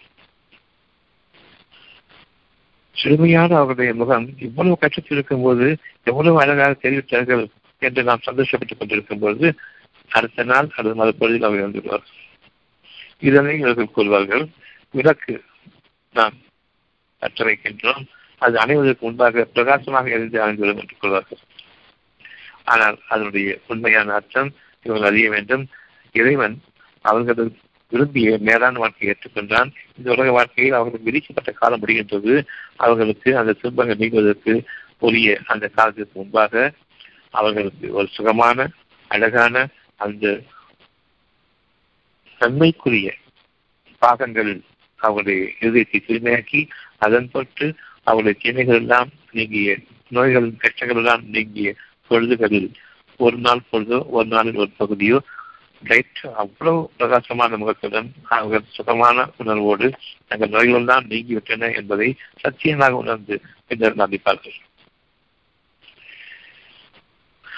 சிறுமியான 3.03 3.55
அவருடைய 3.55 3.95
முகம் 3.95 4.27
இவ்வளவு 4.39 4.79
கஷ்டத்தில் 4.81 5.13
இருக்கும் 5.13 5.43
போது 5.43 5.67
எவ்வளவு 6.03 6.41
அழகாக 6.41 6.77
தெரிவித்தார்கள் 6.83 7.45
என்று 7.79 8.03
நாம் 8.03 8.27
சந்தோஷப்பட்டுக் 8.27 8.79
கொண்டிருக்கும் 8.79 9.19
பொழுது 9.19 9.49
அடுத்த 10.11 10.43
நாள் 10.43 10.69
அல்லது 10.75 10.97
மறுபொழுதில் 10.97 11.43
அவர் 11.43 11.67
வந்துள்ளார் 11.67 12.07
இதனை 13.19 13.59
இவர்கள் 13.59 13.95
கூறுவார்கள் 13.97 14.45
விளக்கு 14.91 15.35
நாம் 16.15 16.37
கற்று 17.19 17.45
வைக்கின்றோம் 17.45 18.05
அது 18.39 18.57
அணைவதற்கு 18.59 19.01
முன்பாக 19.01 19.45
பிரகாசமாக 19.45 20.11
எரிந்து 20.11 20.39
அணைந்துவிடும் 20.47 20.81
என்று 20.81 20.97
கூறுவார்கள். 21.01 21.41
ஆனால் 22.65 22.97
அதனுடைய 23.09 23.59
உண்மையான 23.67 24.13
அர்த்தம் 24.13 24.51
இவர்கள் 24.83 25.09
அறிய 25.09 25.31
வேண்டும். 25.31 25.65
இறைவன் 26.15 26.57
அவர்களது 27.05 27.53
விரும்பிய 27.93 28.39
மேலான 28.39 28.79
வாழ்க்கையை 28.79 29.09
ஏற்றுக்கொண்டான். 29.13 29.71
இந்த 29.99 30.09
உலக 30.11 30.31
வாழ்க்கையில் 30.31 30.73
அவர்களுக்கு 30.73 31.09
விதிக்கப்பட்ட 31.11 31.53
காலம் 31.53 31.83
முடிகின்றது. 31.83 32.35
அவர்களுக்கு 32.77 33.31
அந்த 33.37 33.57
துன்பங்கள் 33.63 34.01
நீங்குவதற்கு 34.03 34.55
உரிய 34.99 35.29
அந்த 35.47 35.69
காலத்திற்கு 35.69 36.19
முன்பாக 36.19 36.55
அவர்களுக்கு 37.31 37.87
ஒரு 37.93 38.09
சுகமான 38.09 38.69
அழகான 39.11 39.55
அந்த 40.01 40.25
நன்மைக்குரிய 42.41 43.09
பாகங்கள் 44.03 44.53
அவருடைய 45.01 45.41
இருதயத்தை 45.61 45.99
தூய்மையாக்கி 46.07 46.61
அதன் 46.99 47.29
பொட்டு 47.33 47.67
அவருடைய 48.03 48.35
தீமைகள் 48.43 48.81
எல்லாம் 48.81 49.11
நீங்கிய 49.31 49.71
நோய்கள் 50.09 50.49
கஷ்டங்கள் 50.57 50.97
எல்லாம் 50.97 51.23
நீங்கிய 51.27 51.71
பொழுதுகளில் 52.11 52.71
ஒரு 53.21 53.37
நாள் 53.39 53.69
பொழுதோ 53.73 53.99
ஒரு 54.09 54.29
நாளில் 54.29 54.57
ஒரு 54.57 54.71
பகுதியோ 54.77 55.19
லைட் 55.85 56.21
அவ்வளவு 56.35 56.91
பிரகாசமான 56.97 57.57
முகத்துடன் 57.57 58.13
அவர்கள் 58.29 58.71
சுகமான 58.71 59.31
உணர்வோடு 59.37 59.93
தங்கள் 60.29 60.49
நோய்கள் 60.49 60.85
தான் 60.85 61.07
நீங்கிவிட்டன 61.07 61.77
என்பதை 61.77 62.17
சத்தியமாக 62.37 62.97
உணர்ந்து 62.97 63.41
பின்னர் 63.67 63.97
நம்பிப்பார்கள் 63.97 64.59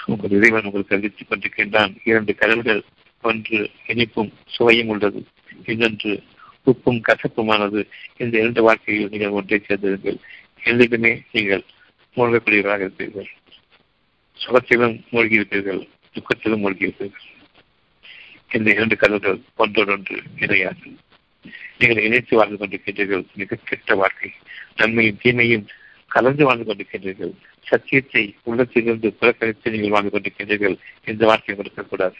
உங்கள் 0.05 0.29
இறைவன் 0.29 0.63
உங்களுக்கு 0.63 0.95
அறிவித்துக் 0.95 1.31
கொண்டிருக்கின்றான். 1.31 1.95
இரண்டு 2.03 2.35
கடல்கள் 2.35 2.83
ஒன்று 3.21 3.69
இனிப்பும் 3.87 4.33
சுவையும் 4.45 4.87
உள்ளது. 4.87 5.25
இன்னொன்று 5.65 6.23
உப்பும் 6.65 7.01
கசப்புமானது. 7.07 7.87
இந்த 8.17 8.39
இரண்டு 8.39 8.63
வாழ்க்கையில் 8.63 9.09
நீங்கள் 9.09 9.29
ஒன்றை 9.29 9.61
சேர்ந்திருங்கள். 9.67 10.17
எಲ್ಲಿலுமே 10.63 11.21
நீங்கள் 11.31 11.63
மூழ்கக்கூடியவராக 12.15 12.83
இருப்பீர்கள். 12.87 13.29
சுகத்திலும் 14.45 15.01
மூழ்கியிருப்பீர்கள். 15.11 15.87
துக்கத்திலும் 16.13 16.63
மூழ்கியிருப்பீர்கள். 16.63 17.31
இந்த 18.53 18.69
இரண்டு 18.71 18.95
கடல்கள் 18.97 19.39
ஒன்றொன்று 19.57 20.17
இணையாது. 20.39 20.89
நீங்கள் 21.77 22.03
இணைத்து 22.03 22.37
வாழ்ந்து 22.37 22.57
கொண்டிருக்கின்றீர்கள். 22.57 23.25
மிக 23.35 23.57
கெட்ட 23.63 23.95
வாழ்க்கை. 23.95 24.29
நன்மையும் 24.75 25.19
தீமையும் 25.21 25.65
கலந்து 26.07 26.45
வாழ்ந்து 26.45 26.65
கொண்டிருக்கின்றீர்கள். 26.65 27.33
சத்தியத்தை 27.61 28.35
உள்ளத்திலிருந்து 28.43 29.13
புறக்கணித்து 29.13 29.71
நீங்கள் 29.71 29.89
வாழ்ந்து 29.89 30.13
கொண்டிருக்கின்றீர்கள். 30.13 30.77
இந்த 31.05 31.25
வாழ்க்கையை 31.25 31.55
கொடுக்கக்கூடாது 31.55 32.15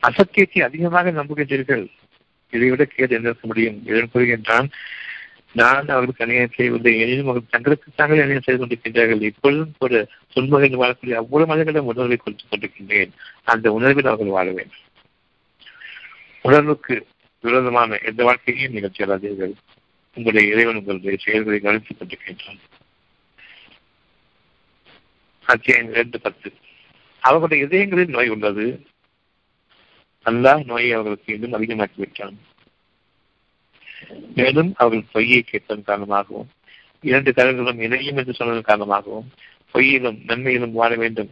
அசத்தியத்தை 0.00 0.62
அதிகமாக 0.62 1.10
நம்புகின்றீர்கள். 1.10 1.84
இதைவிட 2.50 2.84
கேடு 2.84 3.14
என்ன 3.14 3.28
இருக்க 3.28 3.46
முடியும்? 3.46 3.78
இதன் 3.86 4.10
கூறுகின்றான் 4.14 4.68
நான் 5.54 5.88
அவர்களுக்கு 5.88 6.24
அநியாயம் 6.24 6.52
செய்வதில்லை 6.54 7.00
எனினும் 7.00 7.28
அவர்கள் 7.28 7.50
தங்களுக்கு 7.50 7.92
அநியாயம் 7.96 8.40
செய்து 8.40 8.66
கொண்டிருக்கின்றார்கள். 8.66 9.22
இப்பொழுதும் 9.22 9.74
ஒரு 9.78 10.08
துன்பங்கள் 10.32 10.70
வாழக்கூடிய 10.70 11.12
அவ்வளவு 11.12 11.50
மனிதர்களிடம் 11.50 11.86
உணர்வை 11.86 12.16
கொடுத்துக் 12.16 12.50
கொண்டிருக்கின்றேன். 12.50 13.10
அந்த 13.44 13.72
உணர்வில் 13.72 14.04
அவர்கள் 14.04 14.28
வாழ 14.28 14.50
வேண்டும். 14.50 14.82
உணர்வுக்கு 16.42 17.06
விரோதமான 17.40 17.98
எந்த 18.04 18.24
வாழ்க்கையையும் 18.24 18.72
நீங்கள் 18.72 18.92
செல்லாதீர்கள் 18.98 19.52
உங்களுடைய 20.14 20.52
இறைவன் 20.52 20.76
உங்களுடைய 20.76 21.16
செயல்களை 21.16 21.60
கவனித்துக் 21.60 21.96
கொண்டிருக்கின்றான். 22.00 22.58
அத்தியாயம் 25.44 25.90
இரண்டு 25.90 26.20
பத்து. 26.20 26.52
அவர்களுடைய 27.18 27.64
இதயங்களில் 27.64 28.08
நோய் 28.08 28.28
உள்ளது. 28.28 28.86
அல்லாஹ் 30.24 30.64
நோயை 30.64 30.92
அவர்களுக்கு 30.92 31.34
இன்னும் 31.34 31.62
அதிகமாக்கிவிட்டான். 31.62 32.34
மேலும் 34.34 34.74
அவர்கள் 34.76 35.08
பொய்யை 35.12 35.42
கேட்டதன் 35.42 35.84
காரணமாகவும் 35.84 36.48
இரண்டு 37.00 37.30
கடல்களும் 37.30 37.80
இணையும் 37.80 38.16
என்று 38.16 38.32
சொன்னதன் 38.32 38.62
காரணமாகவும் 38.62 39.30
பொய்யிலும் 39.72 40.18
நன்மையிலும் 40.26 40.72
வாழ 40.72 40.96
வேண்டும் 40.96 41.30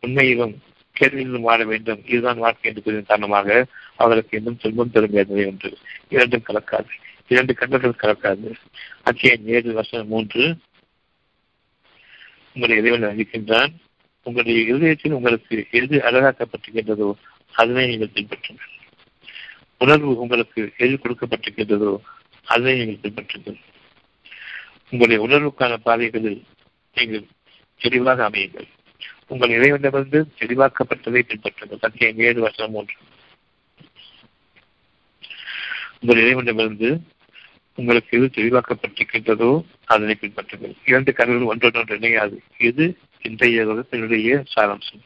உண்மையிலும் 0.00 0.62
கேள்வியிலும் 1.00 1.40
வாழ 1.40 1.64
வேண்டும் 1.64 2.02
இதுதான் 2.06 2.38
வாழ்க்கை 2.38 2.70
என்று 2.70 2.82
கூறிய 2.82 3.02
காரணமாக 3.02 3.66
அவர்களுக்கு 3.96 4.36
இன்னும் 4.36 4.56
துன்பம் 4.56 4.90
தரும் 4.90 5.10
வேதனை 5.10 5.46
ஒன்று. 5.46 5.78
இரண்டும் 6.08 6.42
கலக்காது. 6.48 6.88
இரண்டு 7.28 7.54
கண்டர்கள் 7.54 8.00
கலக்காது. 8.00 8.52
அத்தியாயம் 9.02 9.46
ஏழு 9.46 9.72
வருஷம் 9.72 10.06
மூன்று. 10.06 10.56
உங்களை 12.54 12.76
இறைவன் 12.76 13.16
அறிவிக்கின்றான் 13.16 13.72
உங்களுடைய 14.22 14.60
இருதயத்தில் 14.60 15.12
உங்களுக்கு 15.12 15.66
எது 15.70 15.98
அழகாக்கப்பட்டிருக்கின்றதோ 15.98 17.14
அதனை 17.52 17.86
நீங்கள் 17.86 18.08
பின்பற்றுங்கள். 18.14 18.74
உணர்வு 19.78 20.18
உங்களுக்கு 20.18 20.72
எது 20.76 20.94
கொடுக்கப்பட்டிருக்கின்றதோ 21.02 21.98
அதை 22.44 22.72
நீங்கள் 22.78 23.04
பின்பற்றுங்கள். 23.06 23.58
உங்களுடைய 24.90 25.18
உணர்வுக்கான 25.26 25.76
பாதைகளில் 25.76 26.44
நீங்கள் 26.94 27.26
தெளிவாக 27.80 28.30
அமையுங்கள். 28.30 28.68
உங்கள் 29.26 29.50
இறைவனிடமிருந்து 29.50 30.20
தெளிவாக்கப்பட்டதை 30.38 31.22
பின்பற்றுங்கள். 31.30 31.78
சத்தியம் 31.78 32.18
ஏழு 32.18 32.40
வருஷம் 32.40 32.74
ஒன்று. 32.74 32.94
உங்கள் 36.00 36.22
இறைவனிடமிருந்து 36.24 36.90
உங்களுக்கு 37.74 38.16
எது 38.18 38.26
தெளிவாக்கப்பட்டிருக்கின்றதோ 38.38 39.50
அதனை 39.84 40.16
பின்பற்றுங்கள். 40.20 40.74
இரண்டு 40.84 41.12
கருவிகள் 41.12 41.50
ஒன்றொன்று 41.52 41.98
இணையாது. 41.98 42.36
இது 42.58 42.84
இன்றைய 43.22 43.64
வகுப்பினுடைய 43.66 44.44
சாராம்சம். 44.54 45.02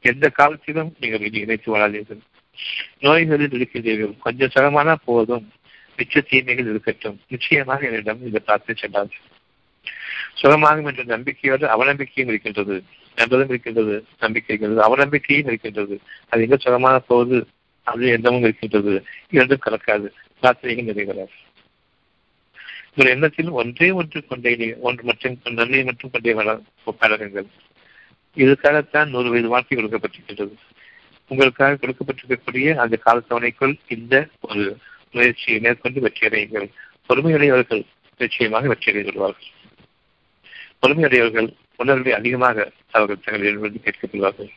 எந்த 0.00 0.28
காலத்திலும் 0.28 0.96
நீங்கள் 1.00 1.20
இனி 1.20 1.38
இணைத்து 1.38 1.68
வாழாதீர்கள். 1.76 2.22
நோய்களில் 2.98 3.52
இருக்கிறீர்கள். 3.52 4.16
கொஞ்சம் 4.18 4.50
சகமான 4.54 4.96
போதும். 5.04 5.52
மிச்ச 5.96 6.22
தீமைகள் 6.28 6.68
இருக்கட்டும். 6.68 7.20
நிச்சயமாக 7.28 7.86
என்னிடம் 7.86 8.24
இந்த 8.24 8.38
பிரார்த்தனை 8.38 8.82
செல்லாது. 8.82 9.10
சுகமாகும் 10.42 10.86
என்ற 10.86 11.02
நம்பிக்கையோடு 11.04 11.84
அவநம்பிக்கையும் 11.84 12.28
இருக்கின்றது. 12.28 12.82
என்பதும் 13.16 13.48
இருக்கின்றது. 13.48 14.04
நம்பிக்கை 14.18 14.56
இருக்கின்றது 14.56 14.96
அவநம்பிக்கையும் 14.96 15.46
இருக்கின்றது. 15.46 16.00
அது 16.28 16.42
எங்க 16.42 16.56
சுகமான 16.56 16.98
போது 16.98 17.46
அது 17.82 18.06
எண்ணமும் 18.06 18.42
இருக்கின்றது. 18.42 19.04
இரண்டும் 19.30 19.60
கலக்காது. 19.66 20.08
பிரார்த்தனைகள் 20.42 20.90
நிறைவேறாது. 20.90 21.32
உங்கள் 22.94 23.12
எண்ணத்தில் 23.12 23.48
ஒன்றே 23.48 23.90
ஒன்று 23.90 24.26
கொண்டே 24.26 24.76
ஒன்று 24.80 25.04
மற்றும் 25.04 25.38
நன்மை 25.44 25.84
மட்டும் 25.84 26.10
கொண்டே 26.10 26.34
வள 26.34 26.60
பழகுங்கள் 27.00 27.46
இதுக்காகத்தான் 28.36 29.08
நூறு 29.08 29.30
வயது 29.30 29.48
வாழ்க்கை 29.48 29.78
கொடுக்கப்பட்டிருக்கின்றது. 29.78 30.54
உங்களுக்காக 31.30 31.78
கொடுக்கப்பட்டிருக்கக்கூடிய 31.80 32.74
அந்த 32.74 32.98
காலத்தவணைக்குள் 33.04 33.74
இந்த 33.88 34.14
ஒரு 34.40 34.64
முயற்சியை 35.10 35.58
மேற்கொண்டு 35.60 36.00
வெற்றியடையுங்கள். 36.00 36.68
பொறுமையுடையவர்கள் 37.08 37.82
நிச்சயமாக 38.20 38.68
வெற்றியடைந்து 38.68 39.10
விடுவார்கள் 39.10 39.50
பொறுமையுடையவர்கள் 40.82 41.48
உணர்வை 41.76 42.12
அதிகமாக 42.12 42.56
அவர்கள் 42.90 43.24
தங்களிடம் 43.24 43.84
கேட்கப்படுவார்கள் 43.86 44.50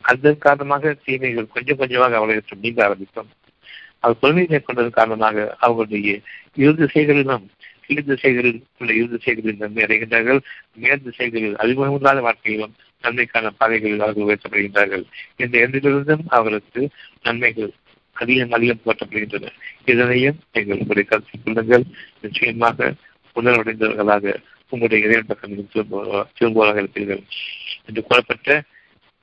அதன் 0.00 0.38
காரணமாக 0.38 0.92
தீமைகள் 1.04 1.52
கொஞ்சம் 1.54 1.76
கொஞ்சமாக 1.76 2.16
அவர்களிடம் 2.16 2.64
நீங்க 2.66 2.80
ஆரம்பிக்கும் 2.84 3.30
அவர் 4.00 4.20
பொறுமை 4.20 4.44
மேற்கொண்டதன் 4.50 4.98
காரணமாக 4.98 5.56
அவர்களுடைய 5.58 6.20
இரு 6.54 6.74
திசைகளிலும் 6.74 7.46
கீழ் 7.86 8.08
திசைகளில் 8.10 8.60
உள்ள 8.78 8.90
இரு 8.92 9.08
திசைகளில் 9.08 9.60
நன்மை 9.60 9.82
அடைகின்றார்கள். 9.84 10.40
மேல் 10.74 11.02
திசைகளில் 11.02 11.56
அறிமுகமில்லாத 11.56 12.20
வாழ்க்கையிலும் 12.20 12.74
நன்மைக்கான 13.02 13.50
பாதைகளில் 13.50 14.00
அவர்கள் 14.00 14.28
உயர்த்தப்படுகின்றார்கள். 14.28 15.04
இந்த 15.36 15.58
இரண்டிலிருந்தும் 15.58 16.24
அவர்களுக்கு 16.28 16.90
நன்மைகள் 17.22 17.72
அதிகம் 18.12 18.50
அதிகம் 18.50 18.80
போட்டப்படுகின்றன 18.86 19.48
இதனையும் 19.84 20.38
நீங்கள் 20.52 20.78
உங்களுடைய 20.78 21.08
கருத்தில் 21.08 21.42
கொள்ளுங்கள். 21.44 21.84
நிச்சயமாக 22.20 22.94
உணர்வடைந்தவர்களாக 23.34 24.34
உங்களுடைய 24.68 25.04
இறைவன் 25.06 25.26
பக்கம் 25.26 25.68
திரும்புவதாக 26.34 26.82
இருப்பீர்கள். 26.82 27.22
என்று 27.86 28.02
கூறப்பட்ட 28.02 28.62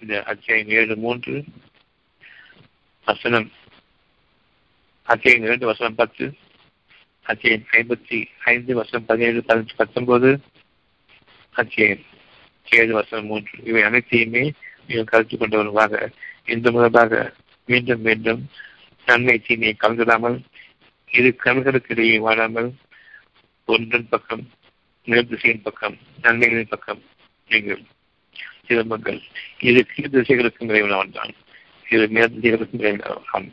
இந்த 0.01 0.23
அத்தியாயம் 0.23 0.69
ஏழு 0.69 0.95
மூன்று 0.95 1.43
வசனம். 3.05 3.51
அத்தியாயம் 5.03 5.43
இரண்டு 5.43 5.65
வசனம் 5.65 5.95
பத்து. 5.95 6.33
அத்தியாயம் 7.21 7.65
ஐம்பத்தி 7.71 8.25
ஐந்து 8.43 8.75
வசனம் 8.75 9.05
பதினேழு 9.05 9.43
பதினஞ்சு 9.47 9.75
பத்தொன்பது. 9.75 10.39
அத்தியாயம் 11.51 12.03
ஏழு 12.67 12.93
வசனம் 12.93 13.25
மூன்று 13.25 13.55
இவை 13.63 13.83
அனைத்தையுமே 13.83 14.43
நீங்கள் 14.87 15.11
கருத்து 15.11 15.35
கொண்டவர்களாக 15.37 16.11
இந்த 16.45 16.71
முதலாக 16.71 17.33
மீண்டும் 17.65 18.01
மீண்டும் 18.01 18.41
நன்மை 19.07 19.37
தீமையை 19.39 19.75
கலந்துடாமல் 19.77 20.37
இரு 21.11 21.35
கண்களுக்கு 21.35 21.93
இடையே 21.93 22.17
வாழாமல் 22.19 22.69
ஒன்றன் 23.67 24.09
பக்கம் 24.09 24.43
மேல்திசையின் 25.07 25.61
பக்கம் 25.61 25.95
நன்மைகளின் 26.21 26.73
பக்கம் 26.73 27.01
நீங்கள் 27.49 27.83
திரும்புங்கள் 28.67 29.19
இது 29.59 29.85
கீழ் 29.85 30.13
திசைகளுக்கும் 30.13 30.69
இறைவனவன் 30.69 31.11
தான். 31.11 31.33
இது 31.85 32.07
மேல் 32.07 32.33
திசைகளுக்கும் 32.35 33.51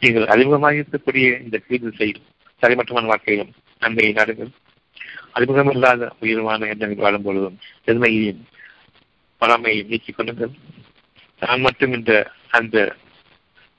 நீங்கள் 0.00 0.26
அறிமுகமாக 0.26 0.78
இருக்கக்கூடிய 0.80 1.26
இந்த 1.40 1.56
கீழ் 1.58 1.84
திசையில் 1.86 2.22
தரைமட்டமான 2.62 3.10
வாழ்க்கையிலும் 3.12 3.52
நன்மையை 3.82 4.12
நாடுங்கள். 4.12 4.52
அறிமுகமில்லாத 5.34 6.10
உயர்வான 6.20 6.66
எண்ணங்கள் 6.66 7.04
வாழும் 7.04 7.22
பொழுதும் 7.22 7.58
பெருமையையும் 7.84 8.42
பழமையையும் 9.42 9.88
நீக்கிக் 9.88 10.16
கொள்ளுங்கள். 10.16 10.52
நான் 11.40 11.60
மட்டும் 11.60 11.92
இந்த 11.92 12.12
அந்த 12.48 12.96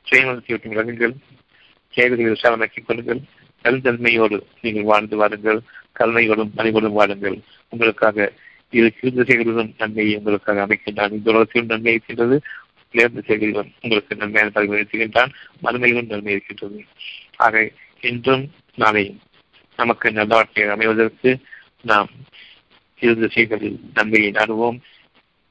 சுயநலத்தை 0.07 0.51
விட்டு 0.53 0.73
விலகுங்கள் 0.73 1.13
கேள்விகளை 1.89 2.31
விசாரணைக்கிக் 2.31 2.85
கொள்ளுங்கள். 2.85 3.21
கல்தன்மையோடு 3.63 4.37
நீங்கள் 4.61 4.83
வாழ்ந்து 4.83 5.17
வாருங்கள் 5.17 5.59
கல்மையோடும் 5.99 6.51
பணிகளும் 6.57 6.97
வாழுங்கள். 6.99 7.37
உங்களுக்காக 7.69 8.31
இரு 8.69 8.93
கீழ் 8.99 9.13
திசைகளிலும் 9.13 9.73
நன்மையை 9.77 10.15
உங்களுக்காக 10.17 10.65
அமைக்கின்றான். 10.65 11.11
இந்த 11.11 11.29
உலகத்திலும் 11.31 11.67
நன்மை 11.67 11.93
இருக்கின்றது. 11.93 12.41
உயர்ந்த 12.93 13.19
திசைகளிலும் 13.19 13.71
உங்களுக்கு 13.81 14.15
நன்மையான 14.15 14.51
பதவி 14.51 14.77
இருக்கின்றான் 14.77 15.31
மறுமையிலும் 15.63 16.09
நன்மை 16.09 16.31
இருக்கின்றது. 16.31 16.79
ஆக 17.35 17.69
இன்றும் 18.01 18.51
நாளையும் 18.77 19.19
நமக்கு 19.81 20.11
நல்ல 20.11 20.33
வாழ்க்கை 20.33 20.63
அமைவதற்கு 20.63 21.31
நாம் 21.81 22.09
இரு 22.99 23.13
திசைகளில் 23.19 23.79
நன்மையை 23.93 24.31
நாடுவோம். 24.31 24.79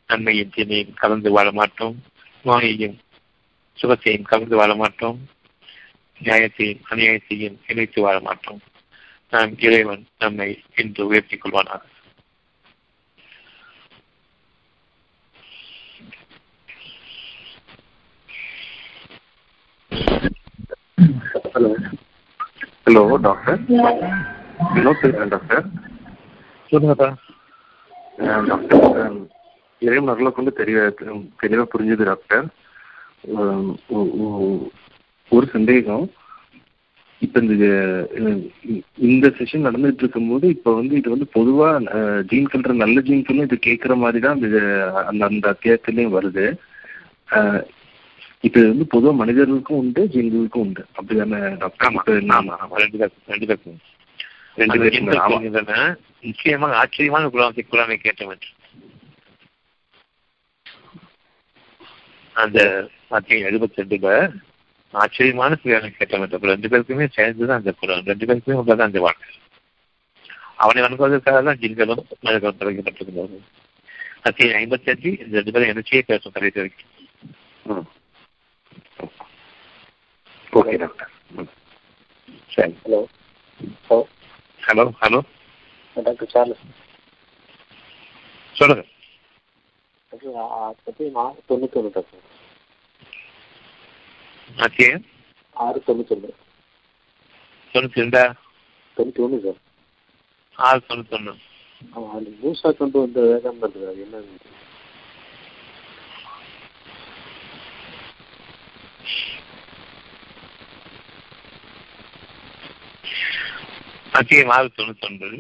நன்மையின் 0.07 0.53
தீமையும் 0.55 0.95
கலந்து 0.95 1.31
வாழ 1.31 1.53
மாட்டோம். 1.53 1.97
நோயையும் 2.45 2.99
சுகத்தையும் 3.83 4.29
கலந்து 4.33 4.57
வாழ 4.57 4.75
மாட்டோம். 4.75 5.19
நியாயத்தையும் 6.23 6.83
அநியாயத்தையும் 6.91 7.57
இணைத்து 7.67 8.03
வாழ 8.03 8.21
மாட்டோம். 8.21 8.61
நாம் 9.31 9.59
இறைவன் 9.59 10.07
நம்மை 10.19 10.63
இன்று 10.77 11.07
உயர்த்திக் 11.07 11.45
கொள்வானாக 11.45 11.83
ஹலோ 21.55 21.71
ஹலோ 22.91 23.03
டாக்டர் 23.21 23.59
ஹலோ 24.71 24.93
பேசுகிறேன் 24.93 25.29
டாக்டர் 25.29 25.65
அஹ் 28.19 28.47
டாக்டர் 28.47 29.15
இறைவன் 29.83 30.09
அருளை 30.09 30.31
கொண்டு 30.33 30.53
தெரிய 30.53 30.79
தெளிவாக 31.39 31.67
புரிஞ்சுது 31.67 32.05
டாக்டர் 32.05 32.47
உ- 33.93 34.61
ஒரு 35.33 35.47
சந்தேகம். 35.47 36.05
இப்போ 37.23 37.39
இந்த 37.43 37.67
இந்த 39.07 39.27
செஷன் 39.39 39.67
நடந்துட்டு 39.67 40.03
இருக்கும்போது 40.03 40.49
இப்போ 40.49 40.75
வந்து 40.75 40.97
இது 40.97 41.11
வந்து 41.11 41.27
பொதுவாக 41.33 41.99
ஜீன்கள்ன்ற 42.31 42.73
நல்ல 42.77 43.01
ஜீன்களும் 43.01 43.43
இது 43.43 43.59
கேட்குற 43.67 43.97
மாதிரி 43.97 44.21
தான் 44.21 44.39
அந்த 45.07 45.27
அந்த 45.27 45.45
அத்தியாயத்துலேயும் 45.53 46.17
வருது. 46.17 46.47
அஹ் 47.31 47.63
இப்போ 48.45 48.59
இது 48.61 48.69
வந்து 48.69 48.87
பொதுவாக 48.87 49.17
மனிதர்களுக்கும் 49.17 49.79
உண்டு 49.79 50.03
ஜீன்களுக்கும் 50.13 50.63
உண்டு. 50.63 50.83
அப்படிதானே 50.97 51.39
நிச்சயமாக 56.23 56.77
ஆச்சரியமான 56.77 57.29
குரானை 57.35 57.65
குரானை 57.71 57.97
கேட்டவன். 57.99 58.43
அந்த 62.37 62.59
எழுபத்தி 63.49 63.81
ரெண்டுல 63.81 64.11
ஆச்சரியமான 64.95 65.59
குரானை 65.63 65.91
கேட்டவன். 65.93 66.33
அப்ப 66.33 66.47
ரெண்டு 66.47 66.69
பேருக்குமே 66.69 67.07
சேர்ந்துதான் 67.19 67.61
அந்த 67.61 67.75
குரான் 67.81 68.05
ரெண்டு 68.05 68.27
பேருக்குமே 68.27 68.59
உள்ளதான் 68.61 68.91
அந்த 68.91 69.01
வாழ்க்கை. 69.01 69.31
அவனை 70.57 70.81
வணங்குவதற்காக 70.83 71.43
தான் 71.43 71.61
ஜின்களும் 71.63 72.05
மனிதர்களும் 72.25 72.61
தொடங்கப்பட்டிருக்கிறார்கள். 72.61 73.45
மத்திய 74.25 74.57
ஐம்பத்தி 74.57 74.91
அஞ்சு 74.93 75.11
இந்த 75.23 75.35
ரெண்டு 75.39 75.53
பேரும் 75.53 75.71
எனச்சியே 75.73 76.03
பேசும் 76.07 76.33
கடைசி 76.33 76.59
வரைக்கும் 76.61 76.89
ம். 77.67 77.87
ஓகே 80.53 80.77
டாக்டர் 80.79 81.11
ம் 81.35 81.51
சரி 82.51 82.75
hello 82.83 83.01
hello 83.89 83.99
hello 84.63 84.85
hello 85.03 85.21
doctor 85.97 86.31
Charles 86.33 86.65
சொல்லுங்க. 88.57 88.85
தொண்ணூத்தொன்று 91.49 91.91
டாக்டர் 91.91 92.27
மத்திய 94.51 94.89
ஆறு 95.57 95.79
தொண்ணூத்தொன்று 95.87 96.31
தொண்ணூத்தி 97.75 98.03
ரெண்டா 98.03 98.23
தொண்ணூற்றி 98.97 99.23
ஒன்று 99.27 99.39
சார் 99.45 99.61
ஆறு 100.59 100.81
தொண்ணூத்தி 100.89 101.47
ஆமாம் 101.93 102.15
அந்த 102.17 102.31
மூசா 102.41 102.71
கொண்டு 102.79 102.97
வந்த 103.01 103.21
வேகம் 103.29 103.61
என்ன 104.05 104.23
மத்திய 114.13 114.49
ஆறு 114.49 114.71
தொண்ணூத்தி 114.77 115.09
ஒன்பது. 115.09 115.37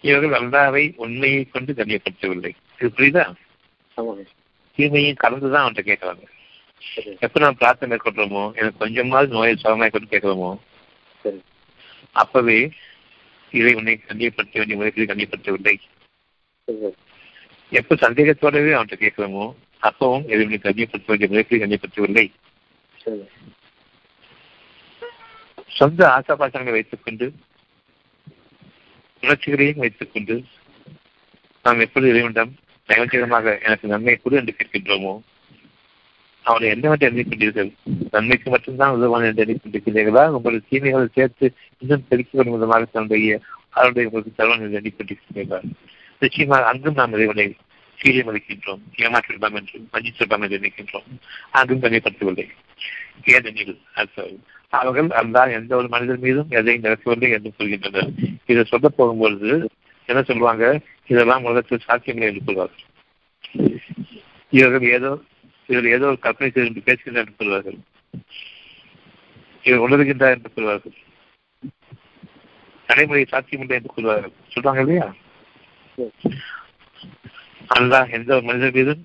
இவர்கள் 0.00 0.40
அல்லாவை 0.40 0.92
உண்மையை 0.96 1.44
கொண்டு 1.44 1.72
கண்ணியப்படுத்தவில்லை. 1.72 2.52
இது 2.78 2.92
புரியுதா? 2.96 3.24
ஆமாங்க. 3.96 4.24
தீமையும் 4.76 5.20
கலந்துதான் 5.22 5.64
அவன்கிட்ட 5.64 5.84
கேட்கறாங்க. 5.90 6.24
சரி. 6.94 7.16
எப்ப 7.20 7.40
நம்ம 7.40 7.56
பிரார்த்தனை 7.56 7.96
மேற்கொள்றோமோ 7.96 8.42
எனக்கு 8.54 8.76
கொஞ்சமாவது 8.76 9.32
நோயை 9.32 9.54
சுகமாய் 9.54 9.94
கொண்டு 9.94 10.10
கேட்கிறோமோ 10.10 10.50
சரி. 11.22 11.42
அப்பவே 12.12 12.70
இதை 13.50 13.74
உன்னை 13.74 13.94
கண்ணியப்படுத்த 14.08 14.56
வேண்டிய 14.60 14.76
முறைகளில் 14.76 15.10
கண்ணியப்படுத்தவில்லை. 15.10 15.76
எப்ப 17.70 17.94
சந்தேகத்தோடவே 17.94 18.72
அவன்கிட்ட 18.76 18.96
கேட்கிறோமோ 19.04 19.46
கண்ணியப்படுத்த 19.82 21.06
வேண்டிய 21.06 21.28
முறைகளில் 21.28 21.62
கண்ணியப்படுத்தவில்லை. 21.62 22.26
சரி. 22.96 23.24
சொந்த 25.70 26.00
ஆசாபாசங்களை 26.08 26.70
வைத்துக் 26.70 27.02
கொண்டு 27.02 27.26
உணர்ச்சிகளையும் 29.22 29.76
வைத்துக் 29.76 30.12
கொண்டு 30.12 30.34
நாம் 31.64 31.80
எப்படி 31.80 32.06
இறைவனிடம் 32.08 32.52
நைவஞ்சகமாக 32.88 33.58
எனக்கு 33.62 33.88
நன்மை 33.88 34.16
கொடு 34.16 34.36
என்று 34.36 34.52
கேட்கின்றோமோ 34.52 35.12
அவனை 36.44 36.68
என்னவென்று 36.68 37.08
எண்ணிக்கொண்டீர்கள் 37.08 37.70
நன்மைக்கு 38.10 38.50
மட்டும்தான் 38.50 38.94
உதவான 38.96 39.26
என்று 39.26 39.42
எண்ணிக்கொண்டிருக்கிறீர்களா 39.44 40.24
உங்களுடைய 40.28 40.62
தீமைகளை 40.68 41.08
சேர்த்து 41.14 41.46
இன்னும் 41.82 42.06
பெருக்கி 42.08 42.36
வரும் 42.36 42.52
விதமாக 42.52 42.84
தன்னுடைய 42.84 43.40
அவருடைய 43.70 44.06
உங்களுக்கு 44.06 44.32
தருவன் 44.36 44.60
என்று 44.60 44.78
எண்ணிக்கொண்டிருக்கிறீர்களா 44.80 45.60
நிச்சயமாக 46.22 46.66
அங்கும் 46.66 46.94
நாம் 46.94 47.12
இறைவனை 47.12 47.46
கீழே 48.00 48.22
அளிக்கின்றோம் 48.30 48.82
ஏமாற்றிவிடலாம் 49.04 49.56
என்று 49.60 49.76
வஞ்சித்திருக்கலாம் 49.94 50.44
என்று 50.46 50.58
நினைக்கின்றோம். 50.58 51.06
அங்கும் 51.58 51.84
தனிப்படுத்தவில்லை 51.84 52.46
ஏனெனில் 53.34 53.76
அவர்கள் 54.72 55.08
அல்லா 55.20 55.42
எந்த 55.58 55.72
ஒரு 55.76 55.88
மனிதர் 55.88 56.24
மீதும் 56.24 56.52
எதையும் 56.58 56.84
நடக்கவில்லை 56.86 57.28
என்று 57.30 57.50
சொல்கின்றனர். 57.58 58.10
இதை 58.46 58.64
சொல்ல 58.64 58.88
போகும்பொழுது 58.88 59.50
என்ன 60.08 60.20
சொல்லுவாங்க? 60.22 60.64
இதெல்லாம் 61.12 61.44
உலகத்தில் 61.44 61.86
சாத்தியங்களை 61.86 62.28
என்று 62.30 62.46
சொல்வார்கள். 62.48 62.84
இவர்கள் 64.52 64.86
ஏதோ 64.98 65.12
இவர்கள் 65.68 65.94
ஏதோ 65.96 66.06
ஒரு 66.06 66.18
கற்பனை 66.18 66.50
செய்து 66.50 66.88
பேசுகின்றனர் 66.88 67.24
என்று 67.24 67.40
சொல்வார்கள். 67.40 67.78
இவர் 69.64 69.84
உணர்கின்றார் 69.86 70.34
என்று 70.36 70.50
சொல்வார்கள். 70.56 70.96
நடைமுறை 72.88 73.24
சாத்தியமில்லை 73.28 73.76
என்று 73.78 73.96
சொல்வார்கள். 73.96 74.34
சொல்றாங்க 74.54 74.82
இல்லையா? 74.84 75.08
அல்லாஹ் 77.74 78.12
எந்த 78.16 78.30
ஒரு 78.34 78.44
மனிதர் 78.48 78.76
மீதும் 78.76 79.02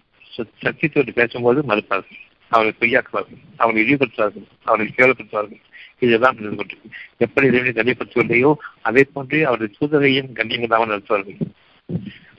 சத்தியத்தோடு 0.64 1.12
பேசும்போது 1.20 1.59
மறுப்பார்கள். 1.62 2.20
அவரை 2.51 2.72
பொய்யாக்குவார்கள். 2.80 3.41
அவரை 3.57 3.80
இழிவுபடுத்துவார்கள். 3.84 4.45
அவரை 4.64 4.86
கேவலப்படுத்துவார்கள். 4.97 5.62
இதுதான் 6.05 6.36
நடந்து 6.36 6.57
கொண்டிருக்கு 6.59 6.89
எப்படி 7.18 7.47
இறைவனை 7.47 7.74
கண்ணியப்படுத்தவில்லையோ 7.78 8.51
அதே 8.82 9.03
போன்றே 9.14 9.41
அவருடைய 9.43 9.72
தூதரையும் 9.78 10.30
கண்ணியமில்லாமல் 10.39 10.91
நடத்துவார்கள். 10.93 11.39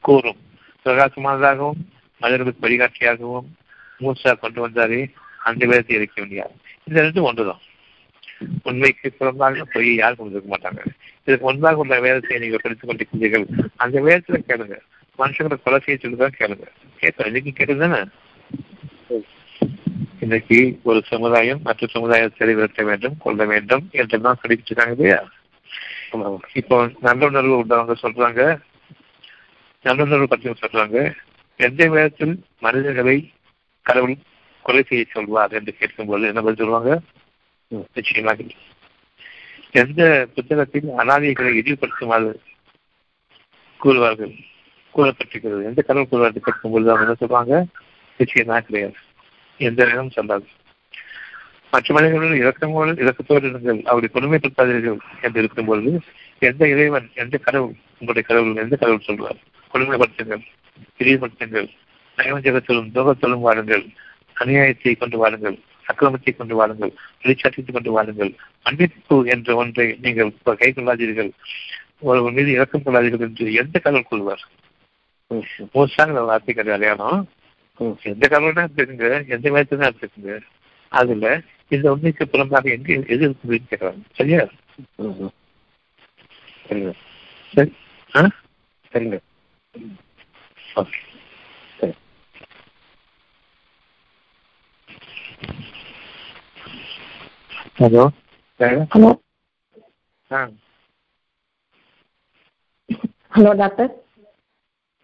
கூறும் 0.01 0.41
பிரகாசமானதாகவும் 0.85 1.83
மனிதர்களுக்கு 2.21 2.65
வழிகாட்டியாகவும் 2.67 3.49
மூசா 4.01 4.33
கொண்டு 4.39 4.61
வந்தாரே 4.67 5.01
அந்த 5.51 5.63
வேதத்தை 5.67 5.97
இருக்க 5.97 6.17
முடியாது 6.23 6.55
இந்த 6.85 6.99
ரெண்டும் 7.07 7.29
ஒன்றுதான். 7.31 7.63
உண்மைக்கு 8.63 9.09
புறம்பாக 9.19 9.65
பொய் 9.73 9.91
யாரும் 9.95 10.21
கொண்டு 10.21 10.37
இருக்க 10.37 10.51
மாட்டாங்க? 10.55 10.83
இதுக்கு 11.25 11.45
முன்பாக 11.47 11.83
உள்ள 11.85 12.01
வேதத்தை 12.01 12.39
நீங்கள் 12.39 12.63
படித்துக் 12.63 12.91
கொண்டிருக்கிறீர்கள். 12.91 13.47
அந்த 13.77 14.01
வேதத்துல 14.01 14.41
கேளுங்க. 14.49 14.79
மனுஷங்களை 15.21 15.57
கொலை 15.63 15.79
செய்ய 15.85 15.97
சொல்லிதான் 16.03 16.39
கேளுங்க. 16.39 16.67
கேட்க 17.01 17.27
இன்னைக்கு 17.31 17.53
கேட்டது 17.53 17.83
தானே 17.85 18.01
இன்னைக்கு 20.25 20.59
ஒரு 20.89 21.01
சமுதாயம் 21.13 21.63
மற்ற 21.67 21.87
சமுதாயத்தை 21.95 22.55
விரட்ட 22.59 22.83
வேண்டும் 22.89 23.17
கொள்ள 23.25 23.45
வேண்டும் 23.53 23.85
என்றெல்லாம் 24.01 24.39
சொல்லிட்டு 24.43 24.93
இல்லையா? 24.93 25.21
இப்போ 26.61 26.77
நல்லுணர்வு 27.07 27.55
உள்ளவங்க 27.63 27.95
சொல்றாங்க. 28.05 28.43
நல்லுணர்வு 29.85 30.27
பற்றி 30.33 30.55
சொல்றாங்க. 30.63 30.99
எந்த 31.67 31.81
விதத்தில் 31.95 32.35
மனிதர்களை 32.67 33.17
கடவுள் 33.87 34.17
கொலை 34.67 34.83
செய்ய 34.89 35.05
சொல்வார் 35.15 35.57
என்று 35.59 35.73
கேட்கும்போது 35.81 36.31
என்ன 36.31 36.43
பதில் 36.47 36.61
சொல்லுவாங்க? 36.63 36.93
நிச்சயமாக. 37.97 38.47
எந்த 39.83 40.03
புத்தகத்தில் 40.35 40.89
அனாதைகளை 41.03 41.53
இழிவுபடுத்துமாறு 41.61 42.31
கூறுவார்கள்? 43.81 44.35
கூறப்பட்டிருக்கிறது 44.95 45.65
எந்த 45.65 45.83
கடவுள் 45.83 46.11
கூறுவார்கள் 46.11 46.73
பொழுது 46.75 46.93
அவங்க 46.93 47.07
என்ன 47.07 47.17
சொல்றாங்க? 47.23 47.55
நிச்சயமாக 48.21 48.61
கிடையாது. 48.61 48.97
எந்த 49.61 49.85
நேரம் 49.85 50.11
சொல்லாது. 50.11 50.47
மற்ற 51.71 51.95
மனிதர்கள் 51.95 52.43
இறக்கமோடு 52.43 52.93
இறக்கத்தோடு 53.03 53.47
இருங்கள். 53.51 53.81
அவரை 53.83 54.09
கொடுமைப்படுத்தாதீர்கள் 54.15 54.99
என்று 55.23 55.41
இருக்கும்பொழுது 55.41 55.93
எந்த 56.43 56.69
இறைவன் 56.69 57.11
எந்த 57.15 57.37
கடவுள் 57.39 57.75
உங்களுடைய 57.99 58.25
கடவுள் 58.29 58.63
எந்த 58.65 58.77
கடவுள் 58.77 59.07
சொல்வார்? 59.09 59.39
கொடுமைப்படுத்துங்கள் 59.75 60.43
பிரியப்படுத்துங்கள் 60.99 61.69
நயவஞ்சகத்திலும் 62.19 62.91
துரோகத்திலும் 62.95 63.45
வாழுங்கள் 63.47 63.85
அநியாயத்தை 64.37 64.93
கொண்டு 64.97 65.17
வாழுங்கள் 65.19 65.57
அக்கிரமத்தை 65.87 66.33
கொண்டு 66.37 66.55
வாழுங்கள் 66.55 66.93
வெளிச்சாட்டித்துக் 67.23 67.73
கொண்டு 67.73 67.91
வாழுங்கள் 67.93 68.33
மன்னிப்பு 68.63 69.17
என்ற 69.25 69.55
ஒன்றை 69.55 69.87
நீங்கள் 70.01 70.33
கை 70.61 70.71
கொள்ளாதீர்கள் 70.73 71.31
ஒருவர் 72.01 72.33
மீது 72.33 72.51
இறக்கம் 72.51 72.85
கொள்ளாதீர்கள் 72.85 73.27
என்று 73.29 73.47
எந்த 73.53 73.79
கடவுள் 73.79 74.11
கொள்வார் 74.11 74.45
மோசாங்க 75.75 76.25
வார்த்தை 76.25 76.55
கிடையாது 76.55 76.87
எந்த 78.03 78.29
கடவுள்னா 78.29 78.69
இருக்குங்க 78.77 79.29
எந்த 79.29 79.51
தான் 79.77 79.95
இருக்குங்க 79.95 80.41
அதுல 80.89 81.43
இந்த 81.69 81.93
உண்மைக்கு 81.93 82.25
புறம்பாக 82.27 82.65
எங்க 82.65 82.93
எது 83.07 83.29
இருக்குதுன்னு 83.29 83.71
கேட்கறாங்க. 83.71 84.03
சரியா? 84.13 84.49
சரிங்க. 86.67 86.93
சரி. 87.55 87.73
ஆ? 88.17 88.29
சரிங்க. 88.93 89.19
ஓகே. 90.77 90.99
சரி. 91.79 91.93
ஹலோ? 97.77 98.09
ஹலோ. 98.91 99.19
ஆ. 100.31 100.49
Hello 103.29 103.53
doctor. 103.53 104.02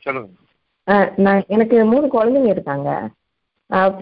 சொல்லுங்க. 0.09 0.28
நான் 1.24 1.42
எனக்கு 1.54 1.78
மூணு 1.92 2.06
குழந்தைங்க 2.16 2.50
இருக்காங்க. 2.54 2.90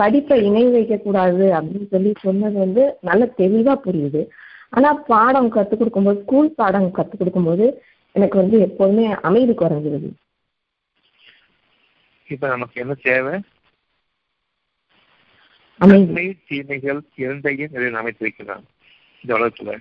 படிப்பை 0.01 0.37
இணை 0.49 0.65
வைக்கக்கூடாது 0.75 1.45
அப்படின்னு 1.59 1.87
சொல்லி 1.95 2.11
சொன்னது 2.27 2.57
வந்து 2.65 2.83
நல்ல 3.09 3.23
தெளிவாக 3.41 3.83
புரியுது. 3.87 4.23
ஆனால் 4.77 5.03
பாடம் 5.11 5.51
கற்றுக் 5.57 5.81
கொடுக்கும்போது 5.81 6.23
ஸ்கூல் 6.23 6.49
பாடம் 6.61 6.87
கற்றுக் 6.99 7.21
கொடுக்கும்போது 7.21 7.67
எனக்கு 8.19 8.37
வந்து 8.43 8.57
எப்போதுமே 8.67 9.07
அமைதி 9.29 9.55
குறைஞ்சிருது. 9.63 10.11
இப்ப 12.35 12.49
நமக்கு 12.55 12.77
என்ன 12.83 12.95
தேவை? 13.09 13.35
நன்மை 15.81 16.25
தீமைகள் 16.49 17.01
இரண்டையும் 17.23 17.75
இறைவன் 17.77 18.01
அமைத்து 18.01 18.25
வைக்கிறான் 18.27 18.65
இந்த 19.23 19.33
உலகத்துல. 19.39 19.73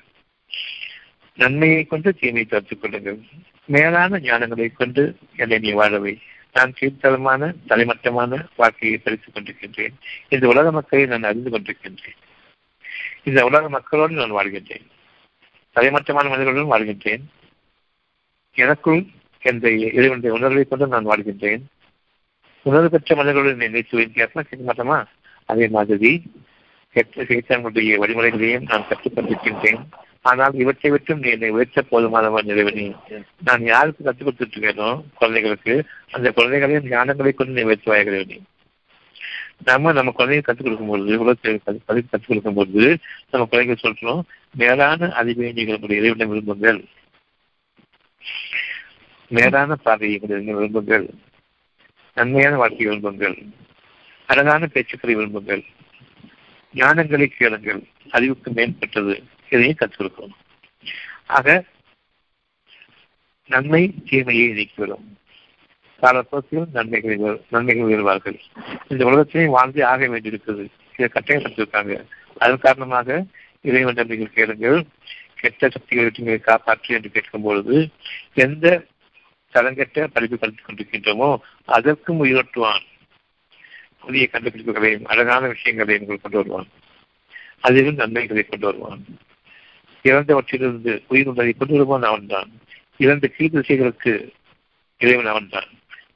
நன்மையை 1.43 1.83
கொண்டு 1.85 2.09
தீமையை 2.19 2.45
தடுத்துக் 2.45 2.81
கொள்ளுங்கள். 2.81 3.19
மேலான 3.65 4.19
ஞானங்களைக் 4.19 4.75
கொண்டு 4.75 5.17
என்னை 5.35 5.59
நீ 5.59 5.73
வாழவை. 5.73 6.17
நான் 6.53 6.73
கீழ்த்தரமான 6.79 7.53
தலைமட்டமான 7.67 8.45
வாழ்க்கையை 8.55 8.97
படித்துக் 8.97 9.35
கொண்டிருக்கின்றேன். 9.35 9.93
இந்த 10.29 10.47
உலக 10.47 10.71
மக்களை 10.71 11.05
நான் 11.05 11.23
அறிந்து 11.23 11.49
கொண்டிருக்கின்றேன். 11.49 12.15
இந்த 13.23 13.45
உலக 13.45 13.69
மக்களோடு 13.69 14.13
நான் 14.13 14.31
வாழ்கின்றேன். 14.31 14.85
தலைமட்டமான 15.75 16.29
மனிதர்களுடன் 16.29 16.71
வாழ்கின்றேன். 16.71 17.21
எனக்குள் 18.53 19.05
என்ற 19.41 19.71
இறைவனுடைய 19.71 20.35
உணர்வை 20.35 20.63
கொண்டு 20.63 20.87
நான் 20.87 21.07
வாழ்கின்றேன். 21.07 21.61
உணர்வு 22.61 22.89
பெற்ற 22.89 23.15
மனிதர்களுடன் 23.15 23.69
நினைத்து 23.69 23.97
வித்தியாசமா 23.97 24.45
கேட்க 24.49 24.73
மாட்டோமா 24.73 25.05
அதே 25.45 25.67
மாதிரி 25.67 26.31
கெட்ட 26.89 27.23
சைத்தான்களுடைய 27.23 27.95
வழிமுறைகளையும் 27.95 28.63
நான் 28.63 28.83
கற்றுக்கொண்டிருக்கின்றேன் 28.89 29.85
ஆனால் 30.25 30.53
இவற்றை 30.53 30.91
விட்டும் 30.91 31.19
நீ 31.19 31.29
என்னை 31.29 31.49
உயர்த்த 31.49 31.83
போதுமானவன் 31.91 32.45
இறைவனி? 32.45 32.95
நான் 33.43 33.63
யாருக்கு 33.63 34.03
கற்றுக் 34.03 34.27
கொடுத்துட்டு 34.27 34.57
இருக்கேனோ 34.57 35.03
குழந்தைகளுக்கு 35.13 35.73
அந்த 36.11 36.31
குழந்தைகளையும் 36.31 36.91
ஞானங்களை 36.91 37.33
கொண்டு 37.33 37.53
நீ 37.53 37.61
உயர்த்து 37.61 37.93
வாய்கிறவனி 37.93 38.37
நம்ம 39.65 39.91
நம்ம 39.91 40.13
குழந்தைய 40.17 40.41
கற்றுக் 40.41 40.63
கொடுக்கும்போது 40.63 41.03
உலகத்தை 41.03 41.59
கற்றுக் 41.65 41.85
கற்றுக் 41.87 42.27
கொடுக்கும்போது 42.27 42.97
நம்ம 43.31 43.47
குழந்தைகள் 43.47 43.83
சொல்றோம் 43.83 44.21
மேலான 44.51 45.11
அறிவை 45.11 45.51
நீங்கள் 45.51 45.75
உங்களுடைய 45.75 46.01
இறைவனை 46.01 46.25
விரும்புங்கள். 46.27 46.79
மேலான 49.31 49.75
பாதையை 49.75 50.19
விரும்புங்கள். 50.19 51.05
நன்மையான 52.13 52.55
வாழ்க்கையை 52.55 52.97
விரும்புங்கள். 52.97 53.37
அழகான 54.25 54.67
பேச்சுக்களை 54.73 55.15
விரும்புங்கள். 55.15 55.63
ஞானங்களை 56.73 57.25
கேளுங்கள். 57.25 57.81
அறிவுக்கு 58.09 58.51
மேம்பட்டது. 58.51 59.15
இதையும் 59.49 59.75
கற்றுக் 59.75 60.19
ஆக 61.27 61.63
நன்மை 63.47 63.93
தீமையை 64.05 64.47
நீக்கிவிடும். 64.49 65.05
காலப்போக்கில் 66.01 66.67
நன்மைகள் 66.73 67.41
நன்மைகள் 67.49 67.89
உயர்வார்கள் 67.89 68.39
இந்த 68.87 69.05
உலகத்திலே 69.05 69.45
வாழ்ந்து 69.45 69.85
ஆக 69.85 70.07
வேண்டியிருக்கிறது. 70.07 70.69
இதை 70.93 71.07
கட்டாயம் 71.07 71.43
கற்றிருக்காங்க 71.43 72.05
அதன் 72.37 72.59
காரணமாக 72.59 73.25
இறைவன் 73.61 74.07
நீங்கள் 74.07 74.33
கேளுங்கள். 74.33 74.85
கெட்ட 75.35 75.69
சக்திகளை 75.69 76.03
விட்டு 76.03 76.23
நீங்கள் 76.23 76.47
காப்பாற்று 76.47 76.95
என்று 76.95 77.09
கேட்கும் 77.09 77.41
பொழுது 77.41 77.89
எந்த 78.33 78.85
தரங்கெட்ட 79.53 80.07
படிப்பு 80.07 80.37
கண்டு 80.37 80.61
கொண்டிருக்கின்றோமோ 80.61 81.37
அதற்கும் 81.65 82.23
உயிரோட்டுவான். 82.23 82.83
புதிய 83.99 84.29
கண்டுபிடிப்புகளையும் 84.31 85.03
அழகான 85.03 85.47
விஷயங்களையும் 85.47 86.07
கொண்டு 86.07 86.37
வருவான். 86.37 86.67
அதிலும் 87.59 87.95
நன்மைகளை 87.95 88.43
கொண்டு 88.43 88.65
வருவான். 88.65 89.05
இறந்தவற்றிலிருந்து 90.05 91.03
உயிர் 91.07 91.27
உள்ளதை 91.27 91.53
கொண்டு 91.53 91.73
வருவான் 91.73 92.09
அவன்தான். 92.09 92.51
இறந்த 92.97 93.27
கீழ் 93.27 93.53
திசைகளுக்கு 93.53 94.31
இறைவன் 94.97 95.25
அவன்தான். 95.25 95.69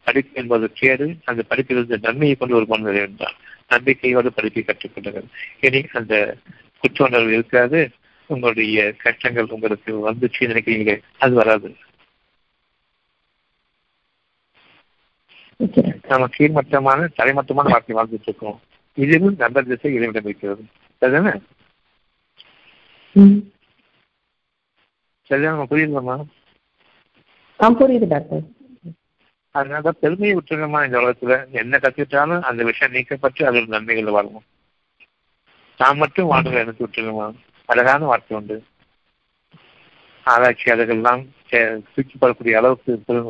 படிப்பு 0.04 0.42
என்பது 0.42 0.72
கேடு 0.74 1.16
அந்த 1.24 1.44
படிப்பிலிருந்து 1.50 2.00
நன்மையை 2.02 2.36
கொண்டு 2.36 2.54
வருவான் 2.54 2.82
இறைவன் 2.82 3.16
தான் 3.18 3.34
நம்பிக்கையோடு 3.70 4.34
படிப்பை 4.34 4.64
கற்றுக்கொண்டனர் 4.66 5.28
இனி 5.60 5.86
அந்த 5.94 6.38
குற்ற 6.80 7.06
உணர்வு 7.06 7.32
இருக்காது. 7.32 7.92
உங்களுடைய 8.26 8.92
கஷ்டங்கள் 8.92 9.46
உங்களுக்கு 9.46 10.12
வந்துச்சு 10.12 10.40
நினைக்கிறீங்களே 10.40 11.02
அது 11.20 11.34
வராது. 11.34 11.76
நம்ம 16.08 16.30
கீழ்மட்டமான 16.38 17.08
தலைமட்டமான 17.18 17.70
வாழ்க்கை 17.70 17.96
வாழ்ந்துட்டு 17.96 18.22
இருக்கோம். 18.22 18.62
இதிலும் 18.94 19.36
நல்ல 19.36 19.62
திசை 19.62 19.94
இறைவிடம் 19.94 20.24
இருக்கிறது. 20.24 20.64
சரிதானே? 21.02 21.42
ம் 25.30 25.32
சரிதான் 25.32 25.56
நம்ம 25.56 25.70
புரியுதுமா 25.72 26.14
ஆ 27.60 27.68
புரியுது 27.80 28.08
டாக்டர். 28.14 28.44
அதனால 29.56 29.92
பெருமையை 30.02 30.34
விட்டுருங்கம்மா 30.38 30.80
இந்த 30.86 30.98
உலகத்துல? 31.02 31.34
என்ன 31.62 31.80
கத்துக்கிட்டாலும் 31.84 32.46
அந்த 32.50 32.62
விஷயம் 32.70 32.94
நீக்கப்பட்டு 32.94 33.42
அதோட 33.50 33.66
நன்மைகள் 33.74 34.16
வாழும் 34.16 34.46
நான் 35.80 36.00
மட்டும் 36.02 36.30
வாழ்க்கை 36.32 36.62
எனக்கு 36.62 36.86
விட்டுருங்கம்மா 36.86 37.28
அழகான 37.70 38.06
வாழ்க்கை 38.12 38.38
உண்டு. 38.38 38.58
ஆராய்ச்சியாளர்கள்லாம் 40.26 41.22
தூக்கி 41.94 42.16
போடக்கூடிய 42.22 42.56
அளவுக்கு 42.62 43.26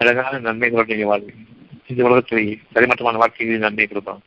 அழகான 0.00 0.40
நன்மைகளோடு 0.46 0.92
நீங்க 0.92 1.08
வாழ்வீங்க. 1.12 1.44
இந்த 1.90 2.00
உலகத்திலேயே 2.08 2.56
தரைமட்டமான 2.74 3.20
வாழ்க்கையில் 3.22 3.64
நன்மை 3.66 3.86
கொடுப்பான் 3.86 4.22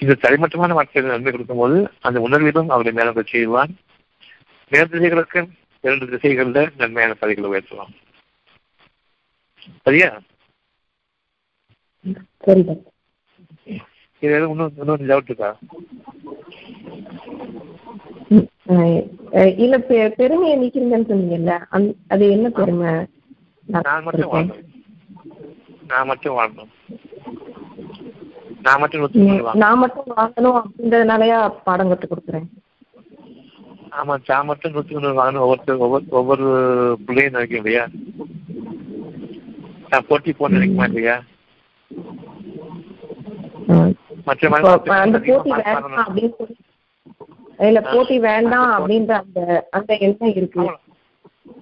இந்த 0.00 0.14
தரைமட்டமான 0.22 0.76
வாழ்க்கையில் 0.78 1.12
நன்மை 1.14 1.32
கொடுக்கும்போது 1.32 1.76
அந்த 2.06 2.18
உணர்விலும் 2.28 2.70
அவருடைய 2.74 2.94
மேலே 2.98 3.24
செய்வான் 3.34 3.72
மேல் 4.72 4.92
திசைகளுக்கு 4.92 5.40
இரண்டு 5.84 6.06
திசைகளில் 6.12 6.72
நன்மையான 6.80 7.14
பதவிகளை 7.20 7.48
உயர்த்துவான் 7.52 7.94
சரியா? 9.86 10.08
சரி 12.44 12.62
இது 14.22 14.34
இன்னும் 14.48 14.74
இன்னொரு 14.80 15.08
டவுட் 15.10 15.30
இருக்கா? 15.30 15.50
இல்ல 19.64 19.76
பெருமையை 20.18 20.54
நீக்கிறீங்கன்னு 20.60 21.10
சொன்னீங்கல்ல 21.10 21.54
அது 22.14 22.24
என்ன 22.36 22.48
பெருமை? 22.58 22.92
நான் 23.86 24.04
மட்டும் 24.06 24.32
வாழ்றேன் 24.34 24.68
நான் 25.90 26.08
மட்டும் 26.10 26.36
வாழணும். 26.38 26.70
நான் 28.66 28.80
மட்டும் 28.82 29.02
நான் 29.62 29.80
மட்டும் 29.82 30.10
வாங்கணும் 30.14 30.58
அப்படின்றதுனாலயா 30.60 31.38
பாடம் 31.66 31.90
கற்றுக் 31.90 32.12
கொடுக்குறேன்? 32.12 32.46
ஆமா 33.92 34.16
நான் 34.26 34.46
மட்டும் 34.46 34.72
நூத்தி 34.72 34.94
வாங்கணும் 35.16 35.78
ஒவ்வொரு 35.78 36.04
ஒவ்வொரு 36.10 36.46
பிள்ளையும் 37.06 37.32
நினைக்கும் 37.32 37.58
இல்லையா 37.58 37.84
நான் 39.88 40.06
போட்டி 40.08 40.32
போட 40.32 40.54
நினைக்குமா 40.54 40.84
இல்லையா. 40.84 41.16
மற்ற 44.24 44.48
இல்ல 47.58 47.80
போட்டி 47.80 48.18
வேண்டாம் 48.18 48.70
அப்படின்ற 48.78 49.10
அந்த 49.12 49.68
அந்த 49.70 49.96
எண்ணம் 49.98 50.34
இருக்கு. 50.34 50.60
அவ்வளவு- 50.60 50.80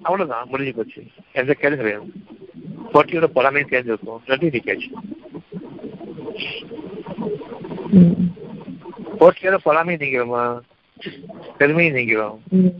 அவ்வளவுதான் 0.03 0.49
முடிஞ்சு 0.49 0.75
போச்சு. 0.75 1.03
எந்த 1.33 1.53
கேள்வி 1.53 1.77
கிடையாது. 1.77 2.13
போட்டியோட 2.93 3.27
பொறாமையும் 3.35 3.69
தேர்ந்தெடுக்கும் 3.69 4.21
ரெண்டு 4.27 4.51
நிக்காச்சு. 4.51 4.89
போட்டியோட 9.19 9.57
பொறாமையும் 9.65 10.01
நீங்கிறோமா 10.01 10.43
பெருமையும் 11.59 11.97
நீங்கிறோம் 11.97 12.37
ம். 12.53 12.71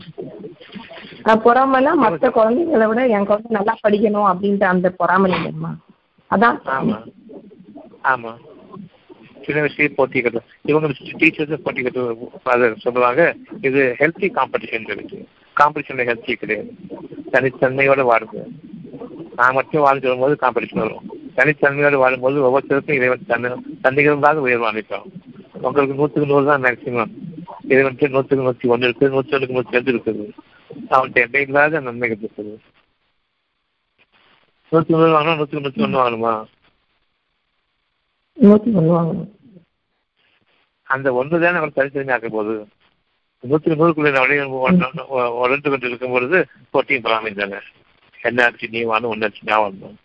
அஹ் 1.25 1.41
பொறாமைன்னா 1.43 1.93
மற்ற 1.95 2.29
குழந்தைங்களை 2.29 2.87
விட 2.87 3.01
என் 3.09 3.25
குழந்தை 3.25 3.51
நல்லா 3.51 3.73
படிக்கணும் 3.83 4.29
அப்படின்ற 4.31 4.63
அந்த 4.65 4.89
பொறாமை 4.91 5.31
இல்லைம்மா. 5.31 5.71
அதான் 6.31 6.57
ஆமா. 6.73 6.97
ஆமா. 8.05 8.31
சின்ன 9.45 9.61
விஷயம் 9.61 9.95
போட்டி 9.95 10.21
கட்டு 10.21 10.39
இவங்க 10.65 10.87
டீச்சர்ஸ் 11.19 11.63
போட்டி 11.63 11.81
கட்டு 11.81 12.01
அதை 12.45 12.67
சொல்லுவாங்க 12.77 13.21
இது 13.61 13.81
ஹெல்த்தி 13.99 14.27
காம்படிஷன் 14.35 14.91
இருக்கு 14.91 15.19
காம்படிஷன்ல 15.57 16.05
ஹெல்த்தி 16.09 16.33
கிடையாது. 16.35 16.69
தனித்தன்மையோட 17.31 18.01
வாடுங்க 18.09 18.43
நான் 19.35 19.53
மட்டும் 19.53 19.81
வாழ்ந்து 19.81 20.07
வரும்போது 20.07 20.35
காம்படிஷன் 20.41 20.83
வரும். 20.83 21.05
தனித்தன்மையோட 21.35 21.95
வாழும்போது 21.95 22.37
ஒவ்வொருத்தருக்கும் 22.45 22.97
இறைவன் 22.97 23.27
தன்னை 23.27 23.49
தன்னிகழ்ந்தாக 23.83 24.45
உயர்வு 24.45 24.67
அளிக்கும் 24.67 25.05
உங்களுக்கு 25.61 25.93
நூற்றுக்கு 25.93 26.29
நூறு 26.29 26.45
தான் 26.45 26.63
மேக்சிமம் 26.63 27.11
இறைவனுக்கு 27.71 28.13
நூற்றுக்கு 28.13 28.47
நூற்றி 28.47 28.71
ஒன்று 28.73 28.87
இருக்குது 28.87 29.13
நூற்றி 29.15 29.35
ஒன்றுக்கு 29.35 29.57
நூற்றி 29.57 29.77
ரெண்டு 29.77 29.93
இருக்குது 29.93 30.25
அவன்கிட்ட 30.91 31.19
எண்ணெய் 31.25 31.45
இல்லாத 31.47 31.81
நன்மைகள் 31.87 32.21
இருக்குது. 32.21 32.53
நூற்றி 34.71 34.93
நூறு 34.93 35.13
வாங்கினா 35.15 35.37
நூற்றுக்கு 35.39 35.65
நூற்றி 35.65 35.83
ஒன்று 35.85 36.01
வாங்கணுமா? 36.01 36.33
நூற்றி 38.37 38.69
ஒன்று 38.79 38.93
வாங்கணும். 38.95 39.29
அந்த 40.87 41.09
ஒன்று 41.19 41.43
தான் 41.43 41.55
நம்ம 41.57 41.75
தனித்தனி 41.77 42.13
ஆக்க 42.15 42.29
போகுது. 42.29 42.55
நூற்றுக்கு 43.43 43.79
நூறுக்குள்ள 43.79 44.09
உடந்து 45.43 45.67
கொண்டு 45.71 45.89
இருக்கும் 45.89 46.15
பொழுது 46.15 46.39
போட்டியும் 46.73 47.05
பராமரி 47.05 47.35
தானே. 47.41 47.59
என்ன 48.23 48.45
ஆச்சு 48.45 48.67
நீ 48.73 48.81
வாணும் 48.89 49.11
ஒன்று 49.13 49.27
ஆச்சு 49.27 49.49
நான் 49.49 49.63
வரணும் 49.65 49.97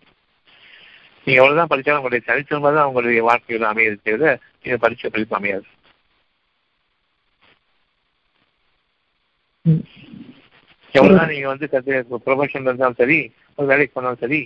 நீங்க 1.26 1.38
எவ்வளவுதான் 1.40 1.70
படிச்சாலும் 1.72 2.00
உங்களுடைய 2.00 2.24
தனித்தன்மை 2.28 2.70
தான் 2.76 2.88
உங்களுடைய 2.90 3.22
வாழ்க்கையில் 3.28 3.70
அமையாது 3.70 3.98
தவிர 4.06 4.32
நீங்க 4.60 4.76
படிச்ச 4.84 5.10
படிப்பு 5.14 5.36
அமையாது 5.38 5.66
ம். 9.48 9.55
எவ்வளவுதான் 10.94 11.32
நீங்க 11.32 11.48
வந்து 11.52 11.66
கத்து 11.72 11.94
ப்ரொமோஷன்ல 12.26 12.70
இருந்தாலும் 12.70 13.00
சரி 13.02 13.18
ஒரு 13.58 13.66
வேலைக்கு 13.72 13.94
போனாலும் 13.96 14.22
சரி 14.24 14.40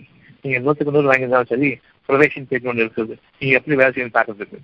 நீங்க 0.45 0.59
நூற்றுக்கு 0.65 0.95
நூறு 0.97 1.11
வாங்கியிருந்தாலும் 1.11 1.53
சரி 1.53 1.71
ப்ரொவேஷன் 2.09 2.49
பேஜ் 2.51 2.69
ஒன்று 2.71 2.85
இருக்குது 2.85 3.15
நீங்க 3.41 3.53
எப்படி 3.59 3.79
வேலை 3.81 3.93
செய்யணும் 3.95 4.17
பார்க்கறதுக்கு. 4.17 4.59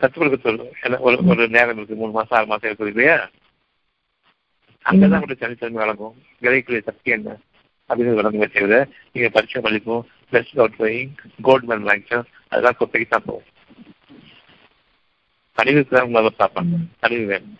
கற்றுக் 0.00 0.20
கொடுக்க 0.20 0.38
சொல்லு 0.46 0.64
ஒரு 1.06 1.16
ஒரு 1.32 1.44
நேரம் 1.56 1.78
இருக்கு. 1.78 2.00
மூணு 2.02 2.12
மாசம் 2.18 2.36
ஆறு 2.38 2.50
மாசம் 2.52 2.68
இருக்குது 2.68 2.92
இல்லையா? 2.92 3.16
அங்கதான் 4.86 5.18
உங்களுக்கு 5.18 5.44
தனித்தன்மை 5.44 5.80
வழங்கும். 5.82 6.14
விலைக்குரிய 6.44 6.82
சக்தி 6.88 7.10
என்ன? 7.16 7.30
அப்படின்னு 7.90 8.18
விளங்குமே 8.20 8.48
தவிர 8.54 8.78
நீங்க 9.12 9.28
பரிச்சை 9.36 9.60
படிப்பும் 9.66 10.02
best 10.32 10.58
out 10.60 10.78
going 10.80 11.12
gold 11.46 11.68
medal 11.70 11.88
வாங்கிச்சோம் 11.90 12.26
அதெல்லாம் 12.50 12.78
குப்பைக்கு 12.80 13.08
தான் 13.12 13.26
போகும். 13.28 13.48
கழிவுக்கு 15.58 15.94
தான் 15.94 16.06
உங்களை 16.08 16.32
பார்ப்பாங்க 16.42 16.74
கழிவு 17.04 17.24
வேணும். 17.32 17.56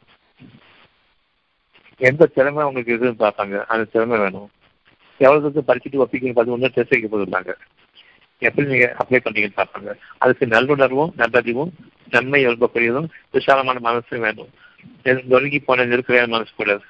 எந்த 1.99 2.27
திறமை 2.27 2.65
உங்களுக்கு 2.65 2.93
இருக்குன்னு 2.93 3.23
பார்ப்பாங்க. 3.25 3.65
அந்த 3.67 3.85
திறமை 3.93 4.19
வேணும். 4.19 4.51
எவ்வளவு 5.19 5.53
தூரத்துக்கு 5.53 5.73
படிச்சுட்டு 5.73 6.03
ஒப்பிக்கணும் 6.03 6.41
அது 6.41 6.51
ஒன்றும் 6.51 6.73
டெஸ்ட் 6.75 6.95
வைக்க 6.95 7.09
போயிருந்தாங்க 7.15 7.53
எப்படி 8.39 8.69
நீங்க 8.69 8.97
அப்ளை 9.03 9.19
பண்ணீங்கன்னு 9.25 9.59
பார்ப்பாங்க. 9.61 9.93
அதுக்கு 10.19 10.47
நல்லுணர்வும் 10.47 11.11
நல்லறிவும் 11.23 11.71
நன்மை 12.11 12.47
எழுப்பக்கூடியதும் 12.47 13.09
விசாலமான 13.31 13.79
மனசும் 13.89 14.25
வேணும். 14.27 14.51
நொறுங்கி 15.33 15.59
போன 15.59 15.85
நெருக்கடியான 15.85 16.31
மனசு 16.35 16.53
கூடாது 16.57 16.85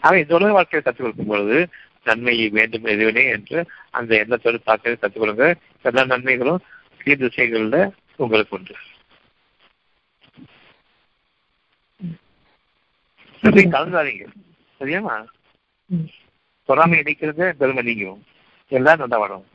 ஆக 0.00 0.18
இந்த 0.18 0.34
உலக 0.34 0.52
வாழ்க்கையை 0.52 0.80
கற்றுக் 0.82 1.06
கொடுக்கும் 1.06 1.30
பொழுது 1.32 1.68
நன்மையை 2.04 2.48
வேண்டும் 2.48 2.84
எதுவினை 2.84 3.24
என்று 3.36 3.64
அந்த 3.90 4.16
எண்ணத்தோடு 4.16 4.60
பார்க்க 4.60 4.94
கற்றுக் 4.94 5.22
கொடுங்க. 5.22 5.46
எல்லா 5.82 6.04
நன்மைகளும் 6.04 6.60
கீழ் 7.02 7.90
உங்களுக்கு 8.16 8.56
உண்டு. 8.56 8.74
ரெண்டையும் 13.42 13.74
கலந்தாதீங்க 13.74 14.24
சரியாமா. 14.80 15.14
பொறாமை 16.68 16.96
இணைக்கிறது 17.00 17.44
பெருமை 17.60 17.82
நீங்கும். 17.88 18.20
எல்லாம் 18.72 19.00
நல்லா 19.02 19.18
வரும் 19.24 19.46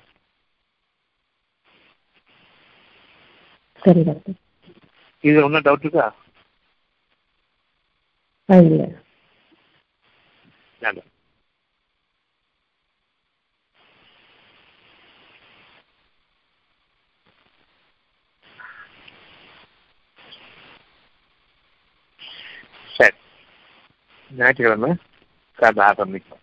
சரி 3.81 4.01
டாக்டர். 4.07 4.37
இது 5.23 5.37
ஒன்றும் 5.45 5.65
டவுட் 5.65 5.85
இருக்கா? 5.85 6.05
இல்லை. 8.49 8.87
நல்லது 24.33 24.59
சரி 24.59 24.89
ஞாயிற்றுக்கிழமை 24.89 24.91
காலைல 25.59 25.83
ஆரம்பிக்கும் 25.89 26.42